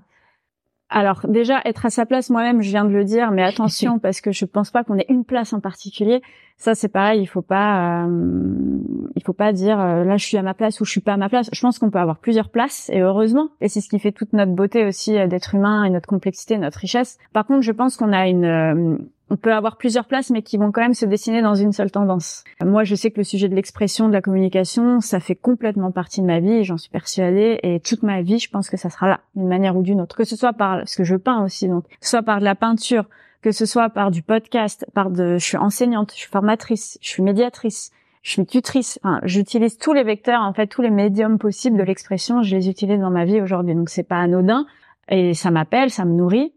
alors 0.90 1.20
déjà 1.28 1.60
être 1.64 1.86
à 1.86 1.90
sa 1.90 2.04
place 2.04 2.30
moi-même, 2.30 2.60
je 2.60 2.68
viens 2.68 2.84
de 2.84 2.90
le 2.90 3.04
dire, 3.04 3.30
mais 3.30 3.42
attention 3.42 3.98
parce 4.02 4.20
que 4.20 4.32
je 4.32 4.44
pense 4.44 4.70
pas 4.70 4.84
qu'on 4.84 4.98
ait 4.98 5.06
une 5.08 5.24
place 5.24 5.52
en 5.52 5.60
particulier. 5.60 6.20
Ça 6.56 6.74
c'est 6.74 6.88
pareil, 6.88 7.22
il 7.22 7.26
faut 7.26 7.42
pas, 7.42 8.04
euh, 8.04 8.78
il 9.16 9.22
faut 9.24 9.32
pas 9.32 9.52
dire 9.52 9.80
euh, 9.80 10.04
là 10.04 10.16
je 10.18 10.26
suis 10.26 10.36
à 10.36 10.42
ma 10.42 10.52
place 10.52 10.80
ou 10.80 10.84
je 10.84 10.90
suis 10.90 11.00
pas 11.00 11.14
à 11.14 11.16
ma 11.16 11.28
place. 11.28 11.48
Je 11.52 11.60
pense 11.60 11.78
qu'on 11.78 11.90
peut 11.90 11.98
avoir 11.98 12.18
plusieurs 12.18 12.50
places 12.50 12.90
et 12.92 13.00
heureusement. 13.00 13.48
Et 13.60 13.68
c'est 13.68 13.80
ce 13.80 13.88
qui 13.88 13.98
fait 13.98 14.12
toute 14.12 14.32
notre 14.32 14.52
beauté 14.52 14.84
aussi 14.84 15.16
euh, 15.16 15.26
d'être 15.26 15.54
humain 15.54 15.84
et 15.84 15.90
notre 15.90 16.08
complexité, 16.08 16.58
notre 16.58 16.78
richesse. 16.78 17.18
Par 17.32 17.46
contre, 17.46 17.62
je 17.62 17.72
pense 17.72 17.96
qu'on 17.96 18.12
a 18.12 18.28
une 18.28 19.08
on 19.30 19.36
peut 19.36 19.52
avoir 19.52 19.76
plusieurs 19.76 20.06
places, 20.06 20.30
mais 20.30 20.42
qui 20.42 20.56
vont 20.56 20.72
quand 20.72 20.80
même 20.80 20.94
se 20.94 21.06
dessiner 21.06 21.40
dans 21.40 21.54
une 21.54 21.72
seule 21.72 21.90
tendance. 21.90 22.42
Moi, 22.62 22.82
je 22.84 22.96
sais 22.96 23.10
que 23.10 23.18
le 23.18 23.24
sujet 23.24 23.48
de 23.48 23.54
l'expression, 23.54 24.08
de 24.08 24.12
la 24.12 24.20
communication, 24.20 25.00
ça 25.00 25.20
fait 25.20 25.36
complètement 25.36 25.92
partie 25.92 26.20
de 26.20 26.26
ma 26.26 26.40
vie, 26.40 26.64
j'en 26.64 26.76
suis 26.76 26.90
persuadée, 26.90 27.60
et 27.62 27.78
toute 27.80 28.02
ma 28.02 28.22
vie, 28.22 28.40
je 28.40 28.50
pense 28.50 28.68
que 28.68 28.76
ça 28.76 28.90
sera 28.90 29.08
là, 29.08 29.20
d'une 29.36 29.48
manière 29.48 29.76
ou 29.76 29.82
d'une 29.82 30.00
autre. 30.00 30.16
Que 30.16 30.24
ce 30.24 30.36
soit 30.36 30.52
par 30.52 30.86
ce 30.86 30.96
que 30.96 31.04
je 31.04 31.14
peins 31.14 31.44
aussi, 31.44 31.68
donc, 31.68 31.84
soit 32.00 32.22
par 32.22 32.40
de 32.40 32.44
la 32.44 32.56
peinture, 32.56 33.04
que 33.40 33.52
ce 33.52 33.66
soit 33.66 33.88
par 33.88 34.10
du 34.10 34.22
podcast, 34.22 34.84
par 34.94 35.10
de, 35.10 35.38
je 35.38 35.44
suis 35.44 35.56
enseignante, 35.56 36.12
je 36.12 36.18
suis 36.18 36.30
formatrice, 36.30 36.98
je 37.00 37.08
suis 37.08 37.22
médiatrice, 37.22 37.92
je 38.22 38.32
suis 38.32 38.46
tutrice. 38.46 38.98
Enfin, 39.02 39.20
j'utilise 39.22 39.78
tous 39.78 39.92
les 39.92 40.02
vecteurs, 40.02 40.42
en 40.42 40.52
fait, 40.52 40.66
tous 40.66 40.82
les 40.82 40.90
médiums 40.90 41.38
possibles 41.38 41.78
de 41.78 41.84
l'expression, 41.84 42.42
je 42.42 42.56
les 42.56 42.68
utilise 42.68 42.98
dans 42.98 43.10
ma 43.10 43.24
vie 43.24 43.40
aujourd'hui. 43.40 43.76
Donc, 43.76 43.90
c'est 43.90 44.02
pas 44.02 44.18
anodin, 44.18 44.66
et 45.08 45.34
ça 45.34 45.52
m'appelle, 45.52 45.90
ça 45.90 46.04
me 46.04 46.14
nourrit. 46.14 46.52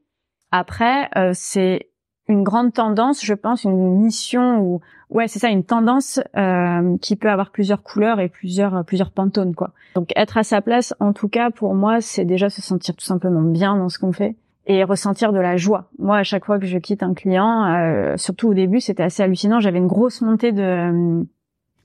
Après, 0.52 1.10
euh, 1.18 1.32
c'est 1.34 1.90
une 2.34 2.44
grande 2.44 2.74
tendance, 2.74 3.24
je 3.24 3.34
pense, 3.34 3.64
une 3.64 4.00
mission 4.00 4.60
ou 4.60 4.82
ouais, 5.10 5.28
c'est 5.28 5.40
ça, 5.40 5.50
une 5.50 5.64
tendance 5.64 6.20
euh, 6.36 6.98
qui 7.02 7.16
peut 7.16 7.30
avoir 7.30 7.52
plusieurs 7.52 7.84
couleurs 7.84 8.20
et 8.20 8.28
plusieurs 8.28 8.84
plusieurs 8.84 9.12
pantones 9.12 9.56
quoi. 9.56 9.72
Donc 9.96 10.12
être 10.16 10.38
à 10.38 10.44
sa 10.44 10.62
place, 10.62 10.94
en 11.00 11.14
tout 11.14 11.30
cas 11.30 11.52
pour 11.52 11.76
moi, 11.76 12.02
c'est 12.02 12.26
déjà 12.26 12.50
se 12.50 12.62
sentir 12.62 12.96
tout 12.96 13.06
simplement 13.06 13.42
bien 13.42 13.78
dans 13.78 13.90
ce 13.90 14.00
qu'on 14.00 14.12
fait 14.12 14.36
et 14.66 14.84
ressentir 14.84 15.34
de 15.34 15.40
la 15.40 15.58
joie. 15.58 15.90
Moi, 16.00 16.18
à 16.18 16.24
chaque 16.24 16.46
fois 16.46 16.58
que 16.58 16.66
je 16.66 16.78
quitte 16.78 17.04
un 17.04 17.14
client, 17.14 17.66
euh, 17.66 18.18
surtout 18.18 18.50
au 18.50 18.54
début, 18.54 18.80
c'était 18.80 19.04
assez 19.04 19.22
hallucinant. 19.22 19.60
J'avais 19.60 19.78
une 19.78 19.88
grosse 19.88 20.22
montée 20.22 20.52
de 20.52 21.26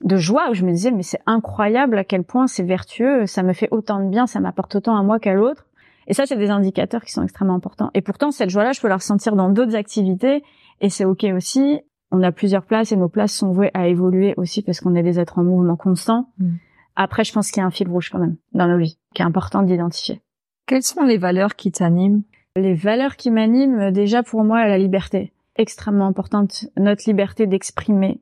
de 0.03 0.15
joie 0.15 0.49
où 0.49 0.53
je 0.53 0.63
me 0.63 0.71
disais 0.71 0.91
mais 0.91 1.03
c'est 1.03 1.21
incroyable 1.25 1.97
à 1.97 2.03
quel 2.03 2.23
point 2.23 2.47
c'est 2.47 2.63
vertueux, 2.63 3.25
ça 3.25 3.43
me 3.43 3.53
fait 3.53 3.67
autant 3.71 3.99
de 3.99 4.09
bien, 4.09 4.27
ça 4.27 4.39
m'apporte 4.39 4.75
autant 4.75 4.97
à 4.97 5.03
moi 5.03 5.19
qu'à 5.19 5.33
l'autre. 5.33 5.65
Et 6.09 6.13
ça, 6.13 6.25
c'est 6.25 6.37
des 6.37 6.49
indicateurs 6.49 7.03
qui 7.03 7.11
sont 7.11 7.23
extrêmement 7.23 7.53
importants. 7.53 7.91
Et 7.93 8.01
pourtant, 8.01 8.31
cette 8.31 8.49
joie-là, 8.49 8.71
je 8.71 8.81
peux 8.81 8.87
la 8.87 8.97
ressentir 8.97 9.35
dans 9.35 9.49
d'autres 9.49 9.75
activités, 9.75 10.43
et 10.81 10.89
c'est 10.89 11.05
ok 11.05 11.25
aussi. 11.35 11.81
On 12.11 12.23
a 12.23 12.31
plusieurs 12.31 12.65
places 12.65 12.91
et 12.91 12.95
nos 12.95 13.09
places 13.09 13.33
sont 13.33 13.51
vouées 13.51 13.69
à 13.75 13.87
évoluer 13.87 14.33
aussi 14.35 14.63
parce 14.63 14.79
qu'on 14.79 14.95
est 14.95 15.03
des 15.03 15.19
êtres 15.19 15.37
en 15.37 15.43
mouvement 15.43 15.75
constant. 15.75 16.31
Mm. 16.39 16.55
Après, 16.95 17.23
je 17.23 17.31
pense 17.31 17.51
qu'il 17.51 17.61
y 17.61 17.63
a 17.63 17.67
un 17.67 17.71
fil 17.71 17.87
rouge 17.87 18.09
quand 18.09 18.17
même 18.17 18.37
dans 18.53 18.67
nos 18.67 18.79
vies, 18.79 18.97
qui 19.13 19.21
est 19.21 19.25
important 19.25 19.61
d'identifier. 19.61 20.21
Quelles 20.65 20.83
sont 20.83 21.03
les 21.03 21.17
valeurs 21.17 21.55
qui 21.55 21.71
t'animent? 21.71 22.23
Les 22.55 22.73
valeurs 22.73 23.15
qui 23.15 23.29
m'animent, 23.29 23.91
déjà 23.91 24.23
pour 24.23 24.43
moi, 24.43 24.67
la 24.67 24.79
liberté, 24.79 25.31
extrêmement 25.55 26.07
importante. 26.07 26.65
Notre 26.75 27.03
liberté 27.07 27.45
d'exprimer. 27.45 28.19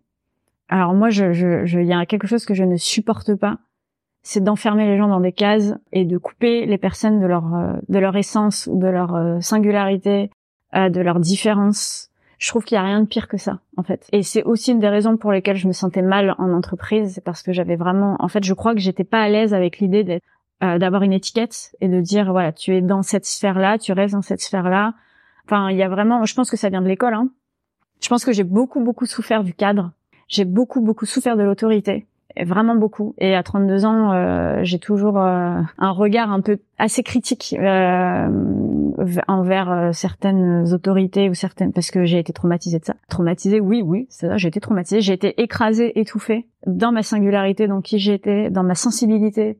Alors 0.68 0.94
moi, 0.94 1.10
je, 1.10 1.32
je, 1.32 1.66
je, 1.66 1.80
il 1.80 1.88
y 1.88 1.94
a 1.94 2.06
quelque 2.06 2.28
chose 2.28 2.46
que 2.46 2.54
je 2.54 2.66
ne 2.66 2.76
supporte 2.76 3.36
pas, 3.36 3.60
c'est 4.28 4.44
d'enfermer 4.44 4.86
les 4.86 4.98
gens 4.98 5.08
dans 5.08 5.22
des 5.22 5.32
cases 5.32 5.74
et 5.94 6.04
de 6.04 6.18
couper 6.18 6.66
les 6.66 6.78
personnes 6.78 7.22
de 7.22 7.26
leur 7.26 7.56
euh, 7.56 7.76
de 7.88 7.98
leur 7.98 8.14
essence 8.18 8.68
ou 8.70 8.78
de 8.78 8.88
leur 8.88 9.16
euh, 9.16 9.40
singularité, 9.40 10.32
euh, 10.76 10.90
de 10.90 11.00
leur 11.00 11.22
différence. 11.22 12.10
Je 12.38 12.50
trouve 12.50 12.66
qu'il 12.66 12.76
y 12.76 12.78
a 12.78 12.84
rien 12.84 13.00
de 13.00 13.08
pire 13.08 13.30
que 13.30 13.38
ça, 13.38 13.62
en 13.78 13.84
fait. 13.84 14.06
Et 14.12 14.24
c'est 14.24 14.44
aussi 14.44 14.74
une 14.74 14.82
des 14.82 14.90
raisons 14.90 15.16
pour 15.16 15.32
lesquelles 15.32 15.56
je 15.56 15.66
me 15.70 15.72
sentais 15.72 16.02
mal 16.02 16.36
en 16.40 16.52
entreprise, 16.52 17.14
c'est 17.14 17.24
parce 17.24 17.42
que 17.42 17.54
j'avais 17.54 17.78
vraiment, 17.78 18.18
en 18.20 18.28
fait, 18.28 18.44
je 18.44 18.54
crois 18.54 18.74
que 18.74 18.82
j'étais 18.82 19.06
pas 19.06 19.22
à 19.22 19.30
l'aise 19.30 19.54
avec 19.54 19.80
l'idée 19.80 20.04
d'être 20.04 20.26
d'avoir 20.60 21.04
une 21.04 21.14
étiquette 21.14 21.76
et 21.82 21.88
de 21.88 22.02
dire 22.02 22.32
voilà, 22.32 22.52
tu 22.52 22.76
es 22.76 22.82
dans 22.82 23.04
cette 23.04 23.26
sphère-là, 23.26 23.78
tu 23.78 23.94
restes 23.94 24.16
dans 24.16 24.24
cette 24.24 24.42
sphère-là. 24.42 24.96
Enfin, 25.46 25.70
il 25.70 25.78
y 25.78 25.84
a 25.84 25.88
vraiment, 25.88 26.26
je 26.26 26.34
pense 26.34 26.50
que 26.50 26.58
ça 26.58 26.70
vient 26.70 26.82
de 26.82 26.88
l'école. 26.88 27.14
Hein. 27.14 27.30
Je 28.02 28.10
pense 28.10 28.26
que 28.26 28.34
j'ai 28.34 28.44
beaucoup 28.44 28.84
beaucoup 28.84 29.06
souffert 29.06 29.44
du 29.44 29.54
cadre. 29.54 29.92
J'ai 30.28 30.46
beaucoup 30.46 30.82
beaucoup 30.82 31.06
souffert 31.06 31.38
de 31.38 31.44
l'autorité 31.44 32.08
vraiment 32.46 32.76
beaucoup. 32.76 33.16
Et 33.18 33.36
à 33.36 33.44
32 33.44 33.86
ans, 33.86 34.12
euh, 34.12 34.60
j'ai 34.64 34.80
toujours 34.80 35.18
euh, 35.20 35.60
un 35.78 35.92
regard 35.92 36.32
un 36.32 36.42
peu 36.42 36.60
assez 36.78 37.04
critique 37.04 37.56
euh, 37.58 38.28
envers 39.28 39.72
euh, 39.72 39.92
certaines 39.92 40.74
autorités 40.74 41.30
ou 41.30 41.34
certaines 41.34 41.74
parce 41.74 41.92
que 41.92 42.06
j'ai 42.06 42.20
été 42.20 42.34
traumatisée 42.34 42.80
de 42.80 42.86
ça. 42.86 42.96
Traumatisée, 43.10 43.60
oui, 43.60 43.82
oui, 43.82 44.08
c'est 44.10 44.28
ça. 44.28 44.38
J'ai 44.38 44.50
été 44.50 44.60
traumatisée. 44.60 45.02
J'ai 45.02 45.14
été 45.14 45.42
écrasée, 45.42 46.00
étouffée 46.00 46.48
dans 46.66 46.92
ma 46.92 47.04
singularité, 47.04 47.68
dans 47.68 47.82
qui 47.82 48.00
j'étais, 48.00 48.50
dans 48.50 48.64
ma 48.64 48.76
sensibilité, 48.76 49.58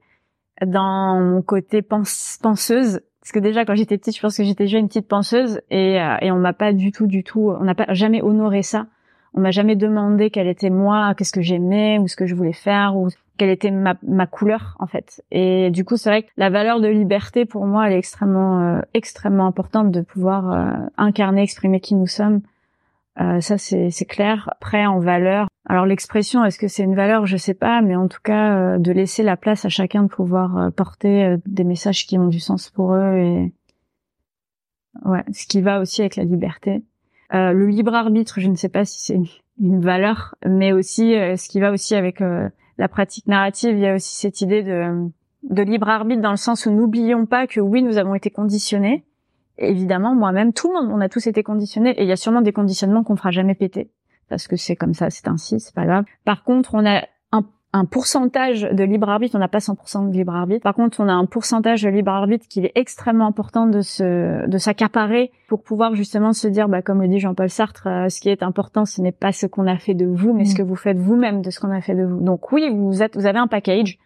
dans 0.66 1.20
mon 1.20 1.42
côté 1.42 1.82
penseuse. 1.82 3.02
Parce 3.22 3.32
que 3.34 3.40
déjà 3.40 3.66
quand 3.66 3.76
j'étais 3.76 3.98
petite, 3.98 4.16
je 4.16 4.22
pense 4.22 4.38
que 4.38 4.44
j'étais 4.44 4.66
déjà 4.66 4.78
une 4.78 4.88
petite 4.88 5.08
penseuse 5.08 5.62
et, 5.70 5.98
et 6.22 6.32
on 6.32 6.38
m'a 6.38 6.54
pas 6.54 6.72
du 6.72 6.92
tout, 6.92 7.08
du 7.08 7.24
tout, 7.24 7.52
on 7.60 7.64
n'a 7.64 7.76
pas 7.76 7.94
jamais 7.94 8.22
honoré 8.22 8.64
ça 8.64 8.88
on 9.34 9.42
m'a 9.42 9.52
jamais 9.52 9.76
demandé 9.76 10.30
quelle 10.30 10.48
était 10.48 10.70
moi, 10.70 11.14
qu'est-ce 11.16 11.32
que 11.32 11.42
j'aimais 11.42 12.00
ou 12.00 12.08
ce 12.08 12.16
que 12.16 12.26
je 12.26 12.36
voulais 12.36 12.54
faire 12.54 12.96
ou 12.96 13.10
quelle 13.38 13.50
était 13.50 13.72
ma, 13.72 13.96
ma 14.04 14.28
couleur 14.28 14.76
en 14.80 14.88
fait. 14.88 15.24
Et 15.32 15.70
du 15.72 15.86
coup, 15.86 15.98
c'est 15.98 16.10
vrai 16.10 16.24
que 16.24 16.30
la 16.38 16.50
valeur 16.50 16.80
de 16.80 16.88
liberté 16.88 17.46
pour 17.46 17.66
moi, 17.66 17.88
elle 17.88 17.94
est 17.94 18.00
extrêmement 18.00 18.78
euh, 18.78 18.82
extrêmement 18.94 19.46
importante 19.46 19.92
de 19.92 20.02
pouvoir 20.02 20.52
euh, 20.52 20.86
incarner, 20.98 21.44
exprimer 21.44 21.80
qui 21.80 21.96
nous 21.96 22.08
sommes. 22.08 22.42
Euh, 23.20 23.42
ça 23.42 23.58
c'est 23.58 24.06
clair. 24.06 24.50
Après 24.60 24.86
en 24.86 25.00
valeur, 25.00 25.48
alors 25.68 25.86
l'expression, 25.86 26.46
est-ce 26.46 26.60
que 26.60 26.68
c'est 26.68 26.84
une 26.84 26.96
valeur? 26.96 27.26
Je 27.26 27.38
sais 27.38 27.56
pas, 27.56 27.82
mais 27.82 27.96
en 27.96 28.08
tout 28.08 28.22
cas 28.24 28.78
de 28.78 28.92
laisser 28.92 29.24
la 29.24 29.38
place 29.38 29.66
à 29.66 29.70
chacun 29.70 30.04
de 30.04 30.08
pouvoir 30.08 30.72
porter 30.74 31.36
des 31.46 31.64
messages 31.64 32.06
qui 32.06 32.18
ont 32.18 32.28
du 32.28 32.40
sens 32.40 32.70
pour 32.70 32.94
eux 32.94 33.18
et 33.18 33.54
ouais, 35.06 35.24
ce 35.34 35.48
qui 35.48 35.62
va 35.62 35.80
aussi 35.80 36.02
avec 36.02 36.16
la 36.16 36.24
liberté. 36.24 36.84
Euh, 37.34 37.52
le 37.52 37.68
libre 37.68 37.94
arbitre, 37.94 38.40
je 38.40 38.48
ne 38.48 38.56
sais 38.56 38.70
pas 38.70 38.86
si 38.86 39.00
c'est 39.02 39.20
une 39.60 39.82
valeur, 39.82 40.36
mais 40.46 40.72
aussi 40.72 41.16
euh, 41.16 41.36
ce 41.36 41.50
qui 41.50 41.60
va 41.60 41.72
aussi 41.72 41.96
avec 41.96 42.22
euh, 42.22 42.50
la 42.78 42.88
pratique 42.88 43.28
narrative, 43.28 43.76
il 43.76 43.82
y 43.82 43.88
a 43.88 43.96
aussi 43.96 44.16
cette 44.16 44.42
idée 44.42 44.64
de, 44.64 45.10
de 45.44 45.62
libre 45.62 45.90
arbitre 45.90 46.22
dans 46.22 46.32
le 46.32 46.38
sens 46.38 46.66
où 46.66 46.72
n'oublions 46.72 47.26
pas 47.26 47.48
que 47.48 47.60
oui, 47.60 47.84
nous 47.84 47.98
avons 47.98 48.16
été 48.16 48.30
conditionnés. 48.30 49.04
Évidemment, 49.58 50.16
moi-même, 50.16 50.54
tout 50.54 50.68
le 50.72 50.76
monde, 50.76 50.92
on 50.94 51.02
a 51.02 51.10
tous 51.10 51.26
été 51.28 51.44
conditionnés, 51.44 52.00
et 52.00 52.04
il 52.04 52.08
y 52.08 52.12
a 52.12 52.18
sûrement 52.18 52.42
des 52.42 52.54
conditionnements 52.54 53.04
qu'on 53.04 53.16
fera 53.16 53.32
jamais 53.32 53.56
péter 53.56 53.90
parce 54.30 54.48
que 54.48 54.56
c'est 54.56 54.76
comme 54.76 54.94
ça, 54.94 55.10
c'est 55.10 55.28
ainsi, 55.28 55.60
c'est 55.60 55.74
pas 55.74 55.86
grave. 55.86 56.06
Par 56.26 56.44
contre, 56.44 56.74
on 56.74 56.86
a 56.86 57.04
un 57.78 57.86
pourcentage 57.86 58.62
de 58.62 58.84
libre 58.84 59.10
arbitre, 59.10 59.36
on 59.36 59.40
n'a 59.40 59.48
pas 59.48 59.60
100% 59.60 60.10
de 60.10 60.14
libre 60.14 60.34
arbitre. 60.34 60.64
Par 60.64 60.74
contre, 60.74 61.00
on 61.00 61.08
a 61.08 61.14
un 61.14 61.26
pourcentage 61.26 61.84
de 61.84 61.90
libre 61.90 62.12
arbitre 62.12 62.48
qui 62.48 62.60
est 62.60 62.72
extrêmement 62.76 63.28
important 63.28 63.68
de 63.68 63.82
se 63.82 64.48
de 64.48 64.58
s'accaparer 64.58 65.32
pour 65.48 65.62
pouvoir 65.62 65.96
justement 65.96 66.34
se 66.34 66.48
dire, 66.48 66.68
bah, 66.68 66.82
comme 66.82 67.02
le 67.02 67.08
dit 67.08 67.20
Jean-Paul 67.20 67.50
Sartre, 67.50 67.88
euh, 67.88 68.10
ce 68.10 68.20
qui 68.20 68.30
est 68.30 68.44
important, 68.44 68.86
ce 68.86 69.02
n'est 69.02 69.12
pas 69.12 69.32
ce 69.32 69.46
qu'on 69.46 69.68
a 69.68 69.78
fait 69.78 69.94
de 69.94 70.06
vous, 70.06 70.34
mais 70.34 70.46
ce 70.46 70.54
mm. 70.54 70.58
que 70.58 70.64
vous 70.64 70.76
faites 70.76 70.98
vous-même 70.98 71.42
de 71.42 71.50
ce 71.50 71.60
qu'on 71.60 71.72
a 71.72 71.82
fait 71.82 71.96
de 71.96 72.04
vous. 72.04 72.20
Donc 72.22 72.52
oui, 72.52 72.70
vous 72.74 73.04
êtes, 73.04 73.16
vous 73.16 73.26
avez 73.26 73.40
un 73.40 73.48
package, 73.48 73.98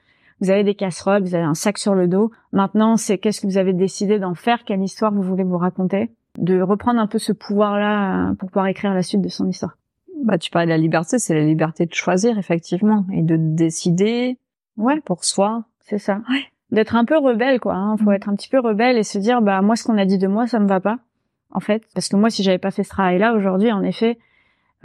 vous 0.41 0.49
avez 0.49 0.63
des 0.63 0.75
casseroles, 0.75 1.23
vous 1.23 1.35
avez 1.35 1.43
un 1.43 1.53
sac 1.53 1.77
sur 1.77 1.95
le 1.95 2.07
dos. 2.07 2.31
Maintenant, 2.51 2.97
c'est 2.97 3.17
qu'est-ce 3.17 3.41
que 3.41 3.47
vous 3.47 3.57
avez 3.57 3.73
décidé 3.73 4.19
d'en 4.19 4.33
faire, 4.33 4.63
quelle 4.65 4.81
histoire 4.81 5.13
vous 5.13 5.21
voulez 5.21 5.43
vous 5.43 5.57
raconter, 5.57 6.11
de 6.37 6.61
reprendre 6.61 6.99
un 6.99 7.07
peu 7.07 7.19
ce 7.19 7.31
pouvoir-là 7.31 8.31
euh, 8.31 8.33
pour 8.35 8.49
pouvoir 8.49 8.67
écrire 8.67 8.93
la 8.93 9.03
suite 9.03 9.21
de 9.21 9.29
son 9.29 9.47
histoire. 9.47 9.77
Bah, 10.23 10.37
tu 10.37 10.49
parlais 10.51 10.67
de 10.67 10.71
la 10.71 10.77
liberté, 10.77 11.19
c'est 11.19 11.33
la 11.33 11.45
liberté 11.45 11.85
de 11.85 11.93
choisir, 11.93 12.37
effectivement, 12.37 13.05
et 13.13 13.21
de 13.21 13.35
décider. 13.37 14.37
Ouais. 14.77 14.99
Pour 15.01 15.23
soi. 15.23 15.65
C'est 15.81 15.97
ça. 15.97 16.21
Ouais. 16.29 16.45
D'être 16.71 16.95
un 16.95 17.05
peu 17.05 17.17
rebelle, 17.17 17.59
quoi. 17.59 17.75
Hein. 17.75 17.97
Faut 17.97 18.09
mm. 18.11 18.13
être 18.13 18.29
un 18.29 18.35
petit 18.35 18.49
peu 18.49 18.59
rebelle 18.59 18.97
et 18.97 19.03
se 19.03 19.17
dire, 19.17 19.41
bah, 19.41 19.61
moi, 19.61 19.75
ce 19.75 19.83
qu'on 19.83 19.97
a 19.97 20.05
dit 20.05 20.17
de 20.17 20.27
moi, 20.27 20.47
ça 20.47 20.59
me 20.59 20.67
va 20.67 20.79
pas. 20.79 20.99
En 21.51 21.59
fait. 21.59 21.83
Parce 21.93 22.07
que 22.07 22.15
moi, 22.15 22.29
si 22.29 22.43
j'avais 22.43 22.57
pas 22.57 22.71
fait 22.71 22.83
ce 22.83 22.89
travail-là 22.89 23.33
aujourd'hui, 23.33 23.71
en 23.71 23.83
effet, 23.83 24.17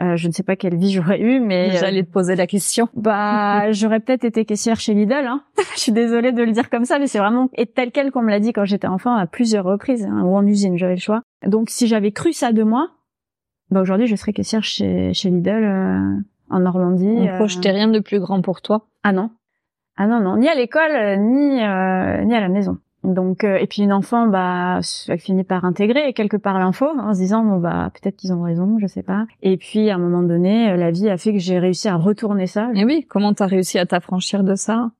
euh, 0.00 0.16
je 0.16 0.26
ne 0.26 0.32
sais 0.32 0.42
pas 0.42 0.56
quelle 0.56 0.76
vie 0.76 0.90
j'aurais 0.92 1.20
eu, 1.20 1.40
mais 1.40 1.70
euh, 1.70 1.78
j'allais 1.78 2.02
te 2.02 2.10
poser 2.10 2.36
la 2.36 2.46
question. 2.46 2.88
Bah, 2.94 3.70
j'aurais 3.72 4.00
peut-être 4.00 4.24
été 4.24 4.44
caissière 4.44 4.78
chez 4.78 4.94
Lidl. 4.94 5.26
Hein. 5.26 5.42
je 5.74 5.80
suis 5.80 5.92
désolée 5.92 6.32
de 6.32 6.42
le 6.42 6.52
dire 6.52 6.70
comme 6.70 6.84
ça, 6.84 6.98
mais 6.98 7.06
c'est 7.06 7.18
vraiment 7.18 7.48
et 7.54 7.66
tel 7.66 7.92
quel 7.92 8.10
qu'on 8.10 8.22
me 8.22 8.30
l'a 8.30 8.40
dit 8.40 8.52
quand 8.52 8.64
j'étais 8.64 8.88
enfant 8.88 9.14
à 9.14 9.26
plusieurs 9.26 9.64
reprises, 9.64 10.04
hein, 10.04 10.22
ou 10.24 10.36
en 10.36 10.46
usine, 10.46 10.76
j'avais 10.76 10.94
le 10.94 11.00
choix. 11.00 11.22
Donc, 11.46 11.70
si 11.70 11.86
j'avais 11.86 12.12
cru 12.12 12.32
ça 12.32 12.52
de 12.52 12.62
moi, 12.62 12.90
bah 13.70 13.80
aujourd'hui, 13.80 14.06
je 14.06 14.16
serais 14.16 14.32
caissière 14.32 14.62
chez, 14.62 15.12
chez 15.12 15.30
Lidl 15.30 15.50
euh, 15.50 16.20
en 16.50 16.60
Normandie. 16.60 17.06
On 17.06 17.26
euh... 17.26 17.36
projetait 17.36 17.70
rien 17.70 17.88
de 17.88 17.98
plus 17.98 18.20
grand 18.20 18.40
pour 18.42 18.62
toi 18.62 18.86
Ah 19.02 19.12
non. 19.12 19.30
Ah 19.96 20.06
non, 20.06 20.20
non. 20.20 20.36
Ni 20.36 20.48
à 20.48 20.54
l'école, 20.54 20.94
euh, 20.94 21.16
ni, 21.16 21.62
euh, 21.62 22.24
ni 22.24 22.34
à 22.34 22.40
la 22.40 22.48
maison. 22.48 22.78
Donc, 23.02 23.44
euh, 23.44 23.56
et 23.56 23.66
puis 23.66 23.82
une 23.82 23.92
enfant, 23.92 24.26
bah, 24.26 24.80
elle 25.08 25.18
finit 25.18 25.44
par 25.44 25.64
intégrer 25.64 26.12
quelque 26.12 26.36
part 26.36 26.58
l'info 26.58 26.86
en 26.98 27.14
se 27.14 27.20
disant, 27.20 27.44
bon, 27.44 27.58
bah, 27.58 27.90
peut-être 27.94 28.16
qu'ils 28.16 28.32
ont 28.32 28.42
raison, 28.42 28.78
je 28.78 28.86
sais 28.86 29.02
pas. 29.02 29.26
Et 29.42 29.56
puis, 29.56 29.90
à 29.90 29.94
un 29.94 29.98
moment 29.98 30.22
donné, 30.22 30.76
la 30.76 30.90
vie 30.90 31.08
a 31.08 31.16
fait 31.16 31.32
que 31.32 31.38
j'ai 31.38 31.58
réussi 31.58 31.88
à 31.88 31.96
retourner 31.96 32.46
ça. 32.46 32.70
Et 32.74 32.84
oui, 32.84 33.06
comment 33.08 33.32
t'as 33.32 33.46
réussi 33.46 33.78
à 33.78 33.86
t'affranchir 33.86 34.42
de 34.44 34.54
ça? 34.54 34.90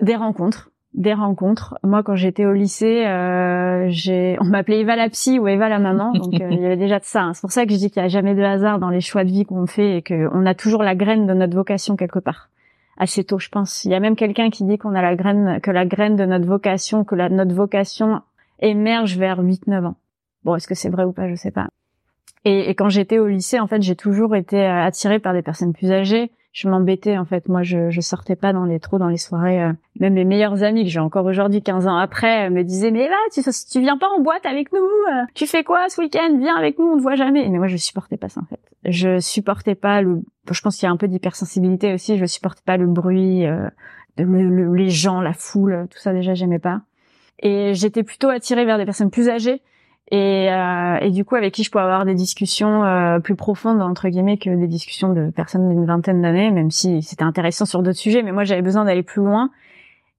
Des 0.00 0.16
rencontres 0.16 0.70
des 0.98 1.14
rencontres. 1.14 1.78
Moi, 1.84 2.02
quand 2.02 2.16
j'étais 2.16 2.44
au 2.44 2.52
lycée, 2.52 3.06
euh, 3.06 3.86
j'ai, 3.88 4.36
on 4.40 4.44
m'appelait 4.44 4.80
Eva 4.80 4.96
la 4.96 5.08
psy 5.08 5.38
ou 5.38 5.46
Eva 5.46 5.68
la 5.68 5.78
maman, 5.78 6.12
donc 6.12 6.34
euh, 6.34 6.48
il 6.50 6.60
y 6.60 6.66
avait 6.66 6.76
déjà 6.76 6.98
de 6.98 7.04
ça. 7.04 7.22
Hein. 7.22 7.34
C'est 7.34 7.40
pour 7.40 7.52
ça 7.52 7.64
que 7.64 7.72
je 7.72 7.78
dis 7.78 7.90
qu'il 7.90 8.02
n'y 8.02 8.06
a 8.06 8.08
jamais 8.08 8.34
de 8.34 8.42
hasard 8.42 8.80
dans 8.80 8.90
les 8.90 9.00
choix 9.00 9.22
de 9.22 9.30
vie 9.30 9.44
qu'on 9.44 9.66
fait 9.66 9.98
et 9.98 10.02
qu'on 10.02 10.44
a 10.44 10.54
toujours 10.54 10.82
la 10.82 10.96
graine 10.96 11.26
de 11.26 11.34
notre 11.34 11.54
vocation 11.54 11.94
quelque 11.94 12.18
part. 12.18 12.50
Assez 12.98 13.22
tôt, 13.22 13.38
je 13.38 13.48
pense. 13.48 13.84
Il 13.84 13.92
y 13.92 13.94
a 13.94 14.00
même 14.00 14.16
quelqu'un 14.16 14.50
qui 14.50 14.64
dit 14.64 14.76
qu'on 14.76 14.96
a 14.96 15.00
la 15.00 15.14
graine, 15.14 15.60
que 15.62 15.70
la 15.70 15.86
graine 15.86 16.16
de 16.16 16.26
notre 16.26 16.46
vocation, 16.46 17.04
que 17.04 17.14
la, 17.14 17.28
notre 17.28 17.54
vocation 17.54 18.20
émerge 18.58 19.16
vers 19.16 19.40
8-9 19.40 19.86
ans. 19.86 19.96
Bon, 20.42 20.56
est-ce 20.56 20.66
que 20.66 20.74
c'est 20.74 20.90
vrai 20.90 21.04
ou 21.04 21.12
pas, 21.12 21.28
je 21.28 21.36
sais 21.36 21.52
pas. 21.52 21.68
Et, 22.44 22.70
et 22.70 22.74
quand 22.74 22.88
j'étais 22.88 23.20
au 23.20 23.28
lycée, 23.28 23.60
en 23.60 23.68
fait, 23.68 23.82
j'ai 23.82 23.94
toujours 23.94 24.34
été 24.34 24.60
euh, 24.60 24.82
attirée 24.82 25.20
par 25.20 25.32
des 25.32 25.42
personnes 25.42 25.72
plus 25.72 25.92
âgées. 25.92 26.32
Je 26.60 26.68
m'embêtais, 26.68 27.16
en 27.16 27.24
fait. 27.24 27.48
Moi, 27.48 27.62
je, 27.62 27.88
je 27.90 28.00
sortais 28.00 28.34
pas 28.34 28.52
dans 28.52 28.64
les 28.64 28.80
trop 28.80 28.98
dans 28.98 29.06
les 29.06 29.16
soirées. 29.16 29.62
euh. 29.62 29.72
Même 30.00 30.14
mes 30.14 30.24
meilleurs 30.24 30.64
amis 30.64 30.82
que 30.82 30.90
j'ai 30.90 30.98
encore 30.98 31.24
aujourd'hui, 31.24 31.62
15 31.62 31.86
ans 31.86 31.96
après, 31.96 32.48
euh, 32.48 32.50
me 32.50 32.64
disaient 32.64 32.90
mais 32.90 33.08
là, 33.08 33.14
tu, 33.32 33.80
viens 33.80 33.96
pas 33.96 34.08
en 34.08 34.20
boîte 34.20 34.44
avec 34.44 34.72
nous 34.72 34.78
euh, 34.80 35.22
Tu 35.34 35.46
fais 35.46 35.62
quoi 35.62 35.88
ce 35.88 36.00
week-end? 36.00 36.36
Viens 36.40 36.56
avec 36.56 36.76
nous, 36.80 36.86
on 36.86 36.96
te 36.96 37.02
voit 37.02 37.14
jamais. 37.14 37.48
Mais 37.48 37.58
moi, 37.58 37.68
je 37.68 37.76
supportais 37.76 38.16
pas 38.16 38.28
ça, 38.28 38.40
en 38.40 38.46
fait. 38.46 38.58
Je 38.84 39.20
supportais 39.20 39.76
pas 39.76 40.02
le. 40.02 40.22
Je 40.50 40.60
pense 40.60 40.76
qu'il 40.76 40.86
y 40.86 40.88
a 40.88 40.92
un 40.92 40.96
peu 40.96 41.06
d'hypersensibilité 41.06 41.94
aussi. 41.94 42.18
Je 42.18 42.24
supportais 42.24 42.62
pas 42.66 42.76
le 42.76 42.86
bruit, 42.86 43.46
euh, 43.46 43.68
le- 44.16 44.48
le- 44.48 44.74
les 44.74 44.90
gens, 44.90 45.20
la 45.20 45.34
foule, 45.34 45.86
tout 45.92 45.98
ça 46.00 46.12
déjà, 46.12 46.34
j'aimais 46.34 46.58
pas. 46.58 46.80
Et 47.40 47.72
j'étais 47.74 48.02
plutôt 48.02 48.30
attirée 48.30 48.64
vers 48.64 48.78
des 48.78 48.84
personnes 48.84 49.10
plus 49.12 49.28
âgées 49.28 49.62
et, 50.10 50.50
euh, 50.50 50.98
et 51.00 51.10
du 51.10 51.24
coup 51.24 51.36
avec 51.36 51.52
qui 51.52 51.64
je 51.64 51.70
pouvais 51.70 51.84
avoir 51.84 52.06
des 52.06 52.14
discussions 52.14 52.84
euh, 52.84 53.18
plus 53.18 53.36
profondes 53.36 53.82
entre 53.82 54.08
guillemets 54.08 54.38
que 54.38 54.48
des 54.48 54.66
discussions 54.66 55.12
de 55.12 55.30
personnes 55.30 55.68
d'une 55.68 55.84
vingtaine 55.84 56.22
d'années, 56.22 56.50
même 56.50 56.70
si 56.70 57.02
c'était 57.02 57.24
intéressant 57.24 57.66
sur 57.66 57.82
d'autres 57.82 57.98
sujets. 57.98 58.22
Mais 58.22 58.32
moi 58.32 58.44
j'avais 58.44 58.62
besoin 58.62 58.84
d'aller 58.84 59.02
plus 59.02 59.22
loin. 59.22 59.50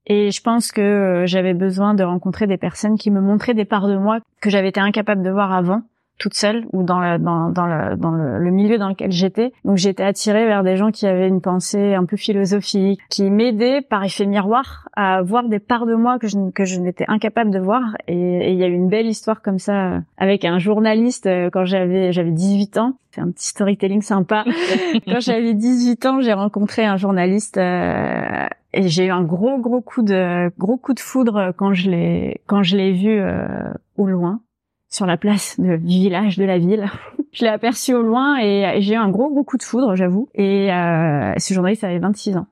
Et 0.06 0.32
je 0.32 0.41
pense 0.41 0.71
que 0.71 0.82
euh, 0.82 1.25
j'avais 1.25 1.54
besoin 1.54 1.93
de 1.93 2.04
rencontrer 2.04 2.47
des 2.47 2.58
personnes 2.58 2.97
qui 2.97 3.12
me 3.12 3.21
montraient 3.21 3.54
des 3.54 3.65
parts 3.65 3.88
de 3.88 3.97
moi 3.97 4.19
que 4.41 4.49
j'avais 4.49 4.69
été 4.69 4.80
incapable 4.80 5.23
de 5.23 5.30
voir 5.30 5.54
avant 5.54 5.84
toute 6.20 6.36
seule 6.36 6.66
ou 6.72 6.84
dans 6.84 7.00
le, 7.00 7.18
dans, 7.18 7.50
dans, 7.50 7.66
le, 7.66 7.96
dans 7.96 8.12
le, 8.12 8.38
le 8.38 8.52
milieu 8.52 8.78
dans 8.78 8.90
lequel 8.90 9.12
j'étais. 9.12 9.52
Donc 9.66 9.78
j'étais 9.78 10.04
attirée 10.04 10.46
vers 10.46 10.64
des 10.64 10.78
gens 10.78 10.92
qui 10.92 11.08
avaient 11.08 11.28
une 11.28 11.42
pensée 11.42 11.96
un 11.96 12.06
peu 12.06 12.18
philosophique, 12.18 13.00
qui 13.10 13.30
m'aidaient 13.30 13.82
par 13.82 14.04
effet 14.04 14.26
miroir 14.26 14.88
à 14.96 15.22
voir 15.22 15.48
des 15.48 15.60
parts 15.60 15.86
de 15.86 15.96
moi 15.96 16.20
que 16.20 16.28
je, 16.28 16.38
que 16.52 16.66
je 16.66 16.80
n'étais 16.80 17.06
incapable 17.08 17.52
de 17.52 17.60
voir. 17.60 17.82
Et 18.08 18.20
et 18.20 18.52
il 18.52 18.58
y 18.58 18.64
a 18.64 18.68
eu 18.68 18.74
une 18.74 18.90
belle 18.90 19.08
histoire 19.08 19.42
comme 19.42 19.60
ça 19.60 19.94
euh, 19.94 20.00
avec 20.18 20.46
un 20.46 20.60
journaliste 20.60 21.26
euh, 21.26 21.50
quand 21.52 21.66
j'avais 21.66 22.12
j'avais 22.12 22.32
18 22.32 22.78
ans. 22.78 22.94
C'est 23.12 23.22
un 23.22 23.32
petit 23.32 23.48
storytelling 23.48 24.02
sympa. 24.02 24.44
quand 25.08 25.20
j'avais 25.20 25.54
18 25.54 26.06
ans, 26.06 26.22
j'ai 26.22 26.34
rencontré 26.34 26.86
un 26.86 26.98
journaliste 26.98 27.58
euh, 27.58 28.46
et 28.74 28.88
j'ai 28.88 29.06
eu 29.06 29.12
un 29.12 29.24
gros 29.24 29.58
gros 29.58 29.82
coup 29.82 30.02
de 30.02 30.52
gros 30.58 30.78
coup 30.78 30.94
de 30.94 31.00
foudre 31.00 31.54
quand 31.58 31.74
je 31.74 31.90
l'ai 31.90 32.42
quand 32.48 32.64
je 32.64 32.78
l'ai 32.78 32.92
vu 32.92 33.20
euh, 33.20 33.72
au 33.98 34.08
loin 34.08 34.42
sur 34.89 35.06
la 35.06 35.17
place 35.17 35.60
du 35.60 35.78
village 35.78 36.38
de 36.38 36.45
la 36.45 36.58
ville. 36.58 36.86
je 37.32 37.45
l'ai 37.45 37.52
aperçu 37.52 37.93
au 37.93 38.02
loin 38.02 38.39
et, 38.41 38.63
et 38.75 38.82
j'ai 38.82 38.95
eu 38.95 38.97
un 38.97 39.10
gros 39.10 39.30
gros 39.30 39.43
coup 39.43 39.58
de 39.58 39.63
foudre, 39.63 39.95
j'avoue. 39.95 40.30
Et 40.34 40.71
euh, 40.73 41.34
ce 41.38 41.54
journaliste 41.54 41.84
avait 41.84 41.99
26 41.99 42.38
ans. 42.38 42.47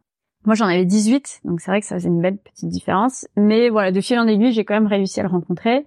Moi, 0.46 0.56
j'en 0.56 0.68
avais 0.68 0.86
18, 0.86 1.42
donc 1.44 1.60
c'est 1.60 1.72
vrai 1.72 1.82
que 1.82 1.86
ça 1.86 1.96
faisait 1.96 2.08
une 2.08 2.22
belle 2.22 2.38
petite 2.38 2.70
différence. 2.70 3.28
Mais 3.36 3.70
voilà, 3.70 3.92
de 3.92 4.00
fil 4.00 4.18
en 4.18 4.28
aiguille, 4.28 4.54
j'ai 4.54 4.64
quand 4.64 4.76
même 4.76 4.88
réussi 4.88 5.20
à 5.20 5.24
le 5.24 5.30
rencontrer. 5.30 5.86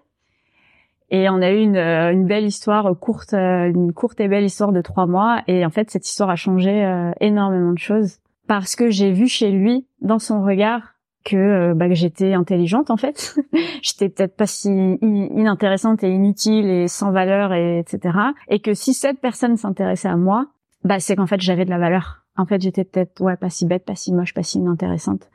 Et 1.10 1.28
on 1.28 1.42
a 1.42 1.50
eu 1.50 1.60
une, 1.60 1.76
euh, 1.76 2.12
une 2.12 2.26
belle 2.26 2.44
histoire 2.44 2.94
courte, 2.98 3.34
euh, 3.34 3.70
une 3.70 3.92
courte 3.92 4.20
et 4.20 4.28
belle 4.28 4.44
histoire 4.44 4.72
de 4.72 4.80
trois 4.80 5.06
mois. 5.06 5.42
Et 5.48 5.64
en 5.64 5.70
fait, 5.70 5.90
cette 5.90 6.06
histoire 6.06 6.30
a 6.30 6.36
changé 6.36 6.84
euh, 6.84 7.10
énormément 7.20 7.72
de 7.72 7.78
choses 7.78 8.18
parce 8.46 8.76
que 8.76 8.90
j'ai 8.90 9.12
vu 9.12 9.28
chez 9.28 9.50
lui, 9.50 9.86
dans 10.02 10.18
son 10.18 10.42
regard, 10.42 10.89
que, 11.24 11.37
euh, 11.37 11.74
bah, 11.74 11.88
que 11.88 11.94
j'étais 11.94 12.33
intelligente 12.35 12.90
en 12.90 12.96
fait. 12.96 13.37
j'étais 13.83 14.09
peut-être 14.09 14.37
pas 14.37 14.46
si 14.46 14.68
in- 14.70 14.96
inintéressante 15.37 16.02
et 16.02 16.11
inutile 16.11 16.66
et 16.66 16.88
sans 16.88 17.12
valeur 17.12 17.52
et 17.52 17.78
etc. 17.78 18.16
Et 18.48 18.61
que 18.61 18.74
si 18.74 18.94
cette 18.94 19.20
personne 19.20 19.56
s'intéressait 19.56 20.09
à 20.09 20.16
moi, 20.16 20.46
bah 20.85 20.98
c'est 21.00 21.16
qu'en 21.16 21.26
fait 21.26 21.40
j'avais 21.40 21.64
de 21.64 21.70
la 21.70 21.78
valeur. 21.78 22.24
En 22.37 22.46
fait, 22.46 22.61
j'étais 22.62 22.85
peut-être 22.85 23.20
ouais 23.20 23.37
pas 23.37 23.50
si 23.50 23.66
bête, 23.66 23.85
pas 23.85 23.94
si 23.96 24.12
moche, 24.14 24.33
pas 24.33 24.42
si 24.42 24.59
inintéressante. 24.59 25.28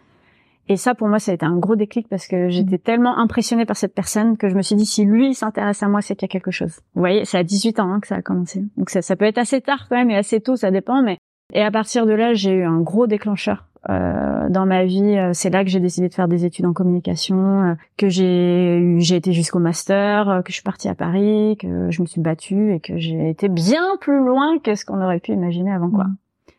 Et 0.67 0.78
ça, 0.78 0.95
pour 0.95 1.08
moi, 1.08 1.19
ça 1.19 1.30
a 1.30 1.36
été 1.36 1.45
un 1.45 1.58
gros 1.58 1.76
déclic 1.76 2.08
parce 2.08 2.26
que 2.28 2.50
j'étais 2.50 2.80
tellement 2.80 3.19
impressionnée 3.19 3.65
par 3.65 3.78
cette 3.78 3.93
personne 3.93 4.36
que 4.36 4.50
je 4.50 4.56
me 4.56 4.63
suis 4.63 4.76
dit, 4.76 4.88
si 4.88 5.06
lui 5.06 5.36
s'intéresse 5.36 5.84
à 5.84 5.88
moi, 5.88 6.02
c'est 6.02 6.15
qu'il 6.15 6.26
y 6.28 6.32
a 6.32 6.34
quelque 6.34 6.50
chose. 6.50 6.80
Vous 6.95 7.02
voyez, 7.02 7.24
c'est 7.26 7.38
à 7.38 7.43
18 7.43 7.80
ans 7.80 7.91
hein, 7.91 8.00
que 8.00 8.08
ça 8.08 8.15
a 8.15 8.21
commencé. 8.24 8.63
Donc 8.76 8.89
ça, 8.89 9.04
ça 9.04 9.15
peut 9.15 9.26
être 9.26 9.38
assez 9.38 9.62
tard 9.62 9.86
quand 9.88 9.95
même 9.95 10.10
et 10.10 10.17
assez 10.17 10.41
tôt, 10.41 10.56
ça 10.56 10.71
dépend. 10.71 11.04
Mais 11.04 11.19
et 11.54 11.62
à 11.62 11.69
partir 11.69 12.08
de 12.08 12.13
là, 12.13 12.34
j'ai 12.34 12.52
eu 12.54 12.63
un 12.65 12.82
gros 12.82 13.06
déclencheur 13.06 13.67
euh, 13.89 14.50
dans 14.50 14.65
ma 14.65 14.86
vie. 14.86 15.17
Euh, 15.17 15.32
C'est 15.34 15.50
là 15.50 15.63
que 15.63 15.69
j'ai 15.69 15.80
décidé 15.80 16.10
de 16.10 16.13
faire 16.13 16.28
des 16.28 16.45
études 16.45 16.65
en 16.65 16.74
communication, 16.74 17.63
euh, 17.63 17.74
que 17.98 18.10
j'ai 18.10 18.95
j'ai 19.00 19.15
été 19.15 19.32
jusqu'au 19.34 19.60
master, 19.60 20.41
que 20.43 20.52
je 20.52 20.56
suis 20.56 20.63
partie 20.63 20.88
à 20.89 20.95
Paris, 20.95 21.58
que 21.60 21.89
je 21.91 22.02
me 22.02 22.08
suis 22.08 22.21
battue 22.21 22.74
et 22.74 22.80
que 22.80 22.98
j'ai 22.98 23.30
été 23.30 23.50
bien 23.50 23.84
plus 24.02 24.17
loin 24.26 24.60
que 24.60 24.76
ce 24.76 24.86
qu'on 24.86 25.02
aurait 25.02 25.19
pu 25.19 25.32
imaginer 25.34 25.71
avant 25.71 25.89
quoi. 25.89 26.06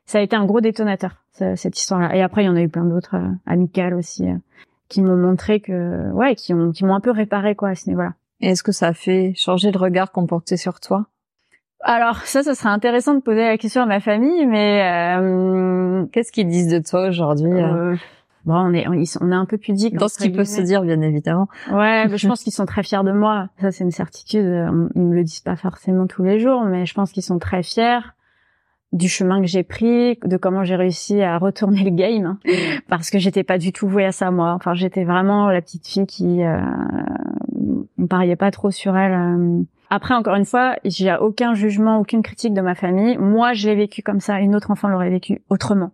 Ça 0.05 0.19
a 0.19 0.21
été 0.23 0.37
un 0.37 0.45
gros 0.45 0.61
détonateur 0.61 1.17
ce- 1.33 1.57
cette 1.57 1.79
histoire-là. 1.79 2.15
Et 2.15 2.23
après, 2.23 2.43
il 2.45 2.47
y 2.47 2.49
en 2.49 2.55
a 2.57 2.63
eu 2.63 2.69
plein 2.69 2.85
d'autres 2.85 3.17
amicales 3.47 3.95
aussi 3.95 4.29
euh, 4.29 4.37
qui 4.89 5.03
m'ont 5.03 5.17
montré 5.17 5.59
que 5.61 6.13
ouais, 6.13 6.37
qui 6.37 6.55
ont 6.55 6.71
qui 6.71 6.85
m'ont 6.85 6.95
un 6.95 7.01
peu 7.01 7.11
réparé 7.11 7.55
quoi 7.57 7.71
à 7.71 7.75
ce 7.75 7.89
niveau-là. 7.89 8.13
Et 8.41 8.51
est-ce 8.51 8.63
que 8.63 8.71
ça 8.73 8.89
a 8.89 8.93
fait 8.93 9.33
changer 9.35 9.73
le 9.73 9.79
regard 9.79 10.13
qu'on 10.13 10.27
portait 10.27 10.57
sur 10.59 10.79
toi? 10.81 11.07
Alors 11.83 12.23
ça, 12.25 12.43
ça 12.43 12.55
serait 12.55 12.71
intéressant 12.71 13.15
de 13.15 13.21
poser 13.21 13.43
la 13.43 13.59
question 13.59 13.83
à 13.83 13.87
ma 13.87 14.01
famille, 14.01 14.47
mais 14.47 14.83
euh, 14.83 16.07
Qu'est-ce 16.13 16.33
qu'ils 16.33 16.49
disent 16.49 16.69
de 16.69 16.79
toi 16.79 17.09
aujourd'hui 17.09 17.53
euh, 17.53 17.93
euh, 17.93 17.97
bon, 18.45 18.55
on 18.55 18.73
est 18.73 18.89
on, 18.89 18.93
est 18.95 19.35
un 19.35 19.45
peu 19.45 19.59
pudique 19.59 19.95
Dans 19.95 20.09
ce 20.09 20.17
entre 20.17 20.25
qui 20.25 20.31
peut 20.31 20.45
se 20.45 20.61
dire, 20.63 20.83
bien 20.83 21.01
évidemment. 21.03 21.49
Ouais, 21.71 22.09
mais 22.09 22.17
je 22.17 22.27
pense 22.29 22.43
qu'ils 22.43 22.53
sont 22.53 22.67
très 22.67 22.83
fiers 22.83 23.05
de 23.05 23.13
moi. 23.13 23.49
Ça, 23.61 23.71
c'est 23.73 23.85
une 23.85 23.91
certitude. 23.91 24.47
Ils 24.95 25.03
me 25.03 25.15
le 25.15 25.23
disent 25.23 25.41
pas 25.41 25.57
forcément 25.57 26.07
tous 26.07 26.25
les 26.25 26.39
jours, 26.39 26.65
mais 26.65 26.87
je 26.87 26.95
pense 26.95 27.13
qu'ils 27.13 27.23
sont 27.23 27.39
très 27.39 27.63
fiers 27.63 28.01
du 28.93 29.09
chemin 29.09 29.41
que 29.41 29.47
j'ai 29.47 29.63
pris, 29.63 30.19
de 30.25 30.37
comment 30.37 30.65
j'ai 30.65 30.77
réussi 30.77 31.21
à 31.23 31.39
retourner 31.39 31.83
le 31.85 31.91
game, 31.91 32.25
hein. 32.25 32.39
parce 32.89 33.11
que 33.11 33.19
j'étais 33.19 33.43
pas 33.45 33.59
du 33.59 33.73
tout 33.73 33.89
vouée 33.89 34.05
à 34.07 34.13
ça 34.13 34.31
moi. 34.31 34.53
Enfin, 34.53 34.75
j'étais 34.75 35.05
vraiment 35.05 35.49
la 35.49 35.61
petite 35.61 35.87
fille 35.87 36.07
qui, 36.07 36.43
euh, 36.43 36.61
on 37.99 38.07
pariait 38.07 38.37
pas 38.37 38.51
trop 38.51 38.71
sur 38.71 38.97
elle. 38.97 39.13
euh. 39.13 39.63
Après, 39.89 40.15
encore 40.15 40.35
une 40.35 40.45
fois, 40.45 40.77
j'ai 40.85 41.15
aucun 41.15 41.55
jugement, 41.55 41.99
aucune 41.99 42.23
critique 42.23 42.55
de 42.55 42.61
ma 42.61 42.75
famille. 42.75 43.17
Moi, 43.19 43.53
je 43.53 43.69
l'ai 43.69 43.77
vécu 43.77 44.03
comme 44.03 44.19
ça. 44.19 44.41
Une 44.41 44.57
autre 44.57 44.71
enfant 44.73 44.89
l'aurait 44.89 45.11
vécu 45.11 45.43
autrement. 45.49 45.93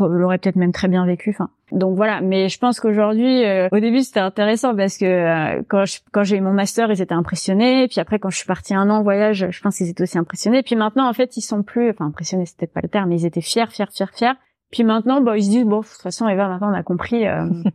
Bon, 0.00 0.08
l'aurait 0.08 0.38
peut-être 0.38 0.56
même 0.56 0.72
très 0.72 0.88
bien 0.88 1.04
vécu. 1.06 1.30
Enfin, 1.30 1.50
donc 1.72 1.94
voilà. 1.96 2.20
Mais 2.20 2.48
je 2.48 2.58
pense 2.58 2.80
qu'aujourd'hui, 2.80 3.44
euh, 3.44 3.68
au 3.70 3.78
début, 3.78 4.00
c'était 4.00 4.20
intéressant 4.20 4.74
parce 4.74 4.96
que 4.98 5.04
euh, 5.04 5.62
quand 5.68 5.84
je- 5.84 5.98
quand 6.12 6.22
j'ai 6.24 6.36
eu 6.36 6.40
mon 6.40 6.52
master, 6.52 6.90
ils 6.90 7.00
étaient 7.02 7.14
impressionnés. 7.14 7.86
Puis 7.88 8.00
après, 8.00 8.18
quand 8.18 8.30
je 8.30 8.36
suis 8.38 8.46
partie 8.46 8.74
un 8.74 8.88
an 8.90 8.96
en 8.98 9.02
voyage, 9.02 9.46
je 9.50 9.60
pense 9.62 9.76
qu'ils 9.76 9.88
étaient 9.88 10.02
aussi 10.02 10.18
impressionnés. 10.18 10.62
Puis 10.62 10.74
maintenant, 10.74 11.08
en 11.08 11.12
fait, 11.12 11.36
ils 11.36 11.42
sont 11.42 11.62
plus, 11.62 11.90
enfin 11.90 12.06
impressionnés, 12.06 12.44
peut-être 12.58 12.72
pas 12.72 12.80
le 12.82 12.88
terme, 12.88 13.08
mais 13.10 13.20
ils 13.20 13.26
étaient 13.26 13.40
fiers, 13.40 13.66
fiers, 13.68 13.86
fiers, 13.92 14.06
fiers. 14.12 14.32
Puis 14.72 14.84
maintenant, 14.84 15.20
bah, 15.20 15.36
ils 15.36 15.44
se 15.44 15.50
disent 15.50 15.64
bon, 15.66 15.80
de 15.80 15.84
toute 15.86 16.02
façon, 16.02 16.26
Eva, 16.28 16.48
maintenant, 16.48 16.70
on 16.70 16.74
a 16.74 16.82
compris. 16.82 17.26
euh, 17.28 17.44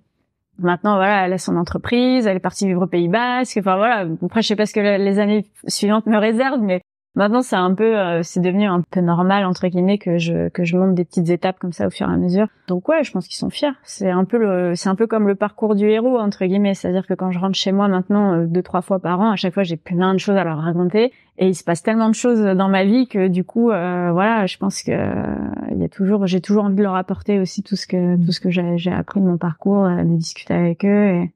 Maintenant, 0.58 0.96
voilà, 0.96 1.26
elle 1.26 1.34
a 1.34 1.38
son 1.38 1.58
entreprise, 1.58 2.28
elle 2.28 2.38
est 2.38 2.40
partie 2.40 2.66
vivre 2.66 2.84
au 2.84 2.88
Pays 2.88 3.10
Basque. 3.10 3.58
Enfin 3.60 3.76
voilà. 3.76 4.06
Après, 4.24 4.42
je 4.42 4.48
sais 4.48 4.56
pas 4.56 4.66
ce 4.66 4.74
que 4.74 4.80
le- 4.80 5.04
les 5.04 5.20
années 5.20 5.46
suivantes 5.68 6.06
me 6.06 6.18
réservent, 6.18 6.62
mais 6.62 6.80
maintenant, 7.16 7.42
c'est 7.42 7.56
un 7.56 7.74
peu, 7.74 7.98
euh, 7.98 8.24
c'est 8.24 8.40
devenu 8.40 8.66
un 8.66 8.82
peu 8.82 9.02
normal 9.02 9.46
entre 9.46 9.68
guillemets 9.68 9.98
que 9.98 10.18
je 10.18 10.50
que 10.50 10.64
je 10.64 10.78
monte 10.78 10.96
des 10.96 11.06
petites 11.06 11.30
étapes 11.30 11.60
comme 11.60 11.74
ça 11.74 11.88
au 11.88 11.90
fur 11.90 12.10
et 12.10 12.14
à 12.14 12.18
mesure. 12.18 12.48
Donc 12.68 12.88
ouais, 12.90 13.04
je 13.04 13.12
pense 13.12 13.28
qu'ils 13.28 13.38
sont 13.38 13.50
fiers. 13.50 13.74
C'est 13.84 14.10
un 14.10 14.26
peu 14.26 14.38
le, 14.38 14.76
c'est 14.76 14.90
un 14.90 14.96
peu 14.96 15.08
comme 15.08 15.28
le 15.28 15.36
parcours 15.36 15.76
du 15.76 15.90
héros 15.90 16.20
entre 16.20 16.46
guillemets. 16.46 16.74
C'est-à-dire 16.74 17.08
que 17.08 17.14
quand 17.14 17.32
je 17.32 17.40
rentre 17.40 17.56
chez 17.56 17.72
moi 17.72 17.88
maintenant 17.88 18.34
euh, 18.34 18.46
deux 18.46 18.64
trois 18.64 18.82
fois 18.82 19.00
par 19.00 19.20
an, 19.20 19.32
à 19.32 19.36
chaque 19.36 19.54
fois, 19.54 19.64
j'ai 19.64 19.78
plein 19.78 20.14
de 20.14 20.20
choses 20.20 20.38
à 20.38 20.44
leur 20.44 20.60
raconter. 20.60 21.12
Et 21.38 21.50
il 21.50 21.56
se 21.56 21.64
passe 21.64 21.84
tellement 21.84 22.08
de 22.10 22.16
choses 22.16 22.42
dans 22.42 22.70
ma 22.70 22.86
vie 22.86 23.08
que 23.08 23.28
du 23.28 23.44
coup, 23.44 23.70
euh, 23.70 24.12
voilà, 24.14 24.46
je 24.46 24.58
pense 24.58 24.82
que 24.82 24.92
euh, 24.92 25.36
il 25.72 25.80
y 25.80 25.84
a 25.84 25.90
toujours, 25.90 26.28
j'ai 26.28 26.40
toujours 26.40 26.64
envie 26.64 26.78
de 26.78 26.84
leur 26.84 26.96
apporter 26.96 27.40
aussi 27.40 27.62
tout 27.62 27.76
ce 27.76 27.88
que 27.88 28.16
tout 28.24 28.32
ce 28.32 28.40
que 28.40 28.50
j'ai 28.50 28.78
j'ai 28.78 28.92
appris 28.92 29.20
de 29.20 29.26
mon 29.26 29.38
parcours, 29.38 29.84
euh, 29.84 30.04
de 30.04 30.16
discuter 30.16 30.54
avec 30.54 30.86
eux. 30.86 31.28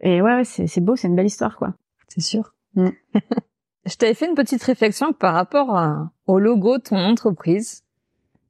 Et, 0.00 0.16
et 0.16 0.22
ouais, 0.22 0.44
c'est 0.44 0.80
beau, 0.80 0.96
c'est 0.96 1.08
une 1.08 1.16
belle 1.16 1.26
histoire 1.26 1.56
quoi. 1.56 1.74
C'est 2.08 2.22
sûr. 2.22 2.54
Mm. 2.76 2.88
Je 3.84 3.96
t'avais 3.96 4.14
fait 4.14 4.26
une 4.26 4.34
petite 4.34 4.62
réflexion 4.62 5.12
par 5.12 5.34
rapport 5.34 5.76
au 6.26 6.38
logo 6.38 6.78
de 6.78 6.82
ton 6.82 6.98
entreprise, 6.98 7.82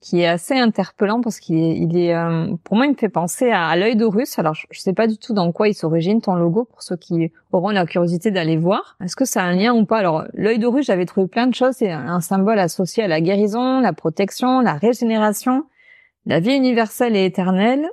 qui 0.03 0.21
est 0.21 0.27
assez 0.27 0.59
interpellant 0.59 1.21
parce 1.21 1.38
qu'il 1.38 1.57
est, 1.57 1.79
il 1.79 1.97
est 1.97 2.14
euh, 2.14 2.55
pour 2.64 2.77
moi, 2.77 2.87
il 2.87 2.92
me 2.92 2.97
fait 2.97 3.09
penser 3.09 3.51
à, 3.51 3.75
l'œil 3.77 3.95
d'Horus. 3.95 4.37
Alors, 4.38 4.53
je, 4.55 4.66
je 4.71 4.81
sais 4.81 4.92
pas 4.92 5.07
du 5.07 5.16
tout 5.16 5.33
dans 5.33 5.53
quoi 5.53 5.68
il 5.68 5.75
s'origine 5.75 6.21
ton 6.21 6.35
logo 6.35 6.64
pour 6.64 6.83
ceux 6.83 6.97
qui 6.97 7.33
auront 7.53 7.71
la 7.71 7.87
curiosité 7.87 8.33
d'aller 8.33 8.57
voir. 8.57 8.97
Est-ce 9.03 9.14
que 9.14 9.25
ça 9.25 9.42
a 9.42 9.47
un 9.47 9.55
lien 9.55 9.73
ou 9.73 9.87
pas? 9.87 9.99
Alors, 9.99 10.25
l'œil 10.35 10.59
d'Horus, 10.59 10.85
j'avais 10.85 11.07
trouvé 11.07 11.29
plein 11.29 11.47
de 11.47 11.55
choses. 11.55 11.77
C'est 11.77 11.92
un 11.92 12.21
symbole 12.21 12.59
associé 12.59 13.05
à 13.05 13.09
la 13.09 13.21
guérison, 13.21 13.81
la 13.81 13.92
protection, 13.92 14.61
la 14.61 14.75
régénération, 14.75 15.64
la 16.27 16.40
vie 16.40 16.57
universelle 16.57 17.14
et 17.14 17.25
éternelle. 17.25 17.88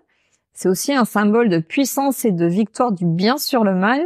C'est 0.54 0.68
aussi 0.68 0.94
un 0.94 1.06
symbole 1.06 1.48
de 1.48 1.60
puissance 1.60 2.26
et 2.26 2.32
de 2.32 2.46
victoire 2.48 2.92
du 2.92 3.06
bien 3.06 3.38
sur 3.38 3.64
le 3.64 3.76
mal. 3.76 4.02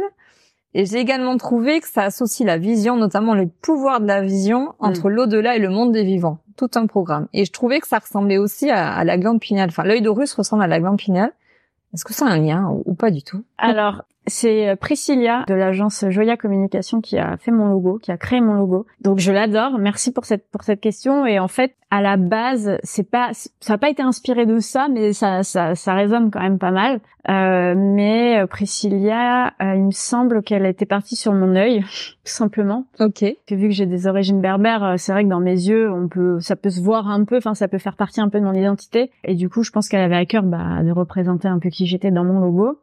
Et 0.74 0.86
j'ai 0.86 0.98
également 0.98 1.36
trouvé 1.36 1.80
que 1.80 1.88
ça 1.88 2.02
associe 2.02 2.46
la 2.46 2.58
vision, 2.58 2.96
notamment 2.96 3.34
le 3.34 3.46
pouvoir 3.46 4.00
de 4.00 4.06
la 4.06 4.22
vision, 4.22 4.74
entre 4.80 5.08
l'au-delà 5.08 5.56
et 5.56 5.60
le 5.60 5.68
monde 5.68 5.92
des 5.92 6.04
vivants. 6.04 6.38
Tout 6.56 6.70
un 6.74 6.86
programme. 6.86 7.28
Et 7.32 7.44
je 7.44 7.52
trouvais 7.52 7.80
que 7.80 7.86
ça 7.86 7.98
ressemblait 7.98 8.38
aussi 8.38 8.70
à, 8.70 8.92
à 8.92 9.04
la 9.04 9.16
glande 9.16 9.40
pinéale. 9.40 9.68
Enfin, 9.68 9.84
l'œil 9.84 10.02
d'Horus 10.02 10.34
ressemble 10.34 10.62
à 10.62 10.66
la 10.66 10.80
glande 10.80 10.98
pinéale. 10.98 11.32
Est-ce 11.92 12.04
que 12.04 12.12
ça 12.12 12.26
a 12.26 12.30
un 12.30 12.38
lien 12.38 12.68
ou, 12.70 12.82
ou 12.86 12.94
pas 12.94 13.12
du 13.12 13.22
tout? 13.22 13.44
Alors, 13.56 14.02
C'est 14.26 14.68
euh, 14.68 14.76
Priscilla 14.76 15.44
de 15.48 15.54
l'agence 15.54 16.04
Joya 16.08 16.36
Communication 16.36 17.00
qui 17.00 17.18
a 17.18 17.36
fait 17.36 17.50
mon 17.50 17.66
logo, 17.66 17.98
qui 17.98 18.10
a 18.10 18.16
créé 18.16 18.40
mon 18.40 18.54
logo. 18.54 18.86
Donc 19.00 19.18
je 19.18 19.32
l'adore. 19.32 19.78
Merci 19.78 20.12
pour 20.12 20.24
cette 20.24 20.48
pour 20.50 20.62
cette 20.62 20.80
question. 20.80 21.26
Et 21.26 21.38
en 21.38 21.48
fait, 21.48 21.74
à 21.90 22.00
la 22.00 22.16
base, 22.16 22.78
c'est 22.82 23.08
pas 23.08 23.30
ça 23.32 23.74
n'a 23.74 23.78
pas 23.78 23.90
été 23.90 24.02
inspiré 24.02 24.46
de 24.46 24.58
ça, 24.58 24.88
mais 24.88 25.12
ça 25.12 25.42
ça, 25.42 25.74
ça 25.74 25.94
résonne 25.94 26.30
quand 26.30 26.40
même 26.40 26.58
pas 26.58 26.70
mal. 26.70 27.00
Euh, 27.28 27.74
mais 27.76 28.40
euh, 28.40 28.46
Priscilla, 28.46 29.54
euh, 29.62 29.76
il 29.76 29.84
me 29.84 29.90
semble 29.92 30.42
qu'elle 30.42 30.66
était 30.66 30.86
partie 30.86 31.16
sur 31.16 31.32
mon 31.32 31.56
œil, 31.56 31.80
tout 32.24 32.32
simplement. 32.32 32.86
Ok. 33.00 33.24
Que 33.46 33.54
vu 33.54 33.68
que 33.68 33.74
j'ai 33.74 33.86
des 33.86 34.06
origines 34.06 34.40
berbères, 34.40 34.94
c'est 34.98 35.12
vrai 35.12 35.24
que 35.24 35.28
dans 35.28 35.40
mes 35.40 35.52
yeux, 35.52 35.90
on 35.90 36.08
peut 36.08 36.38
ça 36.40 36.56
peut 36.56 36.70
se 36.70 36.80
voir 36.80 37.08
un 37.08 37.24
peu. 37.24 37.36
Enfin, 37.36 37.54
ça 37.54 37.68
peut 37.68 37.78
faire 37.78 37.96
partie 37.96 38.20
un 38.20 38.28
peu 38.28 38.40
de 38.40 38.44
mon 38.44 38.54
identité. 38.54 39.10
Et 39.24 39.34
du 39.34 39.48
coup, 39.48 39.62
je 39.62 39.70
pense 39.70 39.88
qu'elle 39.88 40.02
avait 40.02 40.16
à 40.16 40.26
cœur 40.26 40.42
bah, 40.42 40.82
de 40.82 40.90
représenter 40.90 41.48
un 41.48 41.58
peu 41.58 41.70
qui 41.70 41.86
j'étais 41.86 42.10
dans 42.10 42.24
mon 42.24 42.40
logo. 42.40 42.78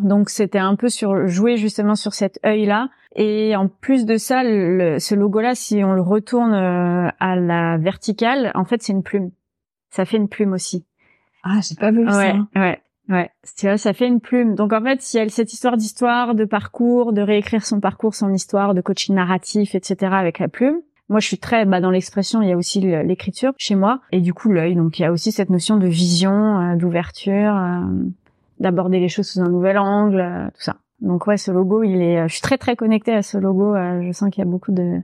Donc 0.00 0.30
c'était 0.30 0.58
un 0.58 0.76
peu 0.76 0.88
sur 0.88 1.26
jouer 1.26 1.56
justement 1.56 1.94
sur 1.94 2.14
cet 2.14 2.38
œil 2.44 2.66
là. 2.66 2.88
Et 3.16 3.56
en 3.56 3.68
plus 3.68 4.06
de 4.06 4.16
ça, 4.16 4.42
le, 4.44 4.98
ce 4.98 5.14
logo 5.14 5.40
là, 5.40 5.54
si 5.54 5.82
on 5.84 5.92
le 5.92 6.02
retourne 6.02 6.54
euh, 6.54 7.08
à 7.18 7.36
la 7.36 7.76
verticale, 7.76 8.52
en 8.54 8.64
fait 8.64 8.82
c'est 8.82 8.92
une 8.92 9.02
plume. 9.02 9.30
Ça 9.90 10.04
fait 10.04 10.16
une 10.16 10.28
plume 10.28 10.52
aussi. 10.52 10.84
Ah, 11.42 11.60
j'ai 11.62 11.74
pas 11.74 11.90
vu 11.90 12.06
ouais, 12.06 12.12
ça. 12.12 12.34
Ouais, 12.54 12.80
ouais. 13.08 13.30
Tu 13.56 13.66
vois, 13.66 13.78
ça 13.78 13.92
fait 13.92 14.06
une 14.06 14.20
plume. 14.20 14.54
Donc 14.54 14.72
en 14.72 14.82
fait, 14.82 15.02
si 15.02 15.18
elle 15.18 15.30
cette 15.30 15.52
histoire 15.52 15.76
d'histoire, 15.76 16.34
de 16.34 16.44
parcours, 16.44 17.12
de 17.12 17.22
réécrire 17.22 17.64
son 17.64 17.80
parcours, 17.80 18.14
son 18.14 18.32
histoire, 18.32 18.74
de 18.74 18.80
coaching 18.80 19.14
narratif, 19.14 19.74
etc. 19.74 20.12
avec 20.12 20.38
la 20.38 20.48
plume. 20.48 20.80
Moi, 21.08 21.18
je 21.18 21.26
suis 21.26 21.38
très 21.38 21.64
bah, 21.64 21.80
dans 21.80 21.90
l'expression. 21.90 22.40
Il 22.40 22.48
y 22.48 22.52
a 22.52 22.56
aussi 22.56 22.80
l'écriture 22.80 23.52
chez 23.58 23.74
moi, 23.74 24.00
et 24.12 24.20
du 24.20 24.32
coup 24.32 24.48
l'œil. 24.48 24.76
Donc 24.76 24.98
il 24.98 25.02
y 25.02 25.04
a 25.04 25.10
aussi 25.10 25.32
cette 25.32 25.50
notion 25.50 25.76
de 25.76 25.88
vision, 25.88 26.60
euh, 26.60 26.76
d'ouverture. 26.76 27.56
Euh, 27.56 27.80
d'aborder 28.60 29.00
les 29.00 29.08
choses 29.08 29.28
sous 29.28 29.40
un 29.40 29.48
nouvel 29.48 29.78
angle, 29.78 30.20
euh, 30.20 30.46
tout 30.48 30.60
ça. 30.60 30.76
Donc 31.00 31.26
ouais, 31.26 31.38
ce 31.38 31.50
logo, 31.50 31.82
il 31.82 32.02
est, 32.02 32.20
euh, 32.20 32.28
je 32.28 32.34
suis 32.34 32.42
très 32.42 32.58
très 32.58 32.76
connectée 32.76 33.14
à 33.14 33.22
ce 33.22 33.38
logo. 33.38 33.74
Euh, 33.74 34.02
je 34.02 34.12
sens 34.12 34.30
qu'il 34.30 34.44
y 34.44 34.46
a 34.46 34.50
beaucoup 34.50 34.70
de, 34.70 35.00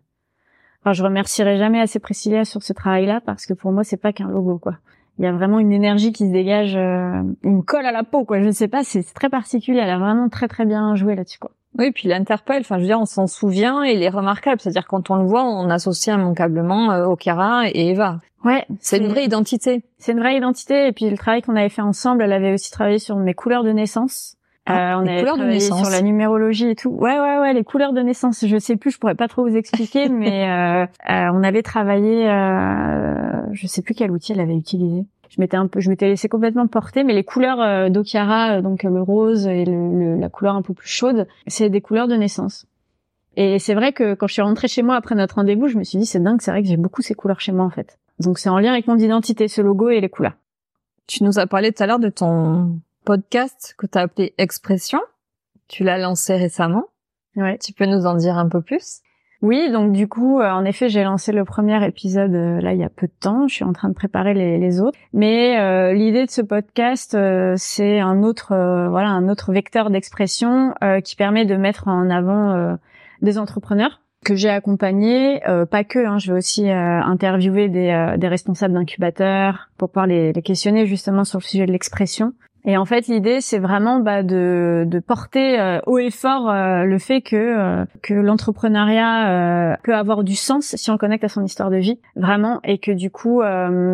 enfin, 0.82 0.92
je 0.92 1.02
remercierai 1.02 1.56
jamais 1.56 1.80
assez 1.80 1.98
Priscilla 1.98 2.44
sur 2.44 2.62
ce 2.62 2.74
travail-là 2.74 3.20
parce 3.24 3.46
que 3.46 3.54
pour 3.54 3.72
moi, 3.72 3.82
c'est 3.82 3.96
pas 3.96 4.12
qu'un 4.12 4.28
logo, 4.28 4.58
quoi. 4.58 4.76
Il 5.18 5.24
y 5.24 5.28
a 5.28 5.32
vraiment 5.32 5.58
une 5.58 5.72
énergie 5.72 6.12
qui 6.12 6.26
se 6.26 6.32
dégage, 6.32 6.74
une 6.76 7.64
colle 7.64 7.86
à 7.86 7.92
la 7.92 8.04
peau, 8.04 8.26
quoi. 8.26 8.38
Je 8.42 8.46
ne 8.48 8.52
sais 8.52 8.68
pas, 8.68 8.84
c'est 8.84 9.02
très 9.14 9.30
particulier. 9.30 9.78
Elle 9.78 9.88
a 9.88 9.98
vraiment 9.98 10.28
très 10.28 10.46
très 10.46 10.66
bien 10.66 10.94
joué 10.94 11.14
là-dessus, 11.14 11.38
quoi. 11.38 11.52
Oui, 11.78 11.90
puis 11.92 12.08
l'interpelle, 12.08 12.60
enfin 12.60 12.76
je 12.76 12.82
veux 12.82 12.86
dire, 12.86 13.00
on 13.00 13.06
s'en 13.06 13.26
souvient 13.26 13.84
et 13.84 13.92
il 13.92 14.02
est 14.02 14.08
remarquable. 14.08 14.60
C'est-à-dire 14.60 14.86
quand 14.86 15.10
on 15.10 15.16
le 15.16 15.24
voit, 15.24 15.44
on 15.44 15.68
associe 15.70 16.16
immanquablement 16.16 16.92
euh, 16.92 17.06
Okara 17.06 17.68
et 17.68 17.90
Eva. 17.90 18.18
Ouais, 18.44 18.64
c'est 18.80 18.98
une 18.98 19.08
vraie 19.08 19.24
identité. 19.24 19.82
C'est 19.98 20.12
une 20.12 20.20
vraie 20.20 20.36
identité. 20.36 20.86
Et 20.86 20.92
puis 20.92 21.10
le 21.10 21.16
travail 21.16 21.42
qu'on 21.42 21.56
avait 21.56 21.68
fait 21.68 21.82
ensemble, 21.82 22.22
elle 22.22 22.32
avait 22.32 22.52
aussi 22.52 22.70
travaillé 22.70 22.98
sur 22.98 23.16
mes 23.16 23.34
couleurs 23.34 23.64
de 23.64 23.72
naissance. 23.72 24.36
Ah, 24.66 24.94
euh, 24.94 24.96
on 24.98 25.06
avait 25.06 25.20
couleurs 25.20 25.38
de 25.38 25.44
naissance. 25.44 25.80
sur 25.80 25.90
la 25.90 26.02
numérologie 26.02 26.70
et 26.70 26.74
tout. 26.74 26.90
Ouais, 26.90 27.18
ouais, 27.18 27.38
ouais, 27.38 27.52
les 27.54 27.62
couleurs 27.62 27.92
de 27.92 28.00
naissance. 28.00 28.44
Je 28.46 28.58
sais 28.58 28.76
plus, 28.76 28.90
je 28.90 28.98
pourrais 28.98 29.14
pas 29.14 29.28
trop 29.28 29.42
vous 29.42 29.56
expliquer, 29.56 30.08
mais 30.10 30.48
euh, 30.48 30.86
euh, 31.08 31.30
on 31.32 31.42
avait 31.42 31.62
travaillé. 31.62 32.28
Euh, 32.28 33.42
je 33.52 33.66
sais 33.66 33.82
plus 33.82 33.94
quel 33.94 34.10
outil 34.10 34.32
elle 34.32 34.40
avait 34.40 34.56
utilisé 34.56 35.04
je 35.28 35.40
m'étais 35.40 35.56
un 35.56 35.66
peu, 35.66 35.80
je 35.80 35.90
m'étais 35.90 36.08
laissé 36.08 36.28
complètement 36.28 36.66
porter, 36.66 37.04
mais 37.04 37.14
les 37.14 37.24
couleurs 37.24 37.60
euh, 37.60 37.88
d'Okiara, 37.88 38.56
euh, 38.56 38.62
donc 38.62 38.82
le 38.82 39.02
rose 39.02 39.46
et 39.46 39.64
le, 39.64 40.16
la 40.18 40.28
couleur 40.28 40.54
un 40.54 40.62
peu 40.62 40.74
plus 40.74 40.88
chaude, 40.88 41.26
c'est 41.46 41.68
des 41.68 41.80
couleurs 41.80 42.08
de 42.08 42.14
naissance. 42.14 42.66
Et 43.36 43.58
c'est 43.58 43.74
vrai 43.74 43.92
que 43.92 44.14
quand 44.14 44.26
je 44.26 44.32
suis 44.32 44.42
rentrée 44.42 44.68
chez 44.68 44.82
moi 44.82 44.96
après 44.96 45.14
notre 45.14 45.36
rendez-vous, 45.36 45.68
je 45.68 45.76
me 45.76 45.84
suis 45.84 45.98
dit 45.98 46.06
c'est 46.06 46.22
dingue, 46.22 46.40
c'est 46.40 46.50
vrai 46.50 46.62
que 46.62 46.68
j'ai 46.68 46.76
beaucoup 46.76 47.02
ces 47.02 47.14
couleurs 47.14 47.40
chez 47.40 47.52
moi 47.52 47.64
en 47.64 47.70
fait. 47.70 47.98
Donc 48.18 48.38
c'est 48.38 48.48
en 48.48 48.58
lien 48.58 48.72
avec 48.72 48.86
mon 48.86 48.96
identité, 48.96 49.48
ce 49.48 49.60
logo 49.60 49.90
et 49.90 50.00
les 50.00 50.08
couleurs. 50.08 50.36
Tu 51.06 51.22
nous 51.22 51.38
as 51.38 51.46
parlé 51.46 51.72
tout 51.72 51.82
à 51.82 51.86
l'heure 51.86 51.98
de 51.98 52.08
ton 52.08 52.80
podcast 53.04 53.74
que 53.78 53.86
tu 53.86 53.98
as 53.98 54.02
appelé 54.02 54.34
Expression. 54.38 55.00
Tu 55.68 55.84
l'as 55.84 55.98
lancé 55.98 56.36
récemment. 56.36 56.86
Ouais. 57.36 57.58
Tu 57.58 57.72
peux 57.72 57.86
nous 57.86 58.06
en 58.06 58.14
dire 58.14 58.38
un 58.38 58.48
peu 58.48 58.62
plus? 58.62 59.00
Oui, 59.46 59.70
donc 59.70 59.92
du 59.92 60.08
coup, 60.08 60.40
euh, 60.40 60.50
en 60.50 60.64
effet, 60.64 60.88
j'ai 60.88 61.04
lancé 61.04 61.30
le 61.30 61.44
premier 61.44 61.86
épisode 61.86 62.34
euh, 62.34 62.60
là 62.60 62.72
il 62.72 62.80
y 62.80 62.82
a 62.82 62.88
peu 62.88 63.06
de 63.06 63.12
temps. 63.20 63.46
Je 63.46 63.54
suis 63.54 63.64
en 63.64 63.72
train 63.72 63.88
de 63.88 63.94
préparer 63.94 64.34
les, 64.34 64.80
autres. 64.80 64.98
Mais 65.12 65.56
euh, 65.60 65.92
l'idée 65.92 66.26
de 66.26 66.30
ce 66.32 66.42
podcast, 66.42 67.16
c'est 67.54 68.00
un 68.00 68.24
autre, 68.24 68.48
voilà, 68.90 69.10
un 69.10 69.28
autre 69.28 69.52
vecteur 69.52 69.90
d'expression 69.90 70.74
qui 71.04 71.14
permet 71.14 71.44
de 71.44 71.54
mettre 71.54 71.86
en 71.86 72.10
avant 72.10 72.76
des 73.22 73.38
entrepreneurs 73.38 74.00
que 74.24 74.34
j'ai 74.34 74.50
accompagnés, 74.50 75.40
pas 75.70 75.84
que. 75.84 76.04
Hein, 76.04 76.18
je 76.18 76.32
vais 76.32 76.38
aussi 76.38 76.68
interviewer 76.68 77.68
des, 77.68 78.16
des 78.18 78.28
responsables 78.28 78.74
d'incubateurs 78.74 79.70
pour 79.78 79.90
pouvoir 79.90 80.08
les, 80.08 80.32
les 80.32 80.42
questionner 80.42 80.86
justement 80.86 81.22
sur 81.22 81.38
le 81.38 81.44
sujet 81.44 81.66
de 81.66 81.72
l'expression. 81.72 82.32
Et 82.68 82.76
en 82.76 82.84
fait, 82.84 83.06
l'idée, 83.06 83.40
c'est 83.40 83.60
vraiment 83.60 84.00
bah, 84.00 84.24
de, 84.24 84.84
de, 84.88 84.98
porter 84.98 85.58
euh, 85.60 85.78
haut 85.86 85.98
et 85.98 86.10
fort 86.10 86.50
euh, 86.50 86.82
le 86.82 86.98
fait 86.98 87.20
que 87.20 87.36
euh, 87.36 87.84
que 88.02 88.12
l'entrepreneuriat 88.12 89.78
peut 89.84 89.94
avoir 89.94 90.24
du 90.24 90.34
sens 90.34 90.74
si 90.74 90.90
on 90.90 90.98
connecte 90.98 91.22
à 91.22 91.28
son 91.28 91.44
histoire 91.44 91.70
de 91.70 91.76
vie, 91.76 92.00
vraiment, 92.16 92.60
et 92.64 92.78
que 92.78 92.90
du 92.90 93.10
coup, 93.10 93.40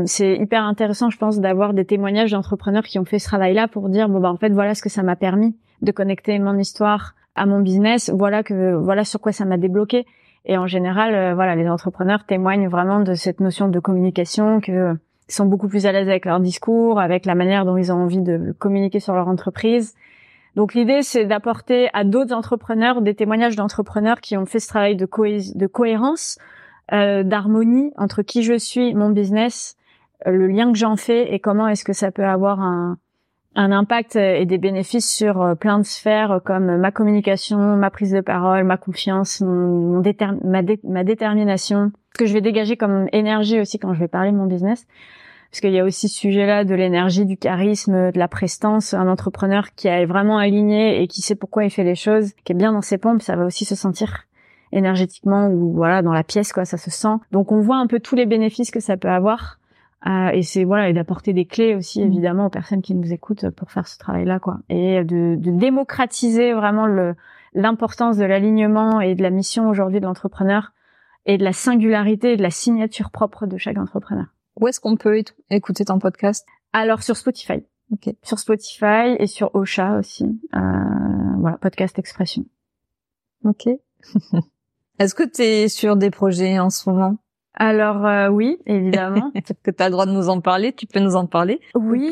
c'est 0.06 0.36
hyper 0.36 0.64
intéressant, 0.64 1.10
je 1.10 1.18
pense, 1.18 1.38
d'avoir 1.38 1.74
des 1.74 1.84
témoignages 1.84 2.30
d'entrepreneurs 2.30 2.84
qui 2.84 2.98
ont 2.98 3.04
fait 3.04 3.18
ce 3.18 3.26
travail-là 3.26 3.68
pour 3.68 3.90
dire 3.90 4.08
bon 4.08 4.20
bah 4.20 4.30
en 4.30 4.36
fait 4.36 4.50
voilà 4.50 4.74
ce 4.74 4.82
que 4.82 4.88
ça 4.88 5.02
m'a 5.02 5.16
permis 5.16 5.54
de 5.82 5.92
connecter 5.92 6.38
mon 6.38 6.58
histoire 6.58 7.14
à 7.34 7.44
mon 7.46 7.60
business, 7.60 8.10
voilà 8.10 8.42
que 8.42 8.74
voilà 8.74 9.04
sur 9.04 9.20
quoi 9.20 9.32
ça 9.32 9.44
m'a 9.44 9.58
débloqué. 9.58 10.06
Et 10.44 10.56
en 10.56 10.66
général, 10.66 11.34
voilà, 11.34 11.54
les 11.54 11.68
entrepreneurs 11.68 12.24
témoignent 12.24 12.68
vraiment 12.68 13.00
de 13.00 13.14
cette 13.14 13.40
notion 13.40 13.68
de 13.68 13.78
communication 13.78 14.60
que 14.60 14.96
ils 15.28 15.34
sont 15.34 15.46
beaucoup 15.46 15.68
plus 15.68 15.86
à 15.86 15.92
l'aise 15.92 16.08
avec 16.08 16.24
leur 16.24 16.40
discours, 16.40 17.00
avec 17.00 17.26
la 17.26 17.34
manière 17.34 17.64
dont 17.64 17.76
ils 17.76 17.92
ont 17.92 18.02
envie 18.02 18.20
de 18.20 18.54
communiquer 18.58 19.00
sur 19.00 19.14
leur 19.14 19.28
entreprise. 19.28 19.94
Donc 20.56 20.74
l'idée, 20.74 21.02
c'est 21.02 21.24
d'apporter 21.24 21.88
à 21.94 22.04
d'autres 22.04 22.34
entrepreneurs 22.34 23.00
des 23.00 23.14
témoignages 23.14 23.56
d'entrepreneurs 23.56 24.20
qui 24.20 24.36
ont 24.36 24.44
fait 24.44 24.60
ce 24.60 24.68
travail 24.68 24.96
de, 24.96 25.06
cohérence, 25.66 26.38
euh, 26.92 27.22
d'harmonie 27.22 27.92
entre 27.96 28.22
qui 28.22 28.42
je 28.42 28.58
suis, 28.58 28.94
mon 28.94 29.10
business, 29.10 29.76
euh, 30.26 30.30
le 30.32 30.46
lien 30.48 30.70
que 30.70 30.78
j'en 30.78 30.96
fais 30.96 31.32
et 31.32 31.40
comment 31.40 31.68
est-ce 31.68 31.84
que 31.84 31.94
ça 31.94 32.10
peut 32.10 32.26
avoir 32.26 32.60
un, 32.60 32.98
un 33.54 33.72
impact 33.72 34.16
et 34.16 34.46
des 34.46 34.58
bénéfices 34.58 35.10
sur 35.10 35.42
euh, 35.42 35.54
plein 35.54 35.78
de 35.78 35.84
sphères 35.84 36.40
comme 36.44 36.78
ma 36.78 36.90
communication, 36.90 37.76
ma 37.76 37.90
prise 37.90 38.12
de 38.12 38.20
parole, 38.20 38.64
ma 38.64 38.76
confiance, 38.76 39.40
ma, 39.42 40.62
ma 40.84 41.04
détermination, 41.04 41.92
ce 42.14 42.18
que 42.18 42.26
je 42.26 42.32
vais 42.32 42.40
dégager 42.40 42.76
comme 42.76 43.08
énergie 43.12 43.60
aussi 43.60 43.78
quand 43.78 43.92
je 43.94 44.00
vais 44.00 44.08
parler 44.08 44.32
de 44.32 44.36
mon 44.36 44.46
business 44.46 44.86
parce 45.52 45.60
qu'il 45.60 45.72
y 45.72 45.78
a 45.78 45.84
aussi 45.84 46.08
ce 46.08 46.18
sujet-là 46.18 46.64
de 46.64 46.74
l'énergie, 46.74 47.26
du 47.26 47.36
charisme, 47.36 48.10
de 48.10 48.18
la 48.18 48.26
prestance. 48.26 48.94
Un 48.94 49.06
entrepreneur 49.06 49.66
qui 49.76 49.86
est 49.86 50.06
vraiment 50.06 50.38
aligné 50.38 51.02
et 51.02 51.06
qui 51.08 51.20
sait 51.20 51.34
pourquoi 51.34 51.64
il 51.64 51.70
fait 51.70 51.84
les 51.84 51.94
choses, 51.94 52.32
qui 52.44 52.52
est 52.52 52.54
bien 52.54 52.72
dans 52.72 52.80
ses 52.80 52.96
pompes, 52.96 53.20
ça 53.20 53.36
va 53.36 53.44
aussi 53.44 53.66
se 53.66 53.74
sentir 53.74 54.24
énergétiquement 54.72 55.48
ou 55.48 55.74
voilà 55.74 56.00
dans 56.00 56.14
la 56.14 56.24
pièce 56.24 56.54
quoi, 56.54 56.64
ça 56.64 56.78
se 56.78 56.90
sent. 56.90 57.16
Donc 57.32 57.52
on 57.52 57.60
voit 57.60 57.76
un 57.76 57.86
peu 57.86 58.00
tous 58.00 58.16
les 58.16 58.24
bénéfices 58.24 58.70
que 58.70 58.80
ça 58.80 58.96
peut 58.96 59.10
avoir. 59.10 59.58
Euh, 60.06 60.30
et 60.30 60.42
c'est 60.42 60.64
voilà 60.64 60.88
et 60.88 60.92
d'apporter 60.92 61.32
des 61.32 61.44
clés 61.44 61.76
aussi 61.76 62.00
mmh. 62.00 62.06
évidemment 62.06 62.46
aux 62.46 62.50
personnes 62.50 62.82
qui 62.82 62.94
nous 62.94 63.12
écoutent 63.12 63.50
pour 63.50 63.70
faire 63.70 63.86
ce 63.86 63.98
travail-là 63.98 64.40
quoi. 64.40 64.58
Et 64.68 65.04
de, 65.04 65.36
de 65.36 65.50
démocratiser 65.50 66.52
vraiment 66.52 66.86
le 66.86 67.14
l'importance 67.54 68.16
de 68.16 68.24
l'alignement 68.24 69.00
et 69.00 69.14
de 69.14 69.22
la 69.22 69.30
mission 69.30 69.68
aujourd'hui 69.68 70.00
de 70.00 70.06
l'entrepreneur 70.06 70.72
et 71.26 71.38
de 71.38 71.44
la 71.44 71.52
singularité 71.52 72.32
et 72.32 72.36
de 72.36 72.42
la 72.42 72.50
signature 72.50 73.10
propre 73.10 73.46
de 73.46 73.56
chaque 73.58 73.78
entrepreneur. 73.78 74.26
Où 74.60 74.68
est-ce 74.68 74.80
qu'on 74.80 74.96
peut 74.96 75.22
écouter 75.50 75.84
ton 75.84 75.98
podcast? 75.98 76.46
Alors 76.72 77.02
sur 77.02 77.16
Spotify. 77.16 77.64
Ok. 77.92 78.14
Sur 78.22 78.38
Spotify 78.38 79.16
et 79.18 79.26
sur 79.26 79.54
Ocha 79.54 79.98
aussi. 79.98 80.24
Euh, 80.54 80.58
voilà, 81.38 81.58
podcast 81.58 81.98
expression. 81.98 82.44
Ok. 83.44 83.68
est-ce 84.98 85.14
que 85.14 85.24
tu 85.24 85.42
es 85.42 85.68
sur 85.68 85.96
des 85.96 86.10
projets 86.10 86.58
en 86.58 86.70
ce 86.70 86.88
moment? 86.88 87.18
Alors 87.54 88.06
euh, 88.06 88.28
oui, 88.28 88.58
évidemment. 88.66 89.30
que 89.62 89.70
tu 89.70 89.82
as 89.82 89.86
le 89.86 89.92
droit 89.92 90.06
de 90.06 90.12
nous 90.12 90.28
en 90.28 90.40
parler, 90.40 90.72
tu 90.72 90.86
peux 90.86 91.00
nous 91.00 91.16
en 91.16 91.26
parler? 91.26 91.60
Oui, 91.74 92.10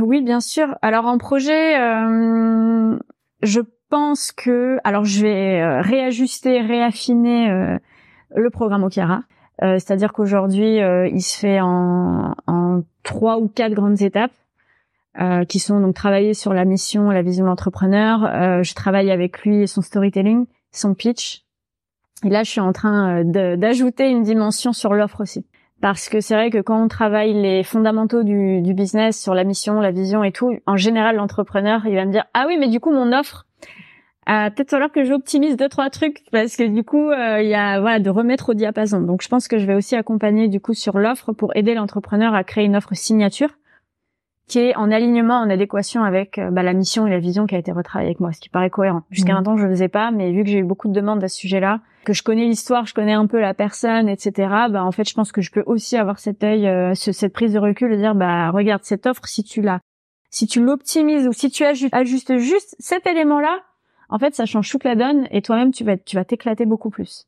oui, 0.00 0.22
bien 0.22 0.40
sûr. 0.40 0.76
Alors 0.82 1.06
en 1.06 1.18
projet, 1.18 1.78
euh, 1.80 2.98
je 3.42 3.60
pense 3.88 4.32
que, 4.32 4.78
alors 4.84 5.04
je 5.04 5.22
vais 5.22 5.60
euh, 5.60 5.80
réajuster, 5.82 6.60
réaffiner 6.60 7.50
euh, 7.50 7.78
le 8.34 8.50
programme 8.50 8.84
Okara. 8.84 9.22
Euh, 9.62 9.74
c'est-à-dire 9.74 10.12
qu'aujourd'hui, 10.12 10.80
euh, 10.80 11.06
il 11.08 11.22
se 11.22 11.38
fait 11.38 11.60
en, 11.60 12.34
en, 12.46 12.82
trois 13.02 13.38
ou 13.38 13.48
quatre 13.48 13.74
grandes 13.74 14.00
étapes. 14.02 14.32
Euh, 15.20 15.44
qui 15.44 15.58
sont 15.58 15.78
donc 15.78 15.94
travailler 15.94 16.32
sur 16.32 16.54
la 16.54 16.64
mission 16.64 17.10
la 17.10 17.20
vision 17.20 17.44
de 17.44 17.50
l'entrepreneur. 17.50 18.62
je 18.64 18.74
travaille 18.74 19.10
avec 19.10 19.42
lui 19.42 19.60
et 19.60 19.66
son 19.66 19.82
storytelling, 19.82 20.46
son 20.70 20.94
pitch. 20.94 21.44
Et 22.24 22.28
là, 22.28 22.42
je 22.42 22.50
suis 22.50 22.60
en 22.60 22.72
train 22.72 23.24
d'ajouter 23.24 24.08
une 24.08 24.22
dimension 24.22 24.72
sur 24.72 24.94
l'offre 24.94 25.20
aussi. 25.20 25.44
Parce 25.80 26.08
que 26.08 26.20
c'est 26.20 26.34
vrai 26.34 26.50
que 26.50 26.58
quand 26.58 26.80
on 26.80 26.86
travaille 26.86 27.34
les 27.34 27.64
fondamentaux 27.64 28.22
du, 28.22 28.62
du, 28.62 28.72
business 28.72 29.20
sur 29.20 29.34
la 29.34 29.42
mission, 29.42 29.80
la 29.80 29.90
vision 29.90 30.22
et 30.22 30.30
tout, 30.30 30.56
en 30.66 30.76
général, 30.76 31.16
l'entrepreneur, 31.16 31.84
il 31.86 31.96
va 31.96 32.04
me 32.04 32.12
dire, 32.12 32.24
ah 32.34 32.44
oui, 32.46 32.56
mais 32.56 32.68
du 32.68 32.78
coup, 32.78 32.92
mon 32.92 33.12
offre, 33.12 33.46
euh, 34.28 34.50
peut-être 34.50 34.70
falloir 34.70 34.92
que 34.92 35.02
j'optimise 35.02 35.56
deux 35.56 35.68
trois 35.68 35.90
trucs 35.90 36.22
parce 36.30 36.54
que 36.56 36.62
du 36.62 36.84
coup 36.84 37.10
euh, 37.10 37.42
il 37.42 37.48
y 37.48 37.56
a 37.56 37.80
voilà 37.80 37.98
de 37.98 38.08
remettre 38.08 38.50
au 38.50 38.54
diapason. 38.54 39.00
Donc 39.00 39.20
je 39.20 39.28
pense 39.28 39.48
que 39.48 39.58
je 39.58 39.66
vais 39.66 39.74
aussi 39.74 39.96
accompagner 39.96 40.46
du 40.46 40.60
coup 40.60 40.74
sur 40.74 41.00
l'offre 41.00 41.32
pour 41.32 41.56
aider 41.56 41.74
l'entrepreneur 41.74 42.32
à 42.32 42.44
créer 42.44 42.64
une 42.64 42.76
offre 42.76 42.94
signature 42.94 43.48
qui 44.46 44.60
est 44.60 44.76
en 44.76 44.92
alignement, 44.92 45.40
en 45.40 45.50
adéquation 45.50 46.04
avec 46.04 46.38
euh, 46.38 46.52
bah, 46.52 46.62
la 46.62 46.72
mission 46.72 47.06
et 47.08 47.10
la 47.10 47.18
vision 47.18 47.46
qui 47.46 47.56
a 47.56 47.58
été 47.58 47.72
retravaillée 47.72 48.10
avec 48.10 48.20
moi, 48.20 48.32
ce 48.32 48.40
qui 48.40 48.48
paraît 48.48 48.70
cohérent. 48.70 49.02
Jusqu'à 49.10 49.32
Mhm. 49.32 49.38
maintenant, 49.38 49.56
je 49.56 49.64
le 49.64 49.70
faisais 49.70 49.88
pas, 49.88 50.12
mais 50.12 50.30
vu 50.30 50.44
que 50.44 50.50
j'ai 50.50 50.58
eu 50.58 50.64
beaucoup 50.64 50.86
de 50.88 50.92
demandes 50.92 51.24
à 51.24 51.28
ce 51.28 51.38
sujet-là, 51.38 51.80
que 52.04 52.12
je 52.12 52.22
connais 52.22 52.44
l'histoire, 52.46 52.86
je 52.86 52.94
connais 52.94 53.12
un 53.12 53.26
peu 53.26 53.40
la 53.40 53.54
personne, 53.54 54.08
etc. 54.08 54.32
Bah 54.70 54.84
en 54.84 54.92
fait, 54.92 55.08
je 55.08 55.14
pense 55.14 55.32
que 55.32 55.40
je 55.42 55.50
peux 55.50 55.62
aussi 55.66 55.96
avoir 55.96 56.18
cet 56.18 56.42
œil, 56.44 56.66
euh, 56.66 56.94
ce- 56.94 57.12
cette 57.12 57.32
prise 57.32 57.52
de 57.54 57.58
recul 57.58 57.92
et 57.92 57.96
dire 57.96 58.14
bah 58.14 58.50
regarde 58.50 58.82
cette 58.84 59.06
offre, 59.06 59.26
si 59.26 59.42
tu 59.44 59.62
la, 59.62 59.80
si 60.30 60.46
tu 60.46 60.62
l'optimises 60.62 61.26
ou 61.28 61.32
si 61.32 61.50
tu 61.50 61.64
aju- 61.64 61.88
ajustes 61.92 62.36
juste 62.38 62.74
cet 62.78 63.06
élément-là, 63.06 63.60
en 64.08 64.18
fait, 64.18 64.34
ça 64.34 64.44
change 64.46 64.70
toute 64.70 64.84
la 64.84 64.94
donne 64.94 65.26
et 65.30 65.42
toi-même 65.42 65.72
tu 65.72 65.84
vas, 65.84 65.96
tu 65.96 66.16
vas 66.16 66.24
t'éclater 66.24 66.66
beaucoup 66.66 66.90
plus. 66.90 67.24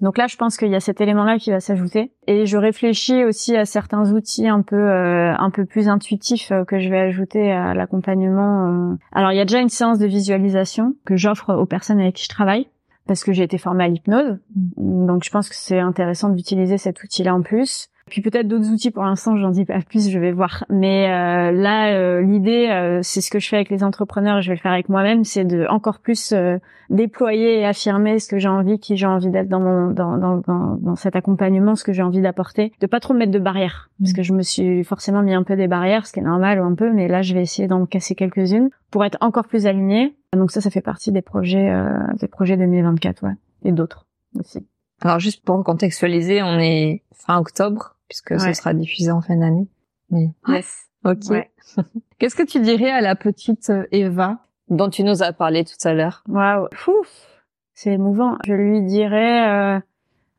Donc 0.00 0.18
là, 0.18 0.26
je 0.26 0.36
pense 0.36 0.56
qu'il 0.56 0.68
y 0.70 0.74
a 0.74 0.80
cet 0.80 1.00
élément-là 1.00 1.38
qui 1.38 1.50
va 1.52 1.60
s'ajouter. 1.60 2.12
Et 2.26 2.46
je 2.46 2.56
réfléchis 2.58 3.24
aussi 3.24 3.56
à 3.56 3.64
certains 3.64 4.12
outils 4.12 4.48
un 4.48 4.60
peu 4.60 4.74
euh, 4.76 5.32
un 5.38 5.50
peu 5.50 5.64
plus 5.64 5.88
intuitifs 5.88 6.50
euh, 6.50 6.64
que 6.64 6.80
je 6.80 6.88
vais 6.90 6.98
ajouter 6.98 7.52
à 7.52 7.74
l'accompagnement. 7.74 8.90
euh. 8.92 8.96
Alors, 9.12 9.30
il 9.30 9.36
y 9.36 9.40
a 9.40 9.44
déjà 9.44 9.60
une 9.60 9.68
séance 9.68 9.98
de 10.00 10.06
visualisation 10.06 10.94
que 11.06 11.16
j'offre 11.16 11.54
aux 11.54 11.64
personnes 11.66 12.00
avec 12.00 12.16
qui 12.16 12.24
je 12.24 12.28
travaille 12.28 12.66
parce 13.06 13.24
que 13.24 13.32
j'ai 13.32 13.42
été 13.42 13.58
formée 13.58 13.84
à 13.84 13.88
l'hypnose. 13.88 14.38
Donc, 14.76 15.24
je 15.24 15.30
pense 15.30 15.48
que 15.48 15.54
c'est 15.54 15.78
intéressant 15.78 16.30
d'utiliser 16.30 16.78
cet 16.78 17.02
outil-là 17.02 17.34
en 17.34 17.42
plus. 17.42 17.88
Puis 18.06 18.20
peut-être 18.20 18.46
d'autres 18.46 18.70
outils 18.70 18.90
pour 18.90 19.02
l'instant, 19.02 19.36
j'en 19.36 19.50
dis 19.50 19.64
pas 19.64 19.80
plus, 19.80 20.10
je 20.10 20.18
vais 20.18 20.32
voir. 20.32 20.64
Mais 20.68 21.10
euh, 21.10 21.52
là, 21.52 21.94
euh, 21.94 22.20
l'idée, 22.20 22.68
euh, 22.70 23.00
c'est 23.02 23.22
ce 23.22 23.30
que 23.30 23.38
je 23.38 23.48
fais 23.48 23.56
avec 23.56 23.70
les 23.70 23.82
entrepreneurs, 23.82 24.38
et 24.38 24.42
je 24.42 24.48
vais 24.48 24.56
le 24.56 24.60
faire 24.60 24.72
avec 24.72 24.88
moi-même, 24.90 25.24
c'est 25.24 25.44
de 25.44 25.66
encore 25.68 26.00
plus 26.00 26.32
euh, 26.32 26.58
déployer 26.90 27.60
et 27.60 27.66
affirmer 27.66 28.18
ce 28.18 28.28
que 28.28 28.38
j'ai 28.38 28.48
envie, 28.48 28.78
qui 28.78 28.96
j'ai 28.96 29.06
envie 29.06 29.30
d'être 29.30 29.48
dans 29.48 29.60
mon 29.60 29.90
dans, 29.90 30.18
dans, 30.18 30.36
dans, 30.38 30.76
dans 30.76 30.96
cet 30.96 31.16
accompagnement, 31.16 31.76
ce 31.76 31.84
que 31.84 31.92
j'ai 31.92 32.02
envie 32.02 32.20
d'apporter, 32.20 32.72
de 32.78 32.86
pas 32.86 33.00
trop 33.00 33.14
me 33.14 33.20
mettre 33.20 33.32
de 33.32 33.38
barrières, 33.38 33.90
parce 33.98 34.12
que 34.12 34.22
je 34.22 34.34
me 34.34 34.42
suis 34.42 34.84
forcément 34.84 35.22
mis 35.22 35.34
un 35.34 35.42
peu 35.42 35.56
des 35.56 35.68
barrières, 35.68 36.06
ce 36.06 36.12
qui 36.12 36.20
est 36.20 36.24
normal 36.24 36.60
ou 36.60 36.64
un 36.64 36.74
peu, 36.74 36.92
mais 36.92 37.08
là 37.08 37.22
je 37.22 37.34
vais 37.34 37.42
essayer 37.42 37.68
d'en 37.68 37.86
casser 37.86 38.14
quelques-unes 38.14 38.68
pour 38.90 39.04
être 39.04 39.18
encore 39.22 39.46
plus 39.46 39.66
alignée. 39.66 40.14
Donc 40.34 40.50
ça, 40.50 40.60
ça 40.60 40.70
fait 40.70 40.82
partie 40.82 41.10
des 41.10 41.22
projets 41.22 41.70
euh, 41.70 41.88
des 42.20 42.28
projets 42.28 42.56
2024, 42.56 43.22
ouais, 43.22 43.34
et 43.64 43.72
d'autres 43.72 44.06
aussi. 44.38 44.66
Alors 45.00 45.20
juste 45.20 45.44
pour 45.44 45.62
contextualiser, 45.64 46.42
on 46.42 46.58
est 46.58 47.02
fin 47.12 47.38
octobre 47.38 47.93
puisque 48.08 48.38
ce 48.40 48.52
sera 48.52 48.74
diffusé 48.74 49.10
en 49.10 49.20
fin 49.20 49.36
d'année. 49.36 49.66
Mais 50.10 50.30
Yes. 50.48 50.86
ok. 51.04 51.18
Ouais. 51.30 51.50
Qu'est-ce 52.18 52.36
que 52.36 52.42
tu 52.42 52.60
dirais 52.60 52.90
à 52.90 53.00
la 53.00 53.16
petite 53.16 53.70
euh, 53.70 53.84
Eva 53.92 54.38
dont 54.68 54.88
tu 54.88 55.02
nous 55.02 55.22
as 55.22 55.32
parlé 55.32 55.64
tout 55.64 55.76
à 55.88 55.94
l'heure? 55.94 56.22
Waouh, 56.28 56.68
Ouf, 56.88 57.28
c'est 57.74 57.92
émouvant. 57.92 58.36
Je 58.46 58.54
lui 58.54 58.82
dirais, 58.82 59.48
euh, 59.48 59.80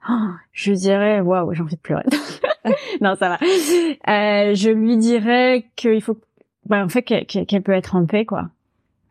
oh, 0.09 0.30
je 0.51 0.72
dirais, 0.74 1.20
waouh, 1.22 1.53
j'ai 1.53 1.61
envie 1.61 1.76
de 1.76 1.82
pleurer. 1.82 2.05
non, 3.01 3.16
ça 3.16 3.30
va. 3.30 3.38
Euh, 3.41 4.55
je 4.55 4.70
lui 4.70 4.97
dirais 4.97 5.66
qu'il 5.76 6.01
faut, 6.01 6.18
bah, 6.66 6.84
en 6.84 6.89
fait, 6.89 7.03
qu'elle 7.03 7.61
peut 7.63 7.74
être 7.74 7.95
en 7.95 8.05
paix, 8.05 8.26
quoi. 8.26 8.49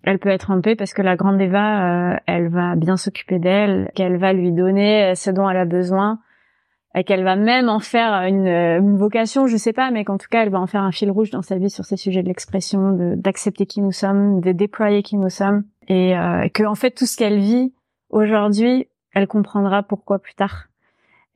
Elle 0.02 0.18
peut 0.18 0.28
être 0.28 0.50
en 0.50 0.60
paix 0.60 0.76
parce 0.76 0.92
que 0.92 1.00
la 1.02 1.16
grande 1.16 1.40
Eva, 1.40 2.12
euh, 2.12 2.16
elle 2.26 2.48
va 2.48 2.76
bien 2.76 2.96
s'occuper 2.96 3.38
d'elle, 3.38 3.90
qu'elle 3.94 4.18
va 4.18 4.32
lui 4.34 4.52
donner 4.52 5.14
ce 5.14 5.30
dont 5.30 5.48
elle 5.48 5.56
a 5.56 5.64
besoin, 5.64 6.18
qu'elle 7.02 7.24
va 7.24 7.34
même 7.34 7.68
en 7.68 7.80
faire 7.80 8.12
une, 8.28 8.46
euh, 8.46 8.78
une 8.78 8.96
vocation, 8.96 9.48
je 9.48 9.56
sais 9.56 9.72
pas, 9.72 9.90
mais 9.90 10.04
qu'en 10.04 10.16
tout 10.16 10.28
cas, 10.30 10.42
elle 10.44 10.50
va 10.50 10.60
en 10.60 10.68
faire 10.68 10.82
un 10.82 10.92
fil 10.92 11.10
rouge 11.10 11.30
dans 11.30 11.42
sa 11.42 11.58
vie 11.58 11.70
sur 11.70 11.84
ces 11.84 11.96
sujets 11.96 12.22
de 12.22 12.28
l'expression, 12.28 12.92
de- 12.92 13.16
d'accepter 13.16 13.66
qui 13.66 13.80
nous 13.80 13.90
sommes, 13.90 14.40
de 14.40 14.52
déployer 14.52 15.02
qui 15.02 15.16
nous 15.16 15.28
sommes, 15.30 15.64
et 15.88 16.16
euh, 16.16 16.48
que 16.50 16.62
en 16.62 16.76
fait 16.76 16.92
tout 16.92 17.06
ce 17.06 17.16
qu'elle 17.16 17.40
vit 17.40 17.74
aujourd'hui, 18.10 18.86
elle 19.12 19.26
comprendra 19.26 19.82
pourquoi 19.82 20.20
plus 20.20 20.34
tard, 20.34 20.66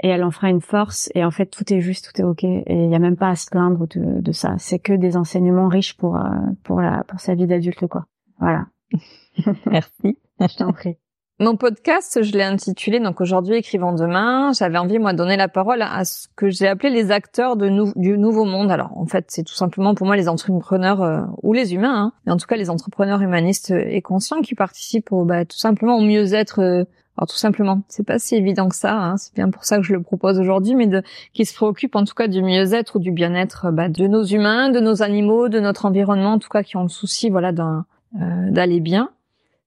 et 0.00 0.08
elle 0.08 0.22
en 0.22 0.30
fera 0.30 0.48
une 0.48 0.60
force. 0.60 1.10
Et 1.16 1.24
en 1.24 1.32
fait, 1.32 1.46
tout 1.46 1.72
est 1.72 1.80
juste, 1.80 2.12
tout 2.14 2.20
est 2.20 2.24
ok, 2.24 2.44
et 2.44 2.62
il 2.68 2.90
y 2.90 2.94
a 2.94 3.00
même 3.00 3.16
pas 3.16 3.30
à 3.30 3.34
se 3.34 3.50
plaindre 3.50 3.88
de, 3.88 4.20
de 4.20 4.32
ça. 4.32 4.54
C'est 4.58 4.78
que 4.78 4.92
des 4.92 5.16
enseignements 5.16 5.66
riches 5.68 5.96
pour 5.96 6.16
euh, 6.16 6.20
pour 6.62 6.80
la 6.80 7.02
pour 7.08 7.18
sa 7.18 7.34
vie 7.34 7.48
d'adulte, 7.48 7.84
quoi. 7.88 8.06
Voilà. 8.38 8.66
Merci. 9.66 10.18
Je 10.40 10.56
t'en 10.56 10.72
prie. 10.72 10.96
Mon 11.40 11.56
podcast, 11.56 12.20
je 12.20 12.32
l'ai 12.32 12.42
intitulé 12.42 12.98
donc 12.98 13.20
aujourd'hui 13.20 13.54
écrivons 13.54 13.92
demain. 13.92 14.50
J'avais 14.52 14.76
envie 14.76 14.98
moi 14.98 15.12
de 15.12 15.18
donner 15.18 15.36
la 15.36 15.46
parole 15.46 15.82
à 15.82 16.04
ce 16.04 16.26
que 16.34 16.50
j'ai 16.50 16.66
appelé 16.66 16.90
les 16.90 17.12
acteurs 17.12 17.56
du 17.56 18.18
nouveau 18.18 18.44
monde. 18.44 18.72
Alors 18.72 18.98
en 18.98 19.06
fait, 19.06 19.26
c'est 19.28 19.44
tout 19.44 19.54
simplement 19.54 19.94
pour 19.94 20.08
moi 20.08 20.16
les 20.16 20.28
entrepreneurs 20.28 21.00
euh, 21.00 21.20
ou 21.44 21.52
les 21.52 21.74
humains, 21.74 21.94
hein, 21.96 22.12
mais 22.26 22.32
en 22.32 22.38
tout 22.38 22.48
cas 22.48 22.56
les 22.56 22.70
entrepreneurs 22.70 23.22
humanistes 23.22 23.70
et 23.70 24.02
conscients 24.02 24.40
qui 24.40 24.56
participent 24.56 25.12
au, 25.12 25.24
bah, 25.24 25.44
tout 25.44 25.58
simplement 25.58 25.96
au 25.96 26.00
mieux-être. 26.00 26.58
euh, 26.60 26.84
alors 27.16 27.28
tout 27.28 27.36
simplement, 27.36 27.82
c'est 27.86 28.04
pas 28.04 28.18
si 28.18 28.34
évident 28.34 28.68
que 28.68 28.74
ça. 28.74 28.94
Hein, 28.96 29.16
c'est 29.16 29.32
bien 29.36 29.48
pour 29.48 29.64
ça 29.64 29.76
que 29.76 29.84
je 29.84 29.92
le 29.92 30.02
propose 30.02 30.40
aujourd'hui, 30.40 30.74
mais 30.74 30.88
de 30.88 31.04
qui 31.34 31.44
se 31.44 31.54
préoccupent 31.54 31.94
en 31.94 32.04
tout 32.04 32.14
cas 32.16 32.26
du 32.26 32.42
mieux-être 32.42 32.96
ou 32.96 32.98
du 32.98 33.12
bien-être 33.12 33.70
bah, 33.70 33.88
de 33.88 34.08
nos 34.08 34.24
humains, 34.24 34.70
de 34.70 34.80
nos 34.80 35.02
animaux, 35.04 35.48
de 35.48 35.60
notre 35.60 35.86
environnement, 35.86 36.32
en 36.32 36.38
tout 36.40 36.48
cas 36.48 36.64
qui 36.64 36.76
ont 36.76 36.82
le 36.82 36.88
souci 36.88 37.30
voilà 37.30 37.50
euh, 37.50 38.50
d'aller 38.50 38.80
bien. 38.80 39.10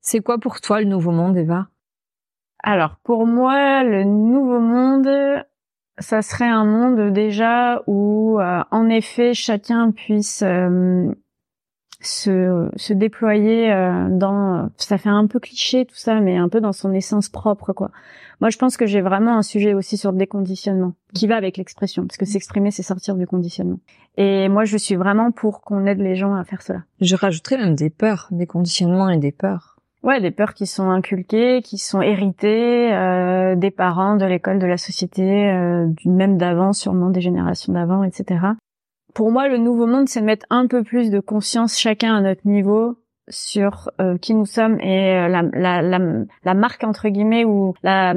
C'est 0.02 0.22
quoi 0.22 0.40
pour 0.40 0.62
toi 0.62 0.82
le 0.82 0.88
nouveau 0.88 1.12
monde, 1.12 1.38
Eva? 1.38 1.68
Alors, 2.64 2.96
pour 3.04 3.26
moi, 3.28 3.84
le 3.84 4.04
nouveau 4.04 4.60
monde, 4.60 5.44
ça 6.00 6.22
serait 6.22 6.50
un 6.50 6.66
monde 6.66 7.14
déjà 7.14 7.84
où, 7.88 8.40
euh, 8.40 8.64
en 8.72 8.90
effet, 8.90 9.34
chacun 9.34 9.92
puisse 9.92 10.44
euh, 10.44 11.12
se, 12.02 12.70
se 12.76 12.94
déployer 12.94 13.72
euh, 13.72 14.08
dans... 14.10 14.70
Ça 14.78 14.98
fait 14.98 15.10
un 15.10 15.28
peu 15.28 15.40
cliché 15.40 15.86
tout 15.86 15.96
ça, 15.96 16.20
mais 16.20 16.38
un 16.38 16.50
peu 16.50 16.62
dans 16.62 16.74
son 16.74 16.94
essence 16.94 17.30
propre, 17.30 17.72
quoi. 17.74 17.92
Moi, 18.42 18.50
je 18.50 18.58
pense 18.58 18.78
que 18.78 18.88
j'ai 18.88 19.02
vraiment 19.02 19.38
un 19.38 19.44
sujet 19.44 19.76
aussi 19.76 19.98
sur 19.98 20.12
le 20.12 20.18
déconditionnement, 20.18 20.94
qui 21.14 21.28
va 21.28 21.36
avec 21.36 21.58
l'expression, 21.58 22.08
parce 22.08 22.18
que 22.18 22.26
s'exprimer, 22.26 22.72
c'est 22.72 22.82
sortir 22.82 23.16
du 23.16 23.28
conditionnement. 23.28 23.80
Et 24.18 24.50
moi, 24.50 24.66
je 24.66 24.78
suis 24.78 24.96
vraiment 24.96 25.32
pour 25.32 25.62
qu'on 25.62 25.86
aide 25.86 26.00
les 26.00 26.16
gens 26.16 26.34
à 26.34 26.44
faire 26.44 26.64
cela. 26.64 26.84
Je 27.02 27.16
rajouterais 27.16 27.58
même 27.58 27.76
des 27.76 27.92
peurs, 27.92 28.28
des 28.32 28.48
conditionnements 28.48 29.10
et 29.10 29.18
des 29.18 29.32
peurs. 29.32 29.71
Ouais, 30.04 30.20
des 30.20 30.32
peurs 30.32 30.56
qui 30.56 30.66
sont 30.66 30.90
inculquées, 30.90 31.62
qui 31.62 31.78
sont 31.78 32.02
héritées 32.02 32.92
euh, 32.92 33.56
des 33.56 33.70
parents, 33.70 34.16
de 34.16 34.26
l'école, 34.26 34.58
de 34.58 34.66
la 34.66 34.78
société, 34.78 35.50
euh, 35.52 35.88
même 36.06 36.38
d'avant, 36.38 36.74
sûrement 36.74 37.12
des 37.12 37.22
générations 37.22 37.74
d'avant, 37.74 38.04
etc. 38.04 38.40
Pour 39.14 39.32
moi, 39.32 39.48
le 39.48 39.58
nouveau 39.58 39.86
monde, 39.86 40.10
c'est 40.10 40.22
mettre 40.22 40.46
un 40.50 40.66
peu 40.66 40.84
plus 40.84 41.12
de 41.12 41.20
conscience 41.20 41.78
chacun 41.78 42.16
à 42.16 42.22
notre 42.22 42.48
niveau 42.48 42.98
sur 43.30 43.92
euh, 44.02 44.18
qui 44.18 44.34
nous 44.34 44.46
sommes 44.46 44.80
et 44.80 45.16
euh, 45.16 45.28
la, 45.28 45.44
la, 45.54 45.82
la, 45.82 46.00
la 46.44 46.54
marque 46.54 46.84
entre 46.84 47.08
guillemets 47.10 47.46
ou 47.46 47.74
la, 47.84 48.14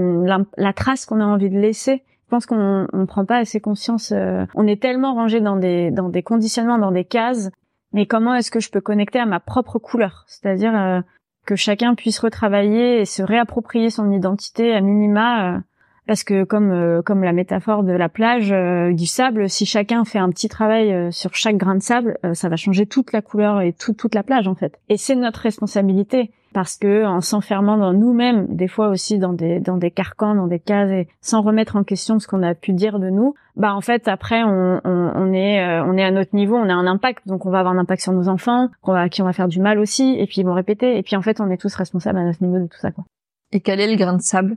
trace 0.74 1.05
qu'on 1.05 1.20
a 1.20 1.24
envie 1.26 1.51
de 1.51 1.59
laisser. 1.59 2.03
Je 2.24 2.30
pense 2.30 2.47
qu'on 2.47 2.87
on 2.93 3.07
prend 3.07 3.24
pas 3.26 3.37
assez 3.37 3.61
conscience. 3.61 4.11
euh, 4.12 4.47
on 4.55 4.66
est 4.66 4.80
tellement 4.80 5.14
rangé 5.14 5.41
dans 5.41 5.57
des 5.57 5.91
dans 5.91 6.09
des 6.09 6.22
conditionnements, 6.22 6.78
dans 6.78 6.91
des 6.91 7.05
cases. 7.05 7.51
Mais 7.93 8.07
comment 8.07 8.35
est-ce 8.35 8.51
que 8.51 8.59
je 8.61 8.70
peux 8.70 8.80
connecter 8.80 9.20
à 9.20 9.26
ma 9.26 9.39
propre 9.39 9.78
couleur? 9.78 10.24
C'est-à-dire 10.26 10.74
euh, 10.74 11.01
que 11.45 11.57
chacun 11.57 11.95
puisse 11.95 12.18
retravailler 12.18 13.01
et 13.01 13.05
se 13.05 13.22
réapproprier 13.22 13.90
son 13.90 14.11
identité 14.11 14.74
à 14.74 14.80
minima. 14.80 15.62
Parce 16.07 16.24
que 16.24 16.44
comme 16.44 16.70
euh, 16.70 17.02
comme 17.02 17.22
la 17.24 17.32
métaphore 17.32 17.82
de 17.82 17.92
la 17.92 18.09
plage 18.09 18.52
euh, 18.52 18.92
du 18.92 19.07
sable, 19.07 19.48
si 19.48 19.66
chacun 19.66 20.05
fait 20.05 20.18
un 20.18 20.30
petit 20.30 20.48
travail 20.48 20.92
euh, 20.92 21.11
sur 21.11 21.34
chaque 21.34 21.57
grain 21.57 21.74
de 21.74 21.82
sable, 21.82 22.18
euh, 22.24 22.34
ça 22.34 22.48
va 22.48 22.57
changer 22.57 22.86
toute 22.86 23.12
la 23.12 23.22
couleur 23.22 23.61
et 23.61 23.72
tout- 23.72 23.94
toute 23.94 24.14
la 24.14 24.22
plage 24.22 24.48
en 24.48 24.55
fait. 24.55 24.78
Et 24.88 24.96
c'est 24.96 25.14
notre 25.14 25.40
responsabilité 25.40 26.30
parce 26.52 26.76
que 26.76 27.05
en 27.05 27.20
s'enfermant 27.20 27.76
dans 27.76 27.92
nous-mêmes, 27.92 28.46
des 28.48 28.68
fois 28.68 28.88
aussi 28.88 29.18
dans 29.18 29.32
des 29.32 29.59
dans 29.59 29.76
des 29.76 29.90
carcans, 29.90 30.36
dans 30.36 30.46
des 30.46 30.61
cases, 30.61 30.90
et 30.90 31.09
sans 31.20 31.42
remettre 31.42 31.74
en 31.74 31.82
question 31.82 32.20
ce 32.20 32.28
qu'on 32.28 32.42
a 32.44 32.55
pu 32.55 32.72
dire 32.72 33.00
de 33.00 33.11
nous, 33.11 33.34
bah 33.57 33.74
en 33.74 33.80
fait 33.80 34.07
après 34.07 34.44
on, 34.44 34.80
on, 34.84 35.12
on 35.16 35.32
est 35.32 35.61
euh, 35.66 35.84
on 35.84 35.96
est 35.96 36.05
à 36.05 36.12
notre 36.12 36.36
niveau, 36.36 36.55
on 36.57 36.68
a 36.68 36.74
un 36.74 36.86
impact, 36.86 37.26
donc 37.26 37.44
on 37.46 37.50
va 37.50 37.59
avoir 37.59 37.74
un 37.74 37.78
impact 37.78 38.02
sur 38.02 38.12
nos 38.12 38.28
enfants, 38.28 38.68
qu'on 38.82 38.92
va, 38.92 39.09
qui 39.09 39.20
on 39.20 39.24
va 39.24 39.32
faire 39.32 39.48
du 39.48 39.61
mal 39.61 39.80
aussi, 39.80 40.14
et 40.18 40.26
puis 40.26 40.42
ils 40.42 40.44
vont 40.46 40.55
répéter, 40.55 40.96
et 40.96 41.02
puis 41.02 41.16
en 41.16 41.22
fait 41.22 41.40
on 41.40 41.50
est 41.50 41.57
tous 41.57 41.74
responsables 41.74 42.18
à 42.18 42.24
notre 42.24 42.40
niveau 42.44 42.59
de 42.59 42.66
tout 42.68 42.78
ça 42.78 42.92
quoi. 42.92 43.05
Et 43.50 43.59
quel 43.61 43.80
est 43.80 43.90
le 43.90 43.96
grain 43.96 44.16
de 44.16 44.22
sable? 44.22 44.57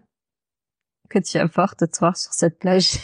Que 1.09 1.19
tu 1.19 1.37
apportes, 1.37 1.83
toi, 1.91 2.13
sur 2.15 2.33
cette 2.33 2.59
plage? 2.59 2.99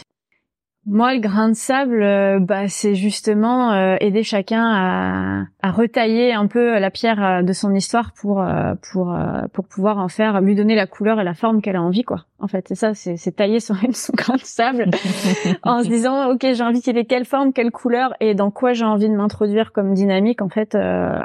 Moi, 0.86 1.14
le 1.14 1.20
grain 1.20 1.48
de 1.48 1.54
sable, 1.54 2.02
euh, 2.02 2.38
bah, 2.40 2.68
c'est 2.68 2.94
justement 2.94 3.72
euh, 3.72 3.96
aider 4.00 4.22
chacun 4.22 4.62
à, 4.62 5.44
à 5.62 5.70
retailler 5.70 6.34
un 6.34 6.46
peu 6.46 6.78
la 6.78 6.90
pierre 6.90 7.24
euh, 7.24 7.42
de 7.42 7.54
son 7.54 7.74
histoire 7.74 8.12
pour 8.12 8.42
euh, 8.42 8.74
pour 8.92 9.14
euh, 9.14 9.44
pour 9.54 9.66
pouvoir 9.66 9.96
en 9.96 10.08
faire, 10.08 10.42
lui 10.42 10.54
donner 10.54 10.74
la 10.74 10.86
couleur 10.86 11.18
et 11.18 11.24
la 11.24 11.32
forme 11.32 11.62
qu'elle 11.62 11.76
a 11.76 11.82
envie, 11.82 12.02
quoi. 12.02 12.26
En 12.38 12.48
fait, 12.48 12.66
c'est 12.68 12.74
ça, 12.74 12.92
c'est 12.92 13.16
c'est 13.16 13.32
tailler 13.32 13.60
son, 13.60 13.74
son 13.92 14.12
grain 14.12 14.34
de 14.34 14.40
sable 14.40 14.90
en 15.62 15.82
se 15.82 15.88
disant, 15.88 16.30
ok, 16.30 16.40
j'ai 16.52 16.62
envie 16.62 16.82
qu'il 16.82 16.98
ait 16.98 17.06
quelle 17.06 17.24
forme, 17.24 17.54
quelle 17.54 17.70
couleur 17.70 18.12
et 18.20 18.34
dans 18.34 18.50
quoi 18.50 18.74
j'ai 18.74 18.84
envie 18.84 19.08
de 19.08 19.16
m'introduire 19.16 19.72
comme 19.72 19.94
dynamique, 19.94 20.42
en 20.42 20.50
fait, 20.50 20.74
euh, 20.74 21.18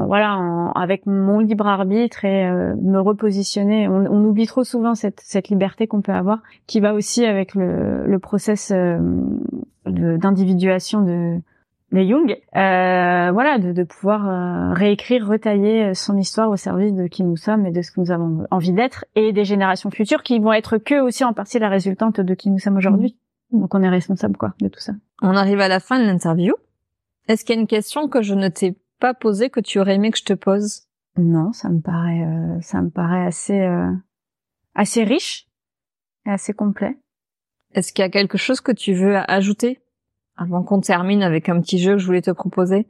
en 0.00 0.06
voilà, 0.06 0.36
en, 0.36 0.72
avec 0.72 1.06
mon 1.06 1.38
libre 1.38 1.66
arbitre 1.66 2.24
et 2.24 2.46
euh, 2.46 2.74
me 2.76 3.00
repositionner. 3.00 3.88
On, 3.88 4.06
on 4.06 4.24
oublie 4.24 4.46
trop 4.46 4.64
souvent 4.64 4.94
cette 4.94 5.20
cette 5.20 5.48
liberté 5.48 5.86
qu'on 5.86 6.02
peut 6.02 6.12
avoir 6.12 6.40
qui 6.66 6.80
va 6.80 6.94
aussi 6.94 7.24
avec 7.24 7.54
le, 7.54 8.06
le 8.06 8.18
process 8.18 8.72
euh, 8.74 8.98
d'individuation 9.86 11.02
de, 11.02 11.40
de 11.92 12.00
Jung. 12.02 12.30
Euh, 12.56 13.30
voilà, 13.32 13.58
de, 13.58 13.72
de 13.72 13.82
pouvoir 13.82 14.28
euh, 14.28 14.72
réécrire, 14.74 15.26
retailler 15.26 15.86
euh, 15.86 15.94
son 15.94 16.16
histoire 16.16 16.50
au 16.50 16.56
service 16.56 16.94
de 16.94 17.06
qui 17.06 17.24
nous 17.24 17.36
sommes 17.36 17.66
et 17.66 17.72
de 17.72 17.82
ce 17.82 17.90
que 17.90 18.00
nous 18.00 18.10
avons 18.10 18.46
envie 18.50 18.72
d'être 18.72 19.04
et 19.14 19.32
des 19.32 19.44
générations 19.44 19.90
futures 19.90 20.22
qui 20.22 20.38
vont 20.38 20.52
être 20.52 20.78
que 20.78 21.00
aussi 21.00 21.24
en 21.24 21.32
partie 21.32 21.58
la 21.58 21.68
résultante 21.68 22.20
de 22.20 22.34
qui 22.34 22.50
nous 22.50 22.58
sommes 22.58 22.76
aujourd'hui. 22.76 23.16
Donc 23.52 23.74
on 23.74 23.82
est 23.82 23.88
responsable 23.88 24.36
quoi 24.36 24.54
de 24.60 24.68
tout 24.68 24.80
ça. 24.80 24.92
On 25.22 25.34
arrive 25.36 25.60
à 25.60 25.68
la 25.68 25.80
fin 25.80 25.98
de 25.98 26.04
l'interview. 26.04 26.54
Est-ce 27.28 27.44
qu'il 27.44 27.54
y 27.54 27.58
a 27.58 27.60
une 27.60 27.66
question 27.66 28.08
que 28.08 28.22
je 28.22 28.34
ne 28.34 28.48
t'ai 28.48 28.76
pas 29.00 29.14
posée 29.14 29.50
que 29.50 29.60
tu 29.60 29.80
aurais 29.80 29.96
aimé 29.96 30.10
que 30.10 30.18
je 30.18 30.24
te 30.24 30.32
pose? 30.32 30.82
Non, 31.16 31.52
ça 31.52 31.68
me 31.68 31.80
paraît, 31.80 32.22
euh, 32.22 32.60
ça 32.60 32.80
me 32.82 32.90
paraît 32.90 33.26
assez, 33.26 33.60
euh, 33.60 33.90
assez 34.74 35.02
riche 35.02 35.48
et 36.26 36.30
assez 36.30 36.52
complet. 36.52 36.98
Est-ce 37.74 37.92
qu'il 37.92 38.02
y 38.02 38.06
a 38.06 38.10
quelque 38.10 38.38
chose 38.38 38.60
que 38.60 38.72
tu 38.72 38.94
veux 38.94 39.16
ajouter 39.28 39.80
avant 40.36 40.62
qu'on 40.62 40.80
termine 40.80 41.22
avec 41.22 41.48
un 41.48 41.60
petit 41.60 41.78
jeu 41.78 41.92
que 41.92 41.98
je 41.98 42.06
voulais 42.06 42.22
te 42.22 42.30
proposer? 42.30 42.86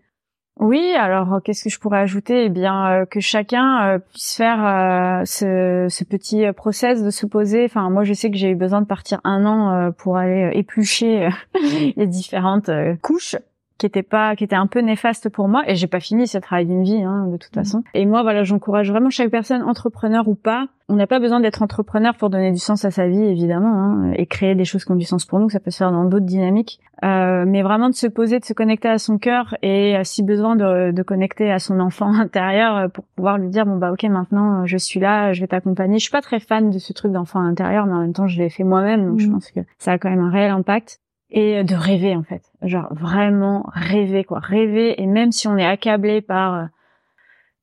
Oui, 0.61 0.92
alors 0.94 1.32
euh, 1.32 1.40
qu'est-ce 1.40 1.64
que 1.64 1.70
je 1.70 1.78
pourrais 1.78 2.00
ajouter? 2.00 2.44
Eh 2.44 2.48
bien 2.50 2.90
euh, 2.90 3.06
que 3.06 3.18
chacun 3.18 3.94
euh, 3.94 3.98
puisse 3.98 4.36
faire 4.36 5.22
ce, 5.26 5.86
ce, 5.88 6.04
petit 6.04 6.44
process 6.52 7.02
de 7.02 7.11
se 7.11 7.24
poser. 7.24 7.64
Enfin, 7.64 7.88
moi, 7.88 8.04
je 8.04 8.12
sais 8.12 8.30
que 8.30 8.36
j'ai 8.36 8.50
eu 8.50 8.56
besoin 8.56 8.82
de 8.82 8.86
partir 8.86 9.20
un 9.24 9.46
an 9.46 9.92
pour 9.92 10.18
aller 10.18 10.50
éplucher 10.54 11.30
les 11.96 12.06
différentes 12.06 12.70
couches 13.00 13.36
qui 13.81 13.87
était 13.87 14.03
pas 14.03 14.37
qui 14.37 14.45
était 14.45 14.57
un 14.57 14.66
peu 14.66 14.81
néfaste 14.81 15.31
pour 15.31 15.49
moi 15.49 15.62
et 15.66 15.74
j'ai 15.74 15.87
pas 15.87 16.01
fini 16.01 16.26
ce 16.26 16.37
travail 16.37 16.66
d'une 16.66 16.83
vie 16.83 17.03
hein, 17.03 17.26
de 17.28 17.39
toute 17.39 17.57
mmh. 17.57 17.61
façon 17.61 17.83
et 17.95 18.05
moi 18.05 18.22
voilà 18.22 18.45
j'encourage 18.45 18.91
vraiment 18.91 19.09
chaque 19.09 19.31
personne 19.31 19.62
entrepreneur 19.62 20.28
ou 20.28 20.35
pas 20.35 20.66
on 20.91 20.97
n'a 20.97 21.07
pas 21.07 21.18
besoin 21.18 21.41
d'être 21.41 21.62
entrepreneur 21.62 22.14
pour 22.14 22.28
donner 22.28 22.53
du 22.53 22.59
sens 22.59 22.85
à 22.85 22.91
sa 22.91 23.09
vie 23.09 23.22
évidemment 23.22 23.72
hein, 23.72 24.12
et 24.16 24.26
créer 24.26 24.55
des 24.55 24.66
choses 24.66 24.85
qui 24.85 24.93
ont 24.93 24.97
du 24.97 25.07
sens 25.07 25.24
pour 25.24 25.41
nous 25.41 25.49
ça 25.49 25.61
peut 25.61 25.70
se 25.70 25.78
faire 25.78 25.93
dans 25.93 26.05
d'autres 26.05 26.26
dynamiques 26.26 26.78
euh, 27.03 27.45
mais 27.47 27.62
vraiment 27.62 27.89
de 27.89 27.95
se 27.95 28.07
poser 28.07 28.39
de 28.39 28.45
se 28.45 28.53
connecter 28.53 28.89
à 28.89 28.99
son 28.99 29.16
cœur 29.16 29.57
et 29.62 29.97
euh, 29.97 30.05
si 30.05 30.22
besoin 30.22 30.57
de, 30.57 30.93
de 30.93 31.03
connecter 31.03 31.51
à 31.51 31.59
son 31.59 31.81
enfant 31.81 32.12
intérieur 32.20 32.76
euh, 32.76 32.89
pour 32.89 33.05
pouvoir 33.16 33.39
lui 33.39 33.49
dire 33.49 33.64
bon 33.64 33.76
bah 33.76 33.93
ok 33.93 34.03
maintenant 34.05 34.66
je 34.66 34.76
suis 34.76 35.01
là 35.01 35.33
je 35.33 35.41
vais 35.41 35.47
t'accompagner 35.47 35.99
je 35.99 36.03
suis 36.03 36.12
pas 36.12 36.20
très 36.20 36.39
fan 36.39 36.68
de 36.68 36.78
ce 36.78 36.93
truc 36.93 37.12
d'enfant 37.12 37.41
intérieur 37.41 37.87
mais 37.87 37.95
en 37.95 38.01
même 38.01 38.12
temps 38.12 38.26
je 38.26 38.39
l'ai 38.43 38.51
fait 38.51 38.64
moi-même 38.64 39.07
donc 39.07 39.20
je 39.20 39.28
mmh. 39.28 39.33
pense 39.33 39.51
que 39.51 39.61
ça 39.78 39.93
a 39.93 39.99
quand 39.99 40.11
même 40.11 40.20
un 40.20 40.31
réel 40.31 40.51
impact 40.51 41.01
et 41.31 41.64
de 41.64 41.74
rêver 41.74 42.16
en 42.16 42.22
fait. 42.22 42.43
Genre 42.62 42.93
vraiment 42.93 43.66
rêver 43.72 44.24
quoi. 44.24 44.41
Rêver 44.41 45.01
et 45.01 45.07
même 45.07 45.33
si 45.33 45.49
on 45.49 45.57
est 45.57 45.66
accablé 45.66 46.20
par 46.20 46.55
euh, 46.55 46.64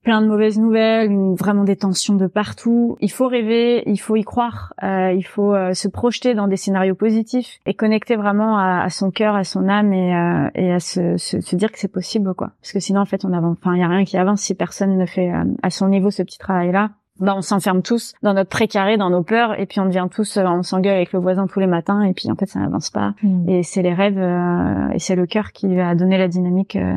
plein 0.04 0.22
de 0.22 0.28
mauvaises 0.28 0.58
nouvelles 0.58 1.12
vraiment 1.36 1.66
des 1.66 1.76
tensions 1.76 2.16
de 2.16 2.28
partout 2.28 2.96
il 3.02 3.12
faut 3.12 3.28
rêver 3.28 3.84
il 3.88 3.98
faut 3.98 4.16
y 4.16 4.24
croire 4.24 4.74
euh, 4.82 5.12
il 5.12 5.26
faut 5.26 5.54
euh, 5.54 5.74
se 5.74 5.90
projeter 5.90 6.34
dans 6.34 6.48
des 6.48 6.56
scénarios 6.56 6.96
positifs 6.96 7.60
et 7.66 7.74
connecter 7.74 8.16
vraiment 8.16 8.58
à, 8.58 8.90
son 8.90 9.12
cœur 9.12 9.36
à 9.36 9.44
son 9.44 9.68
âme 9.68 9.92
et, 9.92 10.12
et 10.56 10.72
à 10.72 10.80
se, 10.80 11.18
se, 11.18 11.56
dire 11.58 11.72
que 11.74 11.80
c'est 11.80 11.92
possible 11.92 12.34
quoi. 12.36 12.52
Parce 12.62 12.72
que 12.72 12.80
sinon 12.80 13.02
en 13.02 13.06
fait 13.06 13.26
on 13.26 13.34
avance 13.34 13.58
enfin 13.60 13.76
il 13.76 13.82
y 13.82 13.84
a 13.84 13.90
rien 13.90 14.06
qui 14.06 14.18
avance 14.18 14.42
si 14.42 14.56
personne 14.56 14.98
ne 14.98 15.06
fait 15.06 15.30
à 15.62 15.70
son 15.70 15.90
niveau 15.90 16.10
ce 16.10 16.24
petit 16.24 16.38
travail 16.40 16.72
là 16.72 16.92
bah, 17.20 17.34
on 17.36 17.42
s'enferme 17.42 17.82
tous 17.82 18.14
dans 18.22 18.34
notre 18.34 18.50
précaré, 18.50 18.98
dans 18.98 19.10
nos 19.10 19.24
peurs, 19.24 19.60
et 19.60 19.66
puis 19.66 19.80
on 19.80 19.86
devient 19.86 20.08
tous, 20.12 20.38
euh, 20.38 20.46
on 20.46 20.64
s'engueule 20.64 20.96
avec 20.96 21.14
le 21.14 21.20
voisin 21.20 21.48
tous 21.48 21.60
les 21.60 21.68
matins, 21.68 22.02
et 22.04 22.14
puis 22.14 22.32
en 22.32 22.36
fait 22.36 22.46
ça 22.46 22.60
n'avance 22.60 22.90
pas. 22.90 23.14
Mm. 23.24 23.50
Et 23.50 23.64
c'est 23.64 23.82
les 23.82 23.94
rêves 23.94 24.18
euh, 24.18 24.90
et 24.94 25.00
c'est 25.00 25.16
le 25.16 25.26
cœur 25.26 25.52
qui 25.52 25.76
va 25.76 25.96
donner 25.96 26.18
la 26.18 26.28
dynamique 26.28 26.76
euh, 26.76 26.96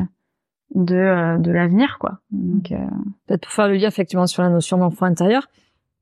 de 0.75 1.39
de 1.39 1.51
l'avenir, 1.51 1.99
quoi. 1.99 2.19
Donc 2.31 2.73
peut-être 3.27 3.43
pour 3.43 3.53
faire 3.53 3.69
le 3.69 3.75
lien 3.75 3.89
effectivement 3.89 4.27
sur 4.27 4.43
la 4.43 4.51
notion 4.51 4.79
d'enfant 4.79 5.07
intérieur, 5.07 5.49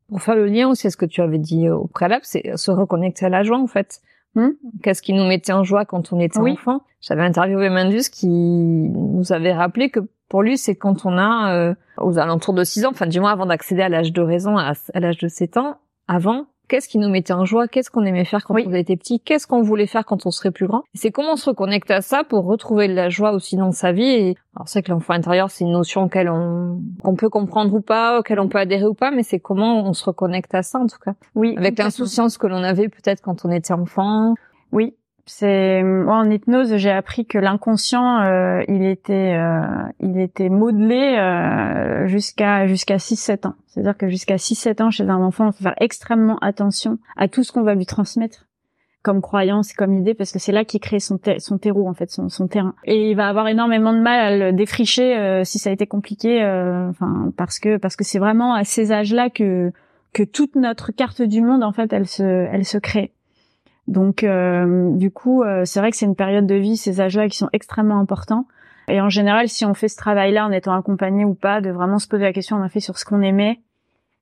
pour 0.09 0.21
faire 0.21 0.35
le 0.35 0.47
lien 0.47 0.69
aussi 0.69 0.87
à 0.89 0.91
ce 0.91 0.97
que 0.97 1.07
tu 1.07 1.23
avais 1.23 1.39
dit 1.39 1.71
au 1.71 1.87
préalable, 1.87 2.23
c'est 2.25 2.57
se 2.57 2.71
reconnecter 2.71 3.27
à 3.27 3.29
la 3.31 3.43
joie 3.45 3.59
en 3.59 3.67
fait. 3.67 4.01
Hmm 4.35 4.51
Qu'est-ce 4.83 5.03
qui 5.03 5.13
nous 5.13 5.25
mettait 5.27 5.53
en 5.53 5.65
joie 5.65 5.85
quand 5.85 6.13
on 6.13 6.21
était 6.21 6.39
enfant? 6.39 6.83
J'avais 7.01 7.23
interviewé 7.23 7.71
Mandus 7.71 8.11
qui 8.11 8.29
nous 8.29 9.33
avait 9.33 9.53
rappelé 9.53 9.91
que 9.91 10.01
pour 10.29 10.43
lui, 10.43 10.59
c'est 10.59 10.77
quand 10.77 11.07
on 11.07 11.17
a 11.17 11.55
euh, 11.55 11.75
aux 11.97 12.19
alentours 12.19 12.55
de 12.55 12.65
6 12.65 12.85
ans, 12.85 12.91
enfin 12.91 13.07
du 13.07 13.21
moins 13.21 13.33
avant 13.33 13.47
d'accéder 13.47 13.83
à 13.83 13.89
l'âge 13.89 14.13
de 14.13 14.21
raison, 14.21 14.59
à, 14.59 14.75
l'âge 14.95 15.19
de 15.19 15.29
7 15.29 15.57
ans, 15.57 15.79
avant, 16.07 16.47
qu'est-ce 16.69 16.89
qui 16.89 16.99
nous 16.99 17.09
mettait 17.09 17.33
en 17.33 17.45
joie, 17.45 17.69
qu'est-ce 17.69 17.91
qu'on 17.91 18.05
aimait 18.05 18.25
faire 18.25 18.45
quand 18.45 18.55
on 18.55 18.75
était 18.75 18.97
petit, 18.97 19.21
qu'est-ce 19.21 19.47
qu'on 19.47 19.63
voulait 19.63 19.87
faire 19.87 20.05
quand 20.05 20.27
on 20.27 20.31
serait 20.31 20.51
plus 20.51 20.67
grand? 20.67 20.83
C'est 20.95 21.11
comment 21.11 21.33
on 21.33 21.37
se 21.37 21.49
reconnecte 21.49 21.91
à 21.91 22.01
ça 22.01 22.25
pour 22.25 22.45
retrouver 22.45 22.89
de 22.89 22.95
la 22.95 23.09
joie 23.09 23.33
aussi 23.33 23.57
dans 23.57 23.73
sa 23.73 23.93
vie. 23.93 24.03
Et 24.05 24.37
alors 24.55 24.69
c'est 24.69 24.83
que 24.83 24.91
l'enfant 24.91 25.15
intérieur, 25.15 25.51
c'est 25.51 25.65
une 25.65 25.73
notion 25.73 26.05
auquel 26.05 26.29
on 26.29 26.81
qu'on 27.03 27.17
peut 27.17 27.29
comprendre 27.29 27.75
ou 27.75 27.81
pas, 27.81 28.19
auquel 28.19 28.41
on 28.41 28.49
peut 28.49 28.59
adhérer 28.59 28.87
ou 28.87 28.95
pas, 28.95 29.11
mais 29.11 29.23
c'est 29.23 29.39
comment 29.39 29.89
on 29.89 29.93
se 29.93 30.05
reconnecte 30.05 30.55
à 30.55 30.63
ça 30.63 30.79
en 30.79 30.87
tout 30.87 30.99
cas. 31.05 31.15
Oui. 31.35 31.55
Avec 31.57 31.79
l'insouciance 31.79 32.39
que 32.39 32.47
l'on 32.47 32.63
avait 32.63 32.89
peut-être 32.89 33.23
quand 33.23 33.45
on 33.45 33.51
était 33.51 33.73
enfant. 33.73 34.35
Oui, 34.73 34.95
c'est 35.29 35.83
moi 35.83 36.17
en 36.17 36.31
hypnose, 36.31 36.77
j'ai 36.77 36.91
appris 36.91 37.27
que 37.27 37.39
l'inconscient, 37.39 38.23
euh, 38.23 38.63
il 38.67 38.85
était, 38.85 39.37
euh, 39.37 39.61
il 40.01 40.19
était 40.19 40.49
modelé 40.49 41.17
euh, 41.19 42.07
jusqu'à 42.07 42.67
jusqu'à 42.67 42.97
6-7 42.97 43.47
ans. 43.47 43.55
C'est-à-dire 43.67 43.97
que 43.97 44.09
jusqu'à 44.09 44.37
6-7 44.37 44.83
ans, 44.83 44.91
chez 44.91 45.05
un 45.05 45.23
enfant, 45.23 45.49
on 45.49 45.53
faut 45.53 45.63
faire 45.63 45.75
extrêmement 45.79 46.39
attention 46.39 46.99
à 47.17 47.29
tout 47.29 47.45
ce 47.45 47.53
qu'on 47.53 47.63
va 47.63 47.75
lui 47.75 47.87
transmettre 47.87 48.47
comme 49.03 49.21
croyance, 49.21 49.73
comme 49.75 49.95
idée, 49.95 50.15
parce 50.15 50.33
que 50.33 50.39
c'est 50.39 50.51
là 50.53 50.65
qu'il 50.65 50.81
crée 50.81 50.99
son, 50.99 51.19
son 51.39 51.59
terreau 51.59 51.89
en 51.89 51.95
fait, 51.95 52.11
son, 52.11 52.29
son, 52.29 52.49
terrain. 52.49 52.75
Et 52.85 53.11
il 53.11 53.15
va 53.15 53.29
avoir 53.29 53.47
énormément 53.49 53.93
de 53.93 54.01
mal 54.01 54.21
à 54.21 54.37
le 54.37 54.53
défricher 54.53 55.43
si 55.45 55.59
ça 55.59 55.71
a 55.71 55.73
été 55.73 55.87
compliqué, 55.87 56.43
enfin 56.91 57.33
parce 57.37 57.59
que 57.59 57.77
parce 57.77 57.97
que 57.97 58.05
c'est 58.05 58.19
vraiment 58.19 58.55
à 58.55 58.65
ces 58.65 58.93
âges-là 58.93 59.31
que 59.31 59.73
que 60.13 60.23
toute 60.23 60.57
notre 60.57 60.91
carte 60.91 61.23
du 61.23 61.43
monde 61.43 61.63
en 61.63 61.73
fait, 61.73 61.93
elle 61.93 62.07
se 62.07 62.23
elle 62.23 62.65
se 62.65 62.79
crée. 62.79 63.13
Donc, 63.89 64.23
euh, 64.23 64.91
du 64.93 65.11
coup, 65.11 65.43
euh, 65.43 65.65
c'est 65.65 65.81
vrai 65.81 65.91
que 65.91 65.97
c'est 65.97 66.05
une 66.07 66.15
période 66.15 66.47
de 66.47 66.55
vie, 66.55 66.77
ces 66.77 67.01
âges-là, 67.01 67.29
qui 67.29 67.39
sont 67.39 67.49
extrêmement 67.55 67.99
importants. 67.99 68.47
Et 68.87 69.01
en 69.01 69.09
général, 69.09 69.49
si 69.49 69.65
on 69.65 69.75
fait 69.75 69.89
ce 69.89 69.97
travail-là 69.97 70.47
en 70.47 70.53
étant 70.53 70.75
accompagné 70.75 71.25
ou 71.25 71.35
pas, 71.35 71.61
de 71.61 71.71
vraiment 71.71 71.99
se 71.99 72.07
poser 72.07 72.25
la 72.25 72.33
question, 72.35 72.57
on 72.57 72.63
a 72.63 72.69
fait 72.69 72.81
sur 72.81 72.99
ce 72.99 73.07
qu'on 73.07 73.23
aimait, 73.23 73.61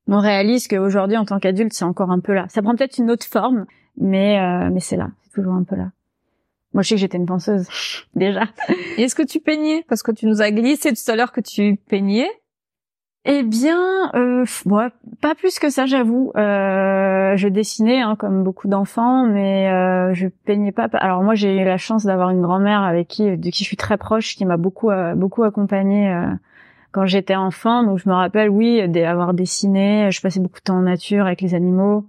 on 0.07 0.19
réalise 0.19 0.69
qu'aujourd'hui, 0.69 1.17
en 1.17 1.25
tant 1.25 1.39
qu'adulte, 1.39 1.73
c'est 1.73 1.85
encore 1.85 2.11
un 2.11 2.19
peu 2.19 2.33
là. 2.33 2.45
Ça 2.49 2.61
prend 2.61 2.75
peut-être 2.75 2.97
une 2.97 3.11
autre 3.11 3.25
forme, 3.25 3.65
mais 3.97 4.39
euh, 4.39 4.69
mais 4.71 4.79
c'est 4.79 4.95
là, 4.95 5.09
c'est 5.23 5.33
toujours 5.33 5.53
un 5.53 5.63
peu 5.63 5.75
là. 5.75 5.91
Moi, 6.73 6.83
je 6.83 6.89
sais 6.89 6.95
que 6.95 7.01
j'étais 7.01 7.17
une 7.17 7.25
penseuse 7.25 7.67
déjà. 8.15 8.43
Est-ce 8.97 9.15
que 9.15 9.23
tu 9.23 9.41
peignais? 9.41 9.83
Parce 9.89 10.01
que 10.01 10.11
tu 10.11 10.27
nous 10.27 10.41
as 10.41 10.51
glissé 10.51 10.93
tout 10.93 11.11
à 11.11 11.15
l'heure 11.15 11.33
que 11.33 11.41
tu 11.41 11.77
peignais. 11.89 12.29
Eh 13.29 13.43
bien, 13.43 14.09
euh, 14.15 14.45
pas 15.19 15.35
plus 15.35 15.59
que 15.59 15.69
ça, 15.69 15.85
j'avoue. 15.85 16.31
Euh, 16.37 17.35
je 17.35 17.49
dessinais 17.49 17.99
hein, 17.99 18.15
comme 18.15 18.41
beaucoup 18.41 18.69
d'enfants, 18.69 19.25
mais 19.25 19.69
euh, 19.69 20.13
je 20.13 20.27
peignais 20.45 20.71
pas. 20.71 20.85
Alors 20.93 21.23
moi, 21.23 21.35
j'ai 21.35 21.57
eu 21.61 21.65
la 21.65 21.77
chance 21.77 22.05
d'avoir 22.05 22.29
une 22.29 22.41
grand-mère 22.41 22.83
avec 22.83 23.09
qui, 23.09 23.35
de 23.35 23.49
qui 23.49 23.65
je 23.65 23.67
suis 23.67 23.75
très 23.75 23.97
proche, 23.97 24.37
qui 24.37 24.45
m'a 24.45 24.55
beaucoup, 24.55 24.91
euh, 24.91 25.13
beaucoup 25.13 25.43
accompagnée 25.43 26.09
euh, 26.09 26.29
quand 26.93 27.05
j'étais 27.05 27.35
enfant. 27.35 27.83
Donc 27.83 27.97
je 27.97 28.07
me 28.07 28.13
rappelle, 28.13 28.49
oui, 28.49 28.87
d'avoir 28.87 29.33
dessiné. 29.33 30.09
Je 30.09 30.21
passais 30.21 30.39
beaucoup 30.39 30.59
de 30.59 30.63
temps 30.63 30.77
en 30.77 30.83
nature 30.83 31.25
avec 31.25 31.41
les 31.41 31.53
animaux 31.53 32.05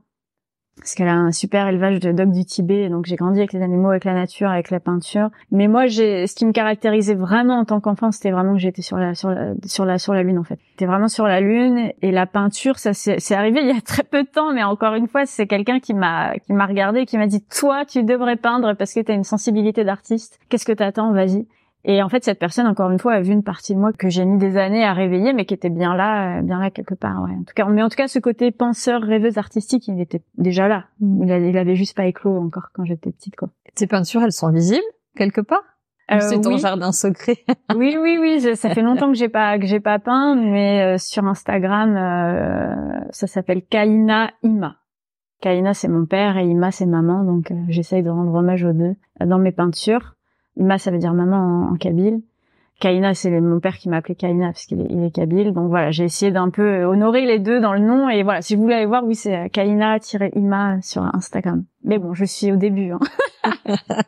parce 0.78 0.94
qu'elle 0.94 1.08
a 1.08 1.14
un 1.14 1.32
super 1.32 1.68
élevage 1.68 2.00
de 2.00 2.12
dogs 2.12 2.32
du 2.32 2.44
Tibet, 2.44 2.88
donc 2.88 3.06
j'ai 3.06 3.16
grandi 3.16 3.38
avec 3.38 3.52
les 3.52 3.62
animaux, 3.62 3.90
avec 3.90 4.04
la 4.04 4.14
nature, 4.14 4.48
avec 4.50 4.70
la 4.70 4.80
peinture. 4.80 5.30
Mais 5.50 5.68
moi, 5.68 5.86
j'ai, 5.86 6.26
ce 6.26 6.34
qui 6.34 6.46
me 6.46 6.52
caractérisait 6.52 7.14
vraiment 7.14 7.58
en 7.58 7.64
tant 7.64 7.80
qu'enfant, 7.80 8.10
c'était 8.12 8.30
vraiment 8.30 8.54
que 8.54 8.60
j'étais 8.60 8.82
sur 8.82 8.96
la, 8.96 9.14
sur 9.14 9.30
la, 9.30 9.52
sur 9.64 9.84
la, 9.84 9.98
sur 9.98 10.14
la 10.14 10.22
lune 10.22 10.38
en 10.38 10.44
fait. 10.44 10.58
J'étais 10.70 10.86
vraiment 10.86 11.08
sur 11.08 11.26
la 11.26 11.40
lune 11.40 11.92
et 12.02 12.10
la 12.10 12.26
peinture, 12.26 12.78
ça 12.78 12.94
c'est 12.94 13.34
arrivé 13.34 13.60
il 13.60 13.68
y 13.68 13.76
a 13.76 13.80
très 13.80 14.02
peu 14.02 14.22
de 14.22 14.28
temps, 14.28 14.52
mais 14.52 14.62
encore 14.62 14.94
une 14.94 15.08
fois, 15.08 15.26
c'est 15.26 15.46
quelqu'un 15.46 15.80
qui 15.80 15.94
m'a, 15.94 16.38
qui 16.38 16.52
m'a 16.52 16.66
regardé, 16.66 17.06
qui 17.06 17.18
m'a 17.18 17.26
dit, 17.26 17.42
toi, 17.42 17.84
tu 17.84 18.02
devrais 18.02 18.36
peindre 18.36 18.74
parce 18.74 18.94
que 18.94 19.00
tu 19.00 19.12
as 19.12 19.14
une 19.14 19.24
sensibilité 19.24 19.84
d'artiste. 19.84 20.38
Qu'est-ce 20.48 20.64
que 20.64 20.72
t'attends? 20.72 21.12
Vas-y. 21.12 21.46
Et 21.84 22.02
en 22.02 22.08
fait, 22.08 22.24
cette 22.24 22.38
personne, 22.38 22.66
encore 22.66 22.90
une 22.90 22.98
fois, 22.98 23.14
a 23.14 23.20
vu 23.20 23.32
une 23.32 23.44
partie 23.44 23.74
de 23.74 23.80
moi 23.80 23.92
que 23.92 24.08
j'ai 24.08 24.24
mis 24.24 24.38
des 24.38 24.56
années 24.56 24.84
à 24.84 24.92
réveiller, 24.92 25.32
mais 25.32 25.46
qui 25.46 25.54
était 25.54 25.70
bien 25.70 25.94
là, 25.94 26.38
euh, 26.38 26.42
bien 26.42 26.58
là 26.60 26.70
quelque 26.70 26.94
part. 26.94 27.22
Ouais. 27.22 27.30
En 27.30 27.44
tout 27.44 27.54
cas, 27.54 27.64
mais 27.66 27.82
en 27.82 27.88
tout 27.88 27.96
cas, 27.96 28.08
ce 28.08 28.18
côté 28.18 28.50
penseur, 28.50 29.00
rêveuse 29.00 29.38
artistique, 29.38 29.86
il 29.88 30.00
était 30.00 30.22
déjà 30.36 30.68
là. 30.68 30.86
Il, 31.00 31.30
avait, 31.30 31.50
il 31.50 31.56
avait 31.56 31.76
juste 31.76 31.96
pas 31.96 32.06
éclos 32.06 32.36
encore 32.36 32.70
quand 32.74 32.84
j'étais 32.84 33.12
petite, 33.12 33.36
quoi. 33.36 33.48
Ces 33.76 33.86
peintures, 33.86 34.22
elles 34.22 34.32
sont 34.32 34.50
visibles 34.50 34.82
quelque 35.18 35.40
part? 35.40 35.62
Euh, 36.10 36.20
C'est 36.20 36.40
ton 36.40 36.56
jardin 36.56 36.92
secret? 36.92 37.36
oui, 37.76 37.96
oui, 38.00 38.16
oui. 38.18 38.56
ça 38.56 38.70
fait 38.70 38.80
longtemps 38.80 39.12
que 39.12 39.18
j'ai 39.18 39.28
pas 39.28 39.58
que 39.58 39.66
j'ai 39.66 39.80
pas 39.80 39.98
peint, 39.98 40.36
mais 40.36 40.94
euh, 40.94 40.98
sur 40.98 41.26
Instagram, 41.26 41.96
euh, 41.96 43.00
ça 43.10 43.26
s'appelle 43.26 43.62
Kaina 43.62 44.30
Ima. 44.42 44.76
Kaina, 45.42 45.74
c'est 45.74 45.88
mon 45.88 46.06
père 46.06 46.38
et 46.38 46.46
Ima, 46.46 46.70
c'est 46.70 46.86
maman, 46.86 47.24
donc 47.24 47.52
j'essaye 47.68 48.02
de 48.02 48.10
rendre 48.10 48.32
hommage 48.32 48.64
aux 48.64 48.72
deux 48.72 48.96
dans 49.20 49.38
mes 49.38 49.52
peintures. 49.52 50.14
Ima, 50.58 50.78
ça 50.78 50.90
veut 50.90 50.98
dire 50.98 51.14
maman 51.14 51.70
en, 51.70 51.76
kabyle. 51.76 52.20
Kaina, 52.80 53.14
c'est 53.14 53.30
mon 53.40 53.58
père 53.58 53.76
qui 53.76 53.88
m'a 53.88 53.96
appelé 53.96 54.14
Kaina 54.14 54.48
parce 54.48 54.66
qu'il 54.66 54.80
est, 54.80 54.86
il 54.90 55.02
est 55.04 55.10
kabyle. 55.10 55.52
Donc 55.52 55.68
voilà, 55.68 55.90
j'ai 55.90 56.04
essayé 56.04 56.30
d'un 56.30 56.50
peu 56.50 56.84
honorer 56.84 57.26
les 57.26 57.38
deux 57.38 57.60
dans 57.60 57.72
le 57.72 57.80
nom. 57.80 58.08
Et 58.08 58.22
voilà, 58.22 58.42
si 58.42 58.54
vous 58.54 58.62
voulez 58.62 58.76
aller 58.76 58.86
voir, 58.86 59.04
oui, 59.04 59.16
c'est 59.16 59.36
euh, 59.36 59.48
Kaina-Ima 59.48 60.80
sur 60.82 61.02
Instagram. 61.02 61.64
Mais 61.82 61.98
bon, 61.98 62.14
je 62.14 62.24
suis 62.24 62.52
au 62.52 62.56
début. 62.56 62.92
Hein. 62.92 63.00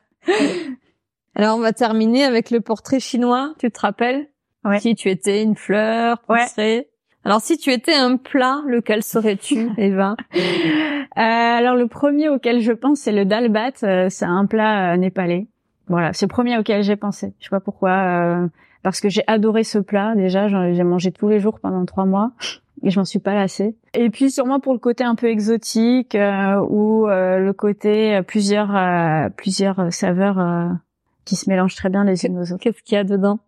Alors, 1.35 1.57
on 1.57 1.61
va 1.61 1.73
terminer 1.73 2.25
avec 2.25 2.51
le 2.51 2.61
portrait 2.61 3.01
chinois. 3.01 3.55
Tu 3.59 3.71
te 3.71 3.81
rappelles? 3.81 4.29
Ouais. 4.65 4.79
Si 4.79 4.95
tu 4.95 5.09
étais 5.09 5.43
une 5.43 5.57
fleur, 5.57 6.23
ouais. 6.29 6.87
Alors, 7.25 7.41
si 7.41 7.59
tu 7.59 7.71
étais 7.71 7.95
un 7.95 8.17
plat, 8.17 8.63
lequel 8.67 9.03
serais-tu, 9.03 9.71
Eva? 9.79 10.17
Euh, 10.37 10.41
Alors, 11.17 11.77
le 11.77 11.87
premier 11.87 12.29
auquel 12.29 12.61
je 12.61 12.73
pense, 12.73 13.01
c'est 13.01 13.13
le 13.13 13.25
dalbat. 13.25 13.73
Euh, 13.83 14.09
c'est 14.11 14.25
un 14.25 14.47
plat 14.47 14.97
népalais. 14.97 15.49
Voilà, 15.91 16.13
c'est 16.13 16.27
le 16.27 16.31
premier 16.31 16.57
auquel 16.57 16.85
j'ai 16.85 16.95
pensé. 16.95 17.35
Je 17.41 17.47
sais 17.47 17.51
pas 17.51 17.59
pourquoi, 17.59 17.91
euh, 17.91 18.49
parce 18.85 19.01
que 19.01 19.09
j'ai 19.09 19.25
adoré 19.27 19.65
ce 19.65 19.81
plat. 19.81 20.15
Déjà, 20.15 20.47
j'ai 20.47 20.85
mangé 20.85 21.11
tous 21.11 21.29
les 21.29 21.41
jours 21.41 21.59
pendant 21.59 21.85
trois 21.85 22.05
mois 22.07 22.31
et 22.85 22.91
je 22.91 23.01
m'en 23.01 23.05
suis 23.05 23.19
pas 23.19 23.35
lassée. 23.35 23.75
Et 23.95 24.09
puis 24.09 24.31
sûrement 24.31 24.61
pour 24.61 24.73
le 24.73 24.79
côté 24.79 25.03
un 25.03 25.17
peu 25.17 25.27
exotique 25.27 26.15
euh, 26.15 26.61
ou 26.69 27.09
euh, 27.09 27.41
le 27.41 27.53
côté 27.53 28.23
plusieurs 28.23 28.71
plusieurs 29.33 29.93
saveurs 29.93 30.71
qui 31.25 31.35
se 31.35 31.51
mélangent 31.51 31.75
très 31.75 31.91
bien 31.91 32.05
les 32.05 32.25
unes 32.25 32.39
aux 32.39 32.53
autres. 32.53 32.63
Qu'est-ce 32.63 32.85
qu'il 32.85 32.95
y 32.95 32.99
a 32.99 33.05
dedans? 33.05 33.41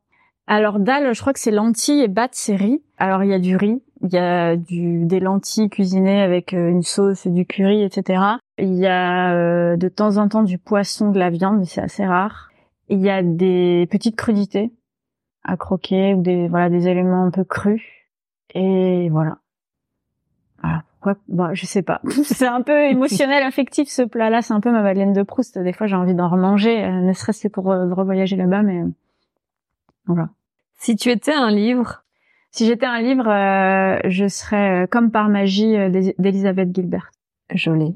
Alors 0.48 0.80
dalle, 0.80 1.14
je 1.14 1.20
crois 1.20 1.32
que 1.32 1.38
c'est 1.38 1.52
lentilles 1.52 2.02
et 2.02 2.08
bat 2.08 2.28
c'est 2.32 2.56
riz. 2.56 2.82
Alors 2.98 3.22
il 3.22 3.30
y 3.30 3.34
a 3.34 3.38
du 3.38 3.56
riz, 3.56 3.80
il 4.02 4.12
y 4.12 4.18
a 4.18 4.56
du 4.56 5.04
des 5.06 5.20
lentilles 5.20 5.70
cuisinées 5.70 6.20
avec 6.20 6.54
euh, 6.54 6.68
une 6.68 6.82
sauce, 6.82 7.26
du 7.26 7.46
curry, 7.46 7.82
etc. 7.82 8.22
Il 8.58 8.74
y 8.74 8.86
a 8.86 9.34
euh, 9.34 9.76
de 9.76 9.88
temps 9.88 10.16
en 10.16 10.28
temps 10.28 10.42
du 10.42 10.58
poisson, 10.58 11.10
de 11.10 11.18
la 11.18 11.30
viande, 11.30 11.60
mais 11.60 11.66
c'est 11.66 11.80
assez 11.80 12.04
rare. 12.04 12.50
Il 12.88 13.00
y 13.00 13.10
a 13.10 13.22
des 13.22 13.86
petites 13.90 14.16
crudités 14.16 14.72
à 15.44 15.56
croquer 15.56 16.14
ou 16.14 16.22
des 16.22 16.48
voilà 16.48 16.68
des 16.68 16.88
éléments 16.88 17.24
un 17.24 17.30
peu 17.30 17.44
crus. 17.44 17.82
Et 18.54 19.08
voilà. 19.08 19.38
Voilà. 20.62 20.82
Quoi 21.00 21.16
bah, 21.28 21.50
je 21.52 21.64
sais 21.66 21.82
pas. 21.82 22.00
c'est 22.24 22.46
un 22.46 22.62
peu 22.62 22.84
émotionnel, 22.84 23.44
affectif 23.44 23.88
ce 23.88 24.02
plat-là. 24.02 24.42
C'est 24.42 24.54
un 24.54 24.60
peu 24.60 24.72
ma 24.72 24.82
Madeleine 24.82 25.12
de 25.12 25.22
Proust. 25.22 25.58
Des 25.58 25.72
fois, 25.72 25.86
j'ai 25.86 25.96
envie 25.96 26.14
d'en 26.14 26.28
remanger, 26.28 26.84
euh, 26.84 27.00
ne 27.00 27.12
serait-ce 27.12 27.44
que 27.44 27.48
pour 27.48 27.64
revoyager 27.64 28.36
là-bas, 28.36 28.62
mais 28.62 28.82
voilà. 30.06 30.28
Si 30.74 30.96
tu 30.96 31.10
étais 31.10 31.32
un 31.32 31.50
livre, 31.50 32.02
si 32.52 32.66
j'étais 32.66 32.86
un 32.86 33.00
livre, 33.00 33.28
euh, 33.28 33.98
je 34.04 34.28
serais 34.28 34.82
euh, 34.82 34.86
comme 34.86 35.10
par 35.10 35.28
magie 35.28 35.74
euh, 35.76 35.88
d'Elisabeth 36.18 36.74
Gilbert. 36.74 37.10
Je 37.52 37.70
l'ai. 37.70 37.94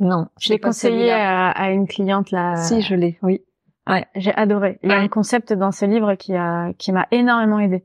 Non, 0.00 0.28
je 0.40 0.50
l'ai 0.50 0.60
conseillé 0.60 1.10
à, 1.10 1.50
à, 1.50 1.70
une 1.70 1.88
cliente 1.88 2.30
là. 2.30 2.54
Si, 2.56 2.80
je 2.80 2.94
l'ai. 2.94 3.18
Oui. 3.22 3.42
Ouais, 3.88 4.06
j'ai 4.14 4.32
adoré. 4.34 4.78
Il 4.84 4.90
y 4.90 4.92
a 4.92 4.98
un 4.98 5.08
concept 5.08 5.52
dans 5.52 5.72
ce 5.72 5.84
livre 5.84 6.14
qui 6.14 6.34
a 6.34 6.72
qui 6.78 6.92
m'a 6.92 7.08
énormément 7.10 7.58
aidé 7.58 7.84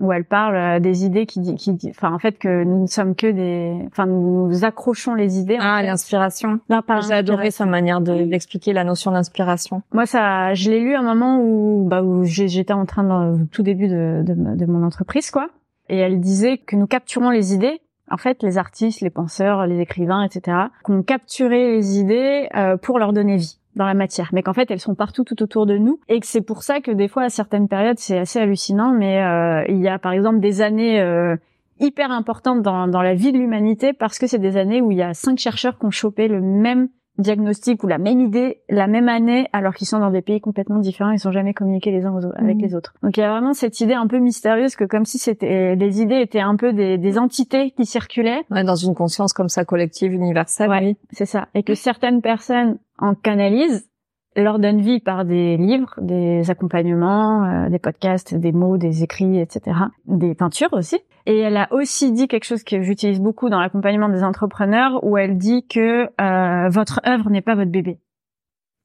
où 0.00 0.12
elle 0.12 0.24
parle 0.24 0.56
euh, 0.56 0.80
des 0.80 1.04
idées 1.04 1.26
qui 1.26 1.54
qui 1.56 1.76
enfin 1.90 2.12
en 2.12 2.18
fait 2.18 2.38
que 2.38 2.64
nous 2.64 2.82
ne 2.82 2.86
sommes 2.86 3.14
que 3.14 3.30
des, 3.30 3.76
enfin 3.86 4.06
nous 4.06 4.64
accrochons 4.64 5.14
les 5.14 5.38
idées. 5.38 5.58
Ah 5.60 5.82
l'inspiration. 5.82 6.60
J'ai 7.06 7.14
adoré 7.14 7.50
sa 7.50 7.66
manière 7.66 8.00
de 8.00 8.24
d'expliquer 8.24 8.72
la 8.72 8.84
notion 8.84 9.12
d'inspiration. 9.12 9.82
Moi 9.92 10.06
ça, 10.06 10.54
je 10.54 10.70
l'ai 10.70 10.80
lu 10.80 10.94
à 10.94 11.00
un 11.00 11.02
moment 11.02 11.40
où 11.40 11.86
bah 11.88 12.02
où 12.02 12.24
j'étais 12.24 12.72
en 12.72 12.86
train 12.86 13.04
de 13.04 13.44
tout 13.46 13.62
début 13.62 13.88
de, 13.88 14.22
de, 14.24 14.34
de 14.56 14.66
mon 14.66 14.84
entreprise 14.84 15.30
quoi, 15.30 15.48
et 15.88 15.98
elle 15.98 16.20
disait 16.20 16.58
que 16.58 16.76
nous 16.76 16.86
capturons 16.86 17.30
les 17.30 17.54
idées 17.54 17.80
en 18.10 18.18
fait, 18.18 18.42
les 18.42 18.58
artistes, 18.58 19.00
les 19.00 19.10
penseurs, 19.10 19.66
les 19.66 19.80
écrivains, 19.80 20.22
etc., 20.22 20.58
qu'on 20.82 21.02
capturé 21.02 21.76
les 21.76 21.98
idées 21.98 22.48
euh, 22.54 22.76
pour 22.76 22.98
leur 22.98 23.14
donner 23.14 23.36
vie 23.38 23.58
dans 23.76 23.86
la 23.86 23.94
matière, 23.94 24.30
mais 24.32 24.42
qu'en 24.42 24.52
fait 24.52 24.70
elles 24.70 24.80
sont 24.80 24.94
partout 24.94 25.24
tout 25.24 25.42
autour 25.42 25.66
de 25.66 25.78
nous 25.78 25.98
et 26.08 26.20
que 26.20 26.26
c'est 26.26 26.42
pour 26.42 26.62
ça 26.62 26.80
que 26.80 26.90
des 26.90 27.08
fois 27.08 27.24
à 27.24 27.28
certaines 27.30 27.68
périodes 27.68 27.98
c'est 27.98 28.18
assez 28.18 28.38
hallucinant, 28.38 28.92
mais 28.92 29.22
euh, 29.22 29.64
il 29.68 29.80
y 29.80 29.88
a 29.88 29.98
par 29.98 30.12
exemple 30.12 30.40
des 30.40 30.60
années 30.60 31.00
euh, 31.00 31.36
hyper 31.80 32.10
importantes 32.10 32.62
dans, 32.62 32.86
dans 32.86 33.02
la 33.02 33.14
vie 33.14 33.32
de 33.32 33.38
l'humanité 33.38 33.92
parce 33.92 34.18
que 34.18 34.26
c'est 34.26 34.38
des 34.38 34.56
années 34.56 34.80
où 34.80 34.90
il 34.90 34.98
y 34.98 35.02
a 35.02 35.14
cinq 35.14 35.38
chercheurs 35.38 35.78
qui 35.78 35.86
ont 35.86 35.90
chopé 35.90 36.28
le 36.28 36.40
même 36.40 36.88
diagnostic 37.18 37.82
ou 37.84 37.88
la 37.88 37.98
même 37.98 38.20
idée 38.20 38.62
la 38.68 38.86
même 38.86 39.08
année 39.08 39.48
alors 39.52 39.74
qu'ils 39.74 39.86
sont 39.86 39.98
dans 39.98 40.10
des 40.10 40.22
pays 40.22 40.40
complètement 40.40 40.78
différents 40.78 41.10
ils 41.10 41.18
sont 41.18 41.32
jamais 41.32 41.52
communiqués 41.52 41.90
les 41.90 42.04
uns 42.04 42.18
avec 42.36 42.56
mmh. 42.56 42.60
les 42.60 42.74
autres. 42.74 42.94
Donc 43.02 43.16
il 43.16 43.20
y 43.20 43.22
a 43.22 43.30
vraiment 43.30 43.52
cette 43.52 43.80
idée 43.80 43.94
un 43.94 44.06
peu 44.06 44.18
mystérieuse 44.18 44.76
que 44.76 44.84
comme 44.84 45.04
si 45.04 45.18
c'était 45.18 45.76
les 45.76 46.00
idées 46.00 46.20
étaient 46.20 46.40
un 46.40 46.56
peu 46.56 46.72
des, 46.72 46.98
des 46.98 47.18
entités 47.18 47.72
qui 47.72 47.86
circulaient. 47.86 48.42
Ouais, 48.50 48.64
dans 48.64 48.76
une 48.76 48.94
conscience 48.94 49.32
comme 49.32 49.48
ça 49.48 49.64
collective 49.64 50.12
universelle 50.12 50.70
oui. 50.70 50.96
c'est 51.10 51.26
ça. 51.26 51.48
Et 51.54 51.62
que 51.62 51.74
certaines 51.74 52.22
personnes 52.22 52.78
en 52.98 53.14
canalisent 53.14 53.88
leur 54.36 54.58
donne 54.58 54.80
vie 54.80 55.00
par 55.00 55.24
des 55.24 55.56
livres, 55.56 55.94
des 56.00 56.50
accompagnements, 56.50 57.44
euh, 57.44 57.68
des 57.68 57.78
podcasts, 57.78 58.34
des 58.34 58.52
mots, 58.52 58.78
des 58.78 59.02
écrits, 59.02 59.38
etc. 59.38 59.76
Des 60.06 60.34
peintures 60.34 60.72
aussi. 60.72 60.98
Et 61.26 61.38
elle 61.38 61.56
a 61.56 61.68
aussi 61.72 62.12
dit 62.12 62.28
quelque 62.28 62.44
chose 62.44 62.64
que 62.64 62.82
j'utilise 62.82 63.20
beaucoup 63.20 63.48
dans 63.48 63.60
l'accompagnement 63.60 64.08
des 64.08 64.24
entrepreneurs, 64.24 65.04
où 65.04 65.16
elle 65.16 65.36
dit 65.36 65.66
que 65.66 66.08
euh, 66.20 66.68
votre 66.68 67.00
œuvre 67.06 67.30
n'est 67.30 67.42
pas 67.42 67.54
votre 67.54 67.70
bébé. 67.70 67.98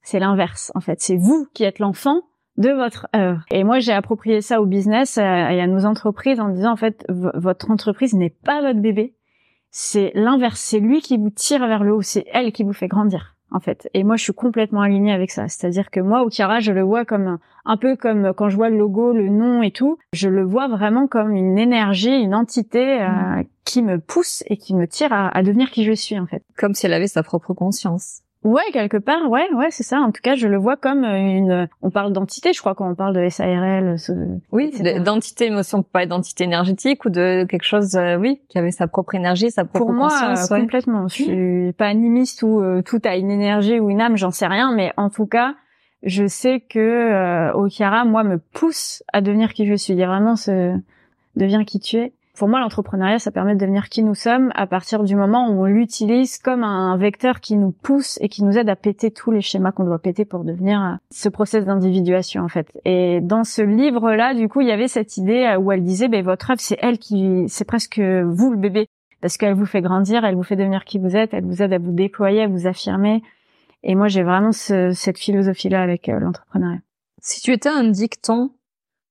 C'est 0.02 0.20
l'inverse, 0.20 0.70
en 0.74 0.80
fait. 0.80 1.00
C'est 1.00 1.16
vous 1.16 1.46
qui 1.54 1.64
êtes 1.64 1.78
l'enfant 1.78 2.20
de 2.56 2.70
votre 2.70 3.06
œuvre. 3.14 3.44
Et 3.50 3.64
moi, 3.64 3.78
j'ai 3.78 3.92
approprié 3.92 4.40
ça 4.40 4.60
au 4.60 4.66
business 4.66 5.18
euh, 5.18 5.22
et 5.22 5.60
à 5.60 5.66
nos 5.66 5.86
entreprises 5.86 6.40
en 6.40 6.48
disant, 6.48 6.72
en 6.72 6.76
fait, 6.76 7.04
votre 7.08 7.70
entreprise 7.70 8.14
n'est 8.14 8.34
pas 8.44 8.60
votre 8.62 8.80
bébé. 8.80 9.14
C'est 9.70 10.12
l'inverse. 10.14 10.60
C'est 10.60 10.80
lui 10.80 11.00
qui 11.00 11.16
vous 11.18 11.30
tire 11.30 11.66
vers 11.66 11.84
le 11.84 11.94
haut. 11.94 12.02
C'est 12.02 12.24
elle 12.32 12.52
qui 12.52 12.64
vous 12.64 12.72
fait 12.72 12.88
grandir 12.88 13.37
en 13.50 13.60
fait. 13.60 13.88
Et 13.94 14.04
moi, 14.04 14.16
je 14.16 14.22
suis 14.24 14.32
complètement 14.32 14.82
alignée 14.82 15.12
avec 15.12 15.30
ça. 15.30 15.48
C'est-à-dire 15.48 15.90
que 15.90 16.00
moi, 16.00 16.22
Okira, 16.22 16.60
je 16.60 16.72
le 16.72 16.82
vois 16.82 17.04
comme 17.04 17.38
un, 17.64 17.76
peu 17.76 17.96
comme 17.96 18.32
quand 18.34 18.48
je 18.48 18.56
vois 18.56 18.68
le 18.68 18.78
logo, 18.78 19.12
le 19.12 19.28
nom 19.28 19.62
et 19.62 19.70
tout. 19.70 19.98
Je 20.12 20.28
le 20.28 20.42
vois 20.42 20.68
vraiment 20.68 21.06
comme 21.06 21.32
une 21.32 21.58
énergie, 21.58 22.14
une 22.14 22.34
entité 22.34 23.00
euh, 23.00 23.08
mm. 23.08 23.44
qui 23.64 23.82
me 23.82 23.98
pousse 23.98 24.42
et 24.46 24.56
qui 24.56 24.74
me 24.74 24.86
tire 24.86 25.12
à, 25.12 25.28
à 25.28 25.42
devenir 25.42 25.70
qui 25.70 25.84
je 25.84 25.92
suis, 25.92 26.18
en 26.18 26.26
fait. 26.26 26.42
Comme 26.56 26.74
si 26.74 26.86
elle 26.86 26.94
avait 26.94 27.08
sa 27.08 27.22
propre 27.22 27.54
conscience. 27.54 28.22
Ouais, 28.44 28.62
quelque 28.72 28.96
part, 28.96 29.28
ouais, 29.28 29.52
ouais, 29.52 29.70
c'est 29.70 29.82
ça. 29.82 29.98
En 29.98 30.12
tout 30.12 30.20
cas, 30.22 30.36
je 30.36 30.46
le 30.46 30.56
vois 30.56 30.76
comme 30.76 31.04
une. 31.04 31.68
On 31.82 31.90
parle 31.90 32.12
d'entité, 32.12 32.52
je 32.52 32.60
crois, 32.60 32.74
quand 32.74 32.88
on 32.88 32.94
parle 32.94 33.14
de 33.14 33.28
SARL. 33.28 33.98
Ce... 33.98 34.12
Oui, 34.52 34.72
d'entité 35.00 35.46
émotion, 35.46 35.82
pas 35.82 36.06
d'entité 36.06 36.44
énergétique 36.44 37.04
ou 37.04 37.10
de 37.10 37.44
quelque 37.48 37.64
chose, 37.64 37.96
euh, 37.96 38.16
oui, 38.16 38.40
qui 38.48 38.58
avait 38.58 38.70
sa 38.70 38.86
propre 38.86 39.16
énergie, 39.16 39.50
sa 39.50 39.64
propre 39.64 39.86
Pour 39.86 39.92
moi, 39.92 40.08
conscience. 40.08 40.48
complètement. 40.48 41.08
Je 41.08 41.14
suis 41.14 41.72
pas 41.72 41.86
animiste 41.86 42.42
ou 42.42 42.60
euh, 42.60 42.80
tout 42.82 43.00
a 43.04 43.16
une 43.16 43.30
énergie 43.30 43.80
ou 43.80 43.90
une 43.90 44.00
âme, 44.00 44.16
j'en 44.16 44.30
sais 44.30 44.46
rien, 44.46 44.72
mais 44.72 44.92
en 44.96 45.10
tout 45.10 45.26
cas, 45.26 45.54
je 46.04 46.26
sais 46.28 46.60
que 46.60 46.78
euh, 46.78 47.52
Okara, 47.54 48.04
moi, 48.04 48.22
me 48.22 48.38
pousse 48.38 49.02
à 49.12 49.20
devenir 49.20 49.52
qui 49.52 49.66
je 49.66 49.74
suis. 49.74 49.94
Il 49.94 49.98
y 49.98 50.04
a 50.04 50.08
vraiment 50.08 50.36
ce 50.36 50.74
deviens 51.34 51.64
qui 51.64 51.80
tu 51.80 51.96
es 51.96 52.12
pour 52.38 52.48
moi, 52.48 52.60
l'entrepreneuriat, 52.60 53.18
ça 53.18 53.32
permet 53.32 53.54
de 53.54 53.60
devenir 53.60 53.88
qui 53.88 54.04
nous 54.04 54.14
sommes 54.14 54.52
à 54.54 54.68
partir 54.68 55.02
du 55.02 55.16
moment 55.16 55.50
où 55.50 55.62
on 55.62 55.64
l'utilise 55.64 56.38
comme 56.38 56.62
un 56.62 56.96
vecteur 56.96 57.40
qui 57.40 57.56
nous 57.56 57.72
pousse 57.72 58.16
et 58.20 58.28
qui 58.28 58.44
nous 58.44 58.56
aide 58.56 58.68
à 58.68 58.76
péter 58.76 59.10
tous 59.10 59.32
les 59.32 59.40
schémas 59.40 59.72
qu'on 59.72 59.82
doit 59.82 59.98
péter 59.98 60.24
pour 60.24 60.44
devenir 60.44 60.80
euh, 60.80 60.94
ce 61.10 61.28
process 61.28 61.64
d'individuation, 61.64 62.44
en 62.44 62.48
fait. 62.48 62.70
Et 62.84 63.20
dans 63.20 63.42
ce 63.42 63.60
livre-là, 63.60 64.34
du 64.34 64.48
coup, 64.48 64.60
il 64.60 64.68
y 64.68 64.70
avait 64.70 64.86
cette 64.86 65.16
idée 65.16 65.44
euh, 65.44 65.58
où 65.58 65.72
elle 65.72 65.82
disait, 65.82 66.06
ben, 66.06 66.24
votre 66.24 66.50
œuvre, 66.52 66.60
c'est 66.60 66.78
elle 66.80 66.98
qui, 66.98 67.44
c'est 67.48 67.64
presque 67.64 67.98
vous, 67.98 68.52
le 68.52 68.56
bébé. 68.56 68.86
Parce 69.20 69.36
qu'elle 69.36 69.54
vous 69.54 69.66
fait 69.66 69.82
grandir, 69.82 70.24
elle 70.24 70.36
vous 70.36 70.44
fait 70.44 70.54
devenir 70.54 70.84
qui 70.84 71.00
vous 71.00 71.16
êtes, 71.16 71.34
elle 71.34 71.44
vous 71.44 71.60
aide 71.60 71.72
à 71.72 71.78
vous 71.78 71.90
déployer, 71.90 72.42
à 72.42 72.46
vous 72.46 72.68
affirmer. 72.68 73.20
Et 73.82 73.96
moi, 73.96 74.06
j'ai 74.06 74.22
vraiment 74.22 74.52
cette 74.52 75.18
philosophie-là 75.18 75.82
avec 75.82 76.08
euh, 76.08 76.20
l'entrepreneuriat. 76.20 76.82
Si 77.20 77.40
tu 77.40 77.52
étais 77.52 77.68
un 77.68 77.88
dicton 77.88 78.52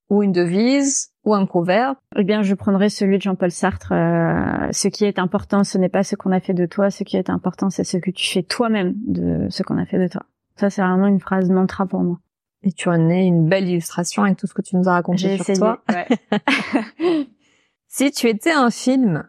ou 0.10 0.24
une 0.24 0.32
devise 0.32 1.12
ou 1.28 1.34
un 1.34 1.46
proverbe 1.46 1.98
Eh 2.16 2.24
bien, 2.24 2.42
je 2.42 2.56
prendrais 2.56 2.88
celui 2.88 3.18
de 3.18 3.22
Jean-Paul 3.22 3.52
Sartre. 3.52 3.92
Euh, 3.92 4.70
ce 4.72 4.88
qui 4.88 5.04
est 5.04 5.20
important, 5.20 5.66
ce 5.66 5.78
n'est 5.78 5.90
pas 5.90 6.04
ce 6.04 6.16
qu'on 6.16 6.32
a 6.32 6.40
fait 6.40 6.54
de 6.54 6.66
toi. 6.66 6.90
Ce 6.90 7.04
qui 7.04 7.18
est 7.18 7.30
important, 7.30 7.70
c'est 7.70 7.84
ce 7.84 7.98
que 7.98 8.12
tu 8.12 8.26
fais 8.26 8.44
toi-même 8.44 8.94
de 9.06 9.48
ce 9.50 9.62
qu'on 9.62 9.78
a 9.78 9.86
fait 9.86 10.00
de 10.00 10.08
toi. 10.08 10.24
Ça, 10.56 10.70
c'est 10.70 10.82
vraiment 10.82 11.08
une 11.08 11.20
phrase 11.20 11.50
mantra 11.50 11.86
pour 11.86 12.00
moi. 12.00 12.20
Et 12.64 12.72
tu 12.72 12.90
as 12.90 12.98
né 12.98 13.26
une 13.26 13.48
belle 13.48 13.68
illustration 13.68 14.24
avec 14.24 14.38
tout 14.38 14.48
ce 14.48 14.54
que 14.54 14.62
tu 14.62 14.78
nous 14.78 14.88
as 14.88 14.94
raconté 14.94 15.38
sur 15.38 15.54
toi. 15.56 15.84
Ouais. 15.90 16.08
si 17.88 18.10
tu 18.12 18.28
étais 18.28 18.54
un 18.54 18.72
film, 18.72 19.28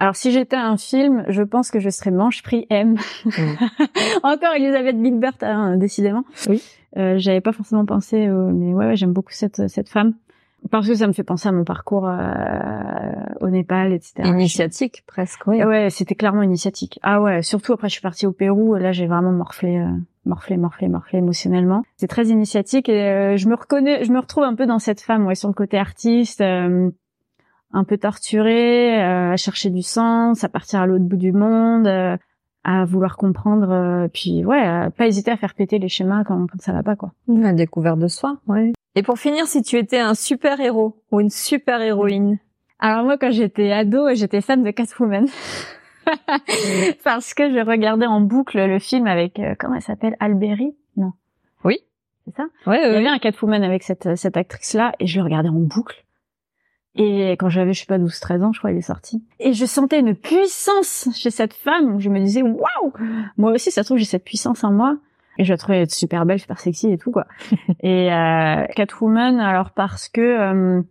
alors 0.00 0.16
si 0.16 0.32
j'étais 0.32 0.56
un 0.56 0.76
film, 0.76 1.24
je 1.28 1.42
pense 1.42 1.70
que 1.70 1.78
je 1.78 1.90
serais 1.90 2.10
Manche 2.10 2.42
Prix 2.42 2.66
M. 2.70 2.96
Mm. 3.24 3.30
Encore 4.24 4.54
Elisabeth 4.54 4.96
Gilbert, 5.00 5.36
hein, 5.42 5.76
décidément. 5.76 6.24
Oui. 6.48 6.60
Euh, 6.96 7.18
J'avais 7.18 7.40
pas 7.40 7.52
forcément 7.52 7.86
pensé, 7.86 8.26
mais 8.26 8.74
ouais, 8.74 8.86
ouais 8.86 8.96
j'aime 8.96 9.12
beaucoup 9.12 9.32
cette 9.32 9.68
cette 9.68 9.88
femme 9.88 10.14
parce 10.70 10.86
que 10.86 10.94
ça 10.94 11.06
me 11.06 11.12
fait 11.12 11.22
penser 11.22 11.48
à 11.48 11.52
mon 11.52 11.64
parcours 11.64 12.06
euh, 12.06 12.18
au 13.40 13.48
Népal, 13.48 13.92
etc. 13.92 14.28
Initiatique 14.28 15.02
presque, 15.06 15.46
oui. 15.46 15.62
Ouais, 15.64 15.90
c'était 15.90 16.14
clairement 16.14 16.42
initiatique. 16.42 16.98
Ah 17.02 17.20
ouais, 17.20 17.42
surtout 17.42 17.72
après 17.72 17.88
je 17.88 17.94
suis 17.94 18.02
partie 18.02 18.26
au 18.26 18.32
Pérou, 18.32 18.74
là 18.74 18.92
j'ai 18.92 19.06
vraiment 19.06 19.32
morflé, 19.32 19.78
euh, 19.78 19.88
morflé, 20.24 20.56
morflé, 20.56 20.88
morflé 20.88 21.18
émotionnellement. 21.18 21.82
C'est 21.96 22.08
très 22.08 22.26
initiatique 22.26 22.88
et 22.88 23.02
euh, 23.02 23.36
je 23.36 23.48
me 23.48 23.54
reconnais, 23.54 24.04
je 24.04 24.12
me 24.12 24.20
retrouve 24.20 24.44
un 24.44 24.54
peu 24.54 24.66
dans 24.66 24.78
cette 24.78 25.00
femme, 25.00 25.26
ouais, 25.26 25.34
sur 25.34 25.48
le 25.48 25.54
côté 25.54 25.78
artiste, 25.78 26.40
euh, 26.40 26.90
un 27.72 27.84
peu 27.84 27.96
torturée, 27.96 29.00
à 29.00 29.36
chercher 29.36 29.70
du 29.70 29.82
sens, 29.82 30.44
à 30.44 30.48
partir 30.48 30.80
à 30.80 30.86
l'autre 30.86 31.04
bout 31.04 31.16
du 31.16 31.32
monde, 31.32 31.86
à 31.86 32.84
vouloir 32.84 33.16
comprendre, 33.16 34.08
puis 34.12 34.44
ouais, 34.44 34.60
à 34.60 34.90
pas 34.90 35.06
hésiter 35.06 35.30
à 35.30 35.36
faire 35.36 35.54
péter 35.54 35.78
les 35.78 35.88
schémas 35.88 36.24
quand, 36.24 36.46
quand 36.50 36.60
ça 36.60 36.72
va 36.72 36.82
pas 36.82 36.96
quoi. 36.96 37.12
La 37.28 37.52
découverte 37.52 38.00
de 38.00 38.08
soi, 38.08 38.38
ouais. 38.48 38.72
Et 38.96 39.02
pour 39.02 39.18
finir, 39.18 39.46
si 39.46 39.62
tu 39.62 39.76
étais 39.76 39.98
un 40.00 40.14
super 40.14 40.60
héros 40.60 40.96
ou 41.10 41.20
une 41.20 41.30
super 41.30 41.80
héroïne 41.80 42.38
Alors 42.78 43.04
moi, 43.04 43.16
quand 43.18 43.30
j'étais 43.30 43.70
ado, 43.70 44.08
j'étais 44.14 44.40
fan 44.40 44.62
de 44.62 44.70
Catwoman. 44.70 45.26
Parce 47.04 47.34
que 47.34 47.50
je 47.50 47.64
regardais 47.64 48.06
en 48.06 48.20
boucle 48.20 48.58
le 48.58 48.78
film 48.78 49.06
avec, 49.06 49.38
euh, 49.38 49.54
comment 49.58 49.76
elle 49.76 49.82
s'appelle 49.82 50.16
Alberi? 50.18 50.74
Non. 50.96 51.12
Oui. 51.64 51.78
C'est 52.26 52.34
ça? 52.36 52.46
Ouais, 52.66 52.80
Il 52.82 52.92
y 52.92 52.96
avait 52.96 53.06
un 53.06 53.18
Catwoman 53.18 53.62
avec 53.62 53.84
cette, 53.84 54.16
cette 54.16 54.36
actrice-là 54.36 54.92
et 54.98 55.06
je 55.06 55.18
le 55.18 55.24
regardais 55.24 55.48
en 55.48 55.60
boucle. 55.60 56.04
Et 56.96 57.32
quand 57.38 57.48
j'avais, 57.48 57.72
je 57.72 57.80
sais 57.80 57.86
pas, 57.86 57.98
12, 57.98 58.18
13 58.18 58.42
ans, 58.42 58.52
je 58.52 58.58
crois, 58.58 58.72
il 58.72 58.78
est 58.78 58.82
sorti. 58.82 59.22
Et 59.38 59.52
je 59.52 59.64
sentais 59.64 60.00
une 60.00 60.16
puissance 60.16 61.08
chez 61.14 61.30
cette 61.30 61.54
femme. 61.54 62.00
Je 62.00 62.10
me 62.10 62.18
disais, 62.18 62.42
waouh! 62.42 62.92
Moi 63.36 63.52
aussi, 63.52 63.70
ça 63.70 63.82
se 63.82 63.88
trouve, 63.88 63.98
j'ai 63.98 64.04
cette 64.04 64.24
puissance 64.24 64.64
en 64.64 64.72
moi. 64.72 64.96
Et 65.40 65.44
je 65.44 65.52
la 65.52 65.56
trouvais 65.56 65.86
super 65.88 66.26
belle, 66.26 66.38
super 66.38 66.60
sexy 66.60 66.90
et 66.92 66.98
tout 66.98 67.10
quoi. 67.10 67.26
et 67.80 68.12
euh, 68.12 68.66
Catwoman, 68.76 69.40
alors 69.40 69.70
parce 69.70 70.08
que 70.08 70.20
euh, 70.20 70.82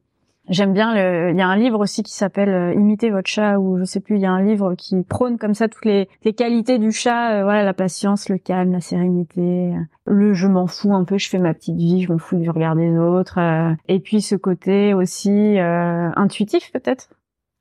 J'aime 0.49 0.73
bien 0.73 0.95
le. 0.95 1.29
Il 1.29 1.37
y 1.37 1.41
a 1.41 1.47
un 1.47 1.55
livre 1.55 1.79
aussi 1.79 2.01
qui 2.01 2.11
s'appelle 2.11 2.49
euh, 2.49 2.73
Imiter 2.73 3.11
votre 3.11 3.29
chat 3.29 3.59
ou 3.59 3.77
je 3.77 3.83
sais 3.83 3.99
plus. 3.99 4.15
Il 4.15 4.21
y 4.21 4.25
a 4.25 4.31
un 4.31 4.41
livre 4.41 4.73
qui 4.73 5.03
prône 5.03 5.37
comme 5.37 5.53
ça 5.53 5.69
toutes 5.69 5.85
les, 5.85 6.07
qualités 6.35 6.79
du 6.79 6.91
chat. 6.91 7.33
euh, 7.35 7.43
voilà, 7.43 7.63
la 7.63 7.75
patience, 7.75 8.29
le 8.29 8.39
calme, 8.39 8.71
la 8.71 8.81
sérénité, 8.81 9.41
euh, 9.75 9.79
le 10.07 10.33
je 10.33 10.47
m'en 10.47 10.65
fous 10.65 10.93
un 10.93 11.03
peu. 11.03 11.19
Je 11.19 11.29
fais 11.29 11.37
ma 11.37 11.53
petite 11.53 11.77
vie, 11.77 12.01
je 12.01 12.11
m'en 12.11 12.17
fous 12.17 12.37
du 12.37 12.49
regard 12.49 12.75
des 12.75 12.97
autres. 12.97 13.37
et 13.87 13.99
puis 13.99 14.21
ce 14.21 14.35
côté 14.35 14.95
aussi 14.95 15.59
intuitif 15.59 16.71
peut-être, 16.71 17.09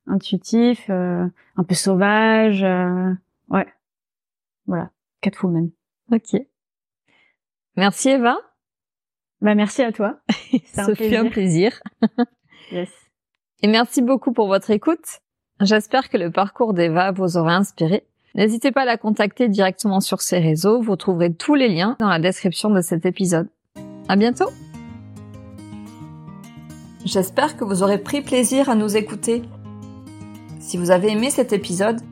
intuitif, 0.06 0.88
un 0.88 1.64
peu 1.66 1.74
sauvage. 1.74 2.62
ouais, 3.50 3.66
voilà, 4.66 4.90
Catwoman. 5.20 5.68
Ok. 6.10 6.40
Merci 7.78 8.08
Eva. 8.08 8.36
Bah 9.40 9.54
merci 9.54 9.84
à 9.84 9.92
toi. 9.92 10.16
C'est 10.50 10.80
un 10.80 10.94
fut 10.96 11.14
un 11.14 11.30
plaisir. 11.30 11.80
Yes. 12.70 12.90
Et 13.62 13.66
merci 13.66 14.02
beaucoup 14.02 14.32
pour 14.32 14.46
votre 14.46 14.70
écoute. 14.70 15.20
J'espère 15.62 16.10
que 16.10 16.18
le 16.18 16.30
parcours 16.30 16.74
d'Eva 16.74 17.12
vous 17.12 17.38
aura 17.38 17.54
inspiré. 17.54 18.04
N'hésitez 18.34 18.72
pas 18.72 18.82
à 18.82 18.84
la 18.84 18.98
contacter 18.98 19.48
directement 19.48 20.00
sur 20.00 20.20
ses 20.20 20.38
réseaux. 20.38 20.82
Vous 20.82 20.96
trouverez 20.96 21.32
tous 21.32 21.54
les 21.54 21.68
liens 21.68 21.96
dans 21.98 22.10
la 22.10 22.18
description 22.18 22.68
de 22.68 22.82
cet 22.82 23.06
épisode. 23.06 23.48
À 24.06 24.16
bientôt! 24.16 24.50
J'espère 27.06 27.56
que 27.56 27.64
vous 27.64 27.82
aurez 27.82 27.98
pris 27.98 28.20
plaisir 28.20 28.68
à 28.68 28.74
nous 28.74 28.98
écouter. 28.98 29.40
Si 30.60 30.76
vous 30.76 30.90
avez 30.90 31.12
aimé 31.12 31.30
cet 31.30 31.54
épisode 31.54 32.02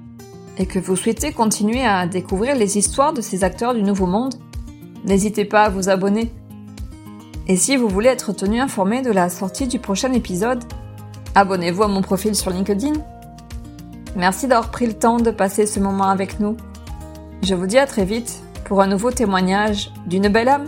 et 0.56 0.64
que 0.64 0.78
vous 0.78 0.96
souhaitez 0.96 1.32
continuer 1.32 1.84
à 1.84 2.06
découvrir 2.06 2.54
les 2.54 2.78
histoires 2.78 3.12
de 3.12 3.20
ces 3.20 3.44
acteurs 3.44 3.74
du 3.74 3.82
Nouveau 3.82 4.06
Monde, 4.06 4.36
n'hésitez 5.06 5.44
pas 5.44 5.64
à 5.64 5.68
vous 5.68 5.88
abonner. 5.88 6.32
Et 7.48 7.56
si 7.56 7.76
vous 7.76 7.88
voulez 7.88 8.08
être 8.08 8.32
tenu 8.32 8.60
informé 8.60 9.02
de 9.02 9.12
la 9.12 9.28
sortie 9.28 9.68
du 9.68 9.78
prochain 9.78 10.12
épisode, 10.12 10.62
abonnez-vous 11.34 11.84
à 11.84 11.88
mon 11.88 12.02
profil 12.02 12.34
sur 12.34 12.50
LinkedIn. 12.50 12.94
Merci 14.16 14.48
d'avoir 14.48 14.70
pris 14.70 14.86
le 14.86 14.94
temps 14.94 15.18
de 15.18 15.30
passer 15.30 15.66
ce 15.66 15.78
moment 15.78 16.08
avec 16.08 16.40
nous. 16.40 16.56
Je 17.42 17.54
vous 17.54 17.66
dis 17.66 17.78
à 17.78 17.86
très 17.86 18.04
vite 18.04 18.42
pour 18.64 18.82
un 18.82 18.88
nouveau 18.88 19.10
témoignage 19.10 19.92
d'une 20.06 20.28
belle 20.28 20.48
âme. 20.48 20.66